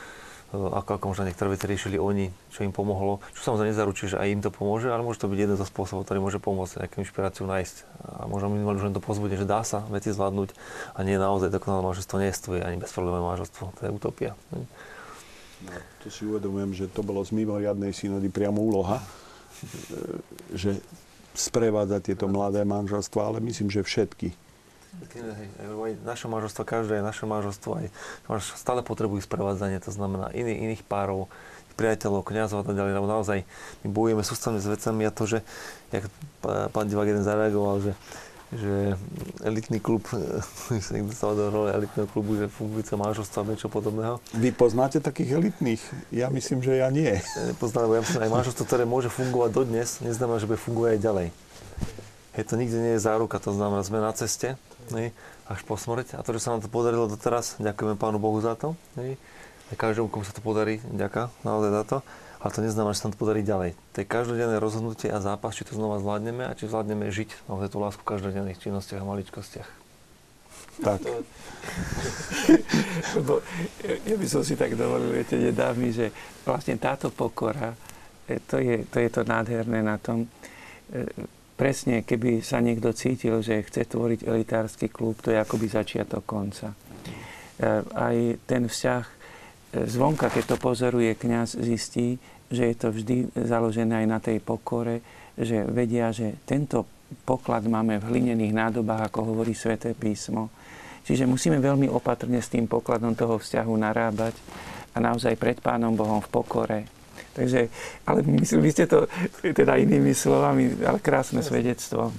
ako, 0.56 0.96
ako 0.96 1.06
možno 1.12 1.28
niektoré 1.28 1.52
veci 1.52 1.68
riešili 1.68 2.00
oni, 2.00 2.32
čo 2.56 2.64
im 2.64 2.72
pomohlo, 2.72 3.20
čo 3.36 3.52
samozrejme 3.52 3.76
nezaručí, 3.76 4.08
že 4.08 4.16
aj 4.16 4.28
im 4.32 4.42
to 4.44 4.48
pomôže, 4.48 4.88
ale 4.88 5.04
môže 5.04 5.20
to 5.20 5.28
byť 5.28 5.40
jeden 5.44 5.60
zo 5.60 5.68
spôsobov, 5.68 6.08
ktorý 6.08 6.24
môže 6.24 6.40
pomôcť 6.40 6.88
nejakú 6.88 7.04
inšpiráciu 7.04 7.44
nájsť. 7.44 7.76
A 8.08 8.32
možno 8.32 8.48
minimálne 8.56 8.80
už 8.80 8.88
len 8.88 8.96
to 8.96 9.04
pozbudenie, 9.04 9.36
že 9.36 9.44
dá 9.44 9.68
sa 9.68 9.84
veci 9.92 10.16
zvládnuť 10.16 10.56
a 10.96 11.00
nie 11.04 11.20
naozaj 11.20 11.52
dokonalé 11.52 11.84
manželstvo 11.84 12.16
nie 12.24 12.32
je 12.32 12.64
ani 12.64 12.80
bezproblémové 12.80 13.24
manželstvo, 13.36 13.76
to 13.76 13.82
je 13.84 13.92
utopia. 13.92 14.32
No, 14.56 14.64
to 16.06 16.08
si 16.08 16.24
uvedomujem, 16.24 16.72
že 16.72 16.86
to 16.88 17.04
bolo 17.04 17.20
z 17.26 17.36
mimoriadnej 17.36 17.92
synody 17.92 18.32
priamo 18.32 18.64
úloha, 18.64 19.04
e, 19.04 19.06
že 20.56 20.80
sprevádzať 21.36 22.14
tieto 22.14 22.26
mladé 22.32 22.64
manželstva, 22.64 23.36
ale 23.36 23.38
myslím, 23.44 23.68
že 23.68 23.84
všetky. 23.84 24.47
Aj 24.98 25.94
naše 26.04 26.26
manželstvo, 26.26 26.62
každé 26.66 27.06
naše 27.06 27.30
manželstvo, 27.30 27.70
aj 27.78 27.86
stále 28.58 28.82
potrebujú 28.82 29.24
sprevádzanie, 29.24 29.78
to 29.82 29.94
znamená 29.94 30.34
iný, 30.34 30.58
iných 30.58 30.84
párov, 30.84 31.30
priateľov, 31.78 32.26
kniazov 32.26 32.62
a 32.62 32.66
tak 32.66 32.76
ďalej, 32.76 32.98
lebo 32.98 33.08
naozaj 33.08 33.46
my 33.86 33.88
bojujeme 33.94 34.24
sústavne 34.26 34.58
s 34.58 34.66
vecami 34.66 35.06
a 35.06 35.14
to, 35.14 35.30
že, 35.30 35.40
jak 35.94 36.10
pán 36.74 36.90
divák 36.90 37.08
jeden 37.08 37.22
zareagoval, 37.22 37.86
že 37.86 37.94
že 38.48 38.96
elitný 39.44 39.84
klub, 39.84 40.08
sa 40.86 40.92
niekto 40.96 41.12
sa 41.12 41.36
do 41.36 41.52
role 41.52 41.68
elitného 41.68 42.08
klubu, 42.08 42.40
že 42.40 42.48
fungujúce 42.48 42.96
manželstvo 42.96 43.44
a 43.44 43.48
niečo 43.52 43.68
podobného. 43.68 44.24
Vy 44.32 44.56
poznáte 44.56 45.04
takých 45.04 45.36
elitných? 45.36 45.84
Ja 46.16 46.32
myslím, 46.32 46.64
že 46.64 46.80
ja 46.80 46.88
nie. 46.88 47.20
Nepoznám, 47.36 47.92
lebo 47.92 48.00
ja 48.00 48.04
myslím, 48.08 48.24
aj 48.24 48.36
manželstvo, 48.40 48.64
ktoré 48.64 48.88
môže 48.88 49.12
fungovať 49.12 49.52
dodnes, 49.52 50.00
neznamená, 50.00 50.40
že 50.40 50.48
bude 50.48 50.64
fungovať 50.64 50.92
aj 50.96 51.02
ďalej. 51.04 51.28
Hej, 52.38 52.48
to 52.48 52.56
nikde 52.56 52.78
nie 52.78 52.94
je 52.96 53.02
záruka, 53.02 53.42
to 53.42 53.50
znamená, 53.50 53.82
sme 53.82 53.98
na 53.98 54.14
ceste, 54.14 54.56
hej, 54.94 55.10
až 55.50 55.60
po 55.66 55.74
smrť. 55.74 56.16
A 56.16 56.22
to, 56.22 56.38
že 56.38 56.46
sa 56.46 56.54
nám 56.54 56.62
to 56.62 56.70
podarilo 56.70 57.10
doteraz, 57.10 57.58
ďakujeme 57.58 57.98
Pánu 57.98 58.22
Bohu 58.22 58.38
za 58.38 58.54
to. 58.54 58.78
Hej. 58.96 59.18
A 59.68 59.74
každému, 59.74 60.08
komu 60.08 60.24
sa 60.24 60.32
to 60.32 60.46
podarí, 60.46 60.80
ďaká 60.86 61.34
naozaj 61.42 61.72
za 61.74 61.84
to 61.84 61.98
ale 62.38 62.54
to 62.54 62.62
neznamená, 62.62 62.94
že 62.94 63.02
sa 63.02 63.10
to 63.10 63.18
podarí 63.18 63.42
ďalej. 63.42 63.74
To 63.92 63.98
je 64.02 64.06
každodenné 64.06 64.62
rozhodnutie 64.62 65.10
a 65.10 65.18
zápas, 65.18 65.58
či 65.58 65.66
to 65.66 65.74
znova 65.74 65.98
zvládneme 65.98 66.46
a 66.46 66.54
či 66.54 66.70
zvládneme 66.70 67.10
žiť 67.10 67.50
naozaj 67.50 67.74
tú 67.74 67.78
lásku 67.82 68.02
v 68.06 68.10
každodenných 68.14 68.62
činnostiach 68.62 69.02
a 69.02 69.10
maličkostiach. 69.10 69.70
Tak. 70.78 71.02
Lebo 73.18 73.42
ja 74.06 74.16
by 74.22 74.28
som 74.30 74.46
si 74.46 74.54
tak 74.54 74.78
dovolil, 74.78 75.18
viete, 75.18 75.34
nedá 75.34 75.74
mi, 75.74 75.90
že 75.90 76.14
vlastne 76.46 76.78
táto 76.78 77.10
pokora, 77.10 77.74
e, 78.30 78.38
to 78.46 78.62
je, 78.62 78.86
to 78.86 79.02
je 79.02 79.10
to 79.10 79.26
nádherné 79.26 79.82
na 79.82 79.98
tom, 79.98 80.30
e, 80.94 81.10
presne, 81.58 82.06
keby 82.06 82.46
sa 82.46 82.62
niekto 82.62 82.94
cítil, 82.94 83.42
že 83.42 83.66
chce 83.66 83.90
tvoriť 83.90 84.30
elitársky 84.30 84.88
klub, 84.94 85.18
to 85.20 85.34
je 85.34 85.42
akoby 85.42 85.66
začiatok 85.68 86.24
konca. 86.24 86.72
E, 86.72 86.78
aj 87.82 88.16
ten 88.46 88.70
vzťah 88.70 89.04
zvonka, 89.74 90.32
keď 90.32 90.56
to 90.56 90.58
pozoruje 90.62 91.18
kňaz, 91.18 91.60
zistí, 91.60 92.22
že 92.48 92.72
je 92.72 92.76
to 92.80 92.88
vždy 92.96 93.36
založené 93.36 94.06
aj 94.06 94.08
na 94.08 94.20
tej 94.24 94.40
pokore, 94.40 95.04
že 95.36 95.68
vedia, 95.68 96.16
že 96.16 96.40
tento 96.48 96.88
poklad 97.28 97.68
máme 97.68 98.00
v 98.00 98.08
hlinených 98.08 98.54
nádobách, 98.56 99.12
ako 99.12 99.36
hovorí 99.36 99.52
sväté 99.52 99.92
písmo. 99.92 100.48
Čiže 101.04 101.28
musíme 101.28 101.60
veľmi 101.60 101.88
opatrne 101.88 102.40
s 102.40 102.52
tým 102.52 102.68
pokladom 102.68 103.16
toho 103.16 103.40
vzťahu 103.40 103.74
narábať 103.80 104.36
a 104.96 104.98
naozaj 105.00 105.40
pred 105.40 105.60
Pánom 105.60 105.96
Bohom 105.96 106.20
v 106.20 106.32
pokore. 106.32 106.97
Takže, 107.38 107.70
ale 108.10 108.26
myslím, 108.26 108.66
vy 108.66 108.70
ste 108.74 108.90
to 108.90 109.06
teda 109.46 109.78
inými 109.78 110.18
slovami, 110.18 110.74
ale 110.82 110.98
krásne 110.98 111.46
svedectvo 111.46 112.10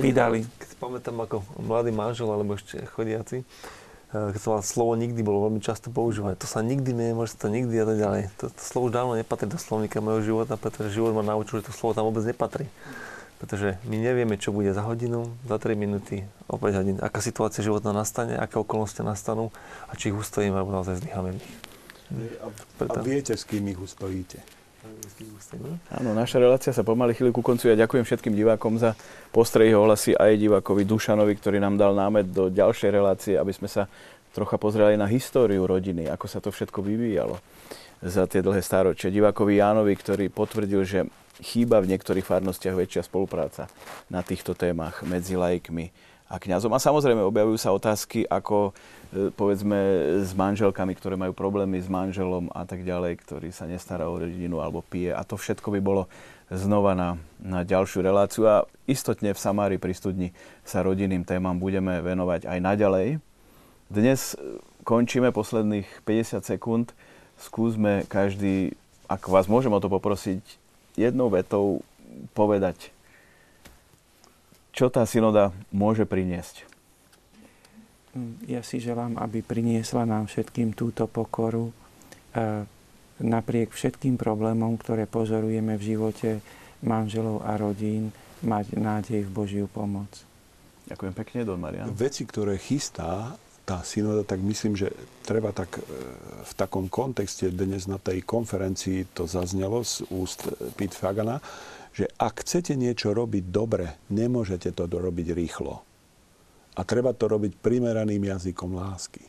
vydali. 0.00 0.48
Keď 0.48 0.68
si 0.72 0.76
pamätám 0.80 1.20
ako 1.20 1.44
mladý 1.60 1.92
manžel 1.92 2.32
alebo 2.32 2.56
ešte 2.56 2.80
chodiaci, 2.88 3.44
Eh, 4.14 4.30
keď 4.30 4.40
sa 4.40 4.62
slovo 4.62 4.94
nikdy 4.94 5.26
bolo 5.26 5.50
veľmi 5.50 5.58
často 5.58 5.90
používané. 5.90 6.38
To 6.38 6.46
sa 6.46 6.62
nikdy 6.62 6.94
nemôže, 6.94 7.34
to 7.34 7.50
nikdy 7.50 7.74
a 7.82 7.86
tak 7.86 7.98
ďalej. 7.98 8.22
To, 8.38 8.44
to 8.46 8.62
slovo 8.62 8.86
už 8.86 8.94
dávno 8.94 9.18
nepatrí 9.18 9.50
do 9.50 9.58
slovníka 9.58 9.98
môjho 9.98 10.22
života, 10.22 10.54
pretože 10.54 10.94
život 10.94 11.18
ma 11.18 11.26
naučil, 11.26 11.58
že 11.58 11.66
to 11.66 11.74
slovo 11.74 11.98
tam 11.98 12.06
vôbec 12.06 12.22
nepatrí. 12.22 12.70
Pretože 13.42 13.74
my 13.90 13.98
nevieme, 13.98 14.38
čo 14.38 14.54
bude 14.54 14.70
za 14.70 14.86
hodinu, 14.86 15.34
za 15.50 15.58
3 15.58 15.74
minúty, 15.74 16.22
o 16.46 16.54
5 16.54 16.78
hodín, 16.78 16.96
aká 17.02 17.18
situácia 17.18 17.66
životná 17.66 17.90
nastane, 17.90 18.38
aké 18.38 18.54
okolnosti 18.62 19.02
nastanú 19.02 19.50
a 19.90 19.98
či 19.98 20.14
ich 20.14 20.16
ustojíme, 20.16 20.54
alebo 20.54 20.70
naozaj 20.70 21.02
zlyháme 21.02 21.34
v 21.34 21.36
nich. 21.42 21.73
A, 22.12 22.48
a 22.84 23.00
viete, 23.00 23.32
s 23.32 23.48
kým 23.48 23.64
ich 23.72 23.80
ustojíte. 23.80 24.42
Áno, 25.88 26.12
naša 26.12 26.36
relácia 26.36 26.68
sa 26.68 26.84
pomaly 26.84 27.16
chvíli 27.16 27.32
ku 27.32 27.40
koncu. 27.40 27.72
Ja 27.72 27.76
ďakujem 27.88 28.04
všetkým 28.04 28.36
divákom 28.36 28.76
za 28.76 28.92
postrehy, 29.32 29.72
ohlasy 29.72 30.12
aj 30.12 30.36
divákovi 30.36 30.84
Dušanovi, 30.84 31.40
ktorý 31.40 31.56
nám 31.56 31.80
dal 31.80 31.96
námet 31.96 32.28
do 32.28 32.52
ďalšej 32.52 32.90
relácie, 32.92 33.34
aby 33.40 33.48
sme 33.56 33.72
sa 33.72 33.88
trocha 34.36 34.60
pozreli 34.60 35.00
na 35.00 35.08
históriu 35.08 35.64
rodiny, 35.64 36.04
ako 36.12 36.26
sa 36.28 36.44
to 36.44 36.52
všetko 36.52 36.84
vyvíjalo 36.84 37.40
za 38.04 38.28
tie 38.28 38.44
dlhé 38.44 38.60
stáročia. 38.60 39.08
Divákovi 39.08 39.56
Jánovi, 39.56 39.96
ktorý 39.96 40.28
potvrdil, 40.28 40.82
že 40.84 41.08
chýba 41.40 41.80
v 41.80 41.96
niektorých 41.96 42.26
farnostiach 42.26 42.76
väčšia 42.76 43.08
spolupráca 43.08 43.72
na 44.12 44.20
týchto 44.20 44.52
témach 44.52 45.00
medzi 45.06 45.34
laikmi 45.40 45.88
a 46.34 46.42
kňazom. 46.42 46.74
A 46.74 46.82
samozrejme 46.82 47.22
objavujú 47.22 47.54
sa 47.54 47.70
otázky 47.70 48.26
ako 48.26 48.74
e, 49.14 49.30
povedzme 49.30 49.78
s 50.26 50.34
manželkami, 50.34 50.90
ktoré 50.98 51.14
majú 51.14 51.30
problémy 51.30 51.78
s 51.78 51.86
manželom 51.86 52.50
a 52.50 52.66
tak 52.66 52.82
ďalej, 52.82 53.22
ktorý 53.22 53.54
sa 53.54 53.70
nestará 53.70 54.10
o 54.10 54.18
rodinu 54.18 54.58
alebo 54.58 54.82
pije. 54.82 55.14
A 55.14 55.22
to 55.22 55.38
všetko 55.38 55.70
by 55.78 55.80
bolo 55.80 56.10
znova 56.50 56.98
na, 56.98 57.14
na 57.38 57.62
ďalšiu 57.62 58.02
reláciu. 58.02 58.50
A 58.50 58.66
istotne 58.90 59.30
v 59.30 59.38
Samári 59.38 59.78
pri 59.78 59.94
studni 59.94 60.28
sa 60.66 60.82
rodinným 60.82 61.22
témam 61.22 61.54
budeme 61.54 62.02
venovať 62.02 62.50
aj 62.50 62.58
naďalej. 62.58 63.08
Dnes 63.86 64.34
e, 64.34 64.58
končíme 64.82 65.30
posledných 65.30 65.86
50 66.02 66.42
sekúnd. 66.42 66.90
Skúsme 67.38 68.06
každý, 68.10 68.74
ak 69.06 69.30
vás 69.30 69.46
môžem 69.46 69.70
o 69.70 69.78
to 69.78 69.86
poprosiť, 69.86 70.42
jednou 70.98 71.30
vetou 71.30 71.82
povedať 72.34 72.93
čo 74.74 74.90
tá 74.90 75.06
synoda 75.06 75.54
môže 75.70 76.02
priniesť? 76.02 76.66
Ja 78.50 78.62
si 78.66 78.82
želám, 78.82 79.18
aby 79.18 79.42
priniesla 79.42 80.02
nám 80.06 80.26
všetkým 80.26 80.74
túto 80.74 81.06
pokoru 81.06 81.70
napriek 83.22 83.70
všetkým 83.70 84.18
problémom, 84.18 84.74
ktoré 84.74 85.06
pozorujeme 85.06 85.78
v 85.78 85.86
živote 85.94 86.30
manželov 86.82 87.46
a 87.46 87.54
rodín, 87.54 88.10
mať 88.42 88.76
nádej 88.76 89.24
v 89.24 89.30
Božiu 89.30 89.66
pomoc. 89.70 90.10
Ďakujem 90.84 91.14
pekne, 91.16 91.38
Don 91.48 91.56
Marian. 91.56 91.88
Veci, 91.94 92.28
ktoré 92.28 92.60
chystá 92.60 93.32
tá 93.64 93.80
synoda, 93.80 94.20
tak 94.28 94.44
myslím, 94.44 94.76
že 94.76 94.92
treba 95.24 95.48
tak 95.48 95.80
e, 95.80 95.82
v 96.44 96.52
takom 96.52 96.92
kontexte 96.92 97.48
dnes 97.48 97.88
na 97.88 97.96
tej 97.96 98.20
konferencii 98.20 99.16
to 99.16 99.24
zaznelo 99.24 99.80
z 99.80 100.04
úst 100.12 100.44
Pete 100.76 100.92
Fagana, 100.92 101.40
že 101.94 102.10
ak 102.18 102.42
chcete 102.42 102.74
niečo 102.74 103.14
robiť 103.14 103.54
dobre, 103.54 103.94
nemôžete 104.10 104.74
to 104.74 104.90
robiť 104.90 105.30
rýchlo. 105.30 105.86
A 106.74 106.82
treba 106.82 107.14
to 107.14 107.30
robiť 107.30 107.54
primeraným 107.62 108.18
jazykom 108.18 108.74
lásky. 108.74 109.22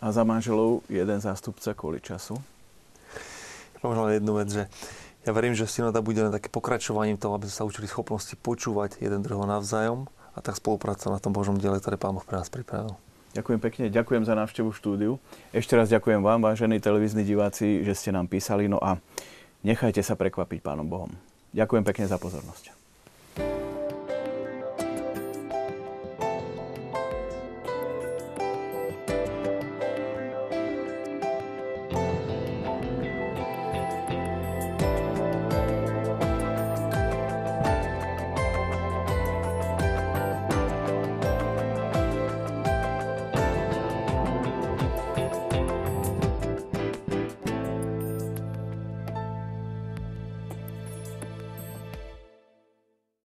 A 0.00 0.08
za 0.08 0.24
manželov 0.24 0.80
jeden 0.88 1.20
zástupca 1.20 1.76
kvôli 1.76 2.00
času? 2.00 2.40
Možno 3.84 4.08
jednu 4.08 4.32
vec, 4.40 4.48
že 4.48 4.64
ja 5.28 5.30
verím, 5.36 5.52
že 5.52 5.68
synoda 5.68 6.00
bude 6.00 6.24
len 6.24 6.32
také 6.32 6.48
pokračovaním 6.48 7.20
toho, 7.20 7.36
aby 7.36 7.44
sme 7.50 7.56
sa 7.60 7.68
učili 7.68 7.84
schopnosti 7.84 8.32
počúvať 8.40 8.96
jeden 8.96 9.20
druhého 9.20 9.44
navzájom 9.44 10.08
a 10.32 10.38
tak 10.40 10.56
spolupracovať 10.56 11.18
na 11.18 11.20
tom 11.20 11.36
Božom 11.36 11.60
diele, 11.60 11.76
ktoré 11.76 12.00
Pán 12.00 12.16
Boh 12.16 12.24
pre 12.24 12.40
nás 12.40 12.48
pripravil. 12.48 12.96
Ďakujem 13.36 13.60
pekne, 13.60 13.84
ďakujem 13.92 14.24
za 14.24 14.34
návštevu 14.38 14.72
štúdiu. 14.72 15.20
Ešte 15.52 15.76
raz 15.76 15.92
ďakujem 15.92 16.24
vám, 16.24 16.40
vážení 16.40 16.80
televízni 16.80 17.28
diváci, 17.28 17.84
že 17.84 17.92
ste 17.92 18.08
nám 18.08 18.24
písali. 18.24 18.72
No 18.72 18.80
a 18.80 18.96
nechajte 19.66 20.02
sa 20.04 20.14
prekvapiť 20.14 20.62
Pánom 20.62 20.86
Bohom. 20.86 21.10
Ďakujem 21.50 21.84
pekne 21.86 22.06
za 22.06 22.20
pozornosť. 22.20 22.77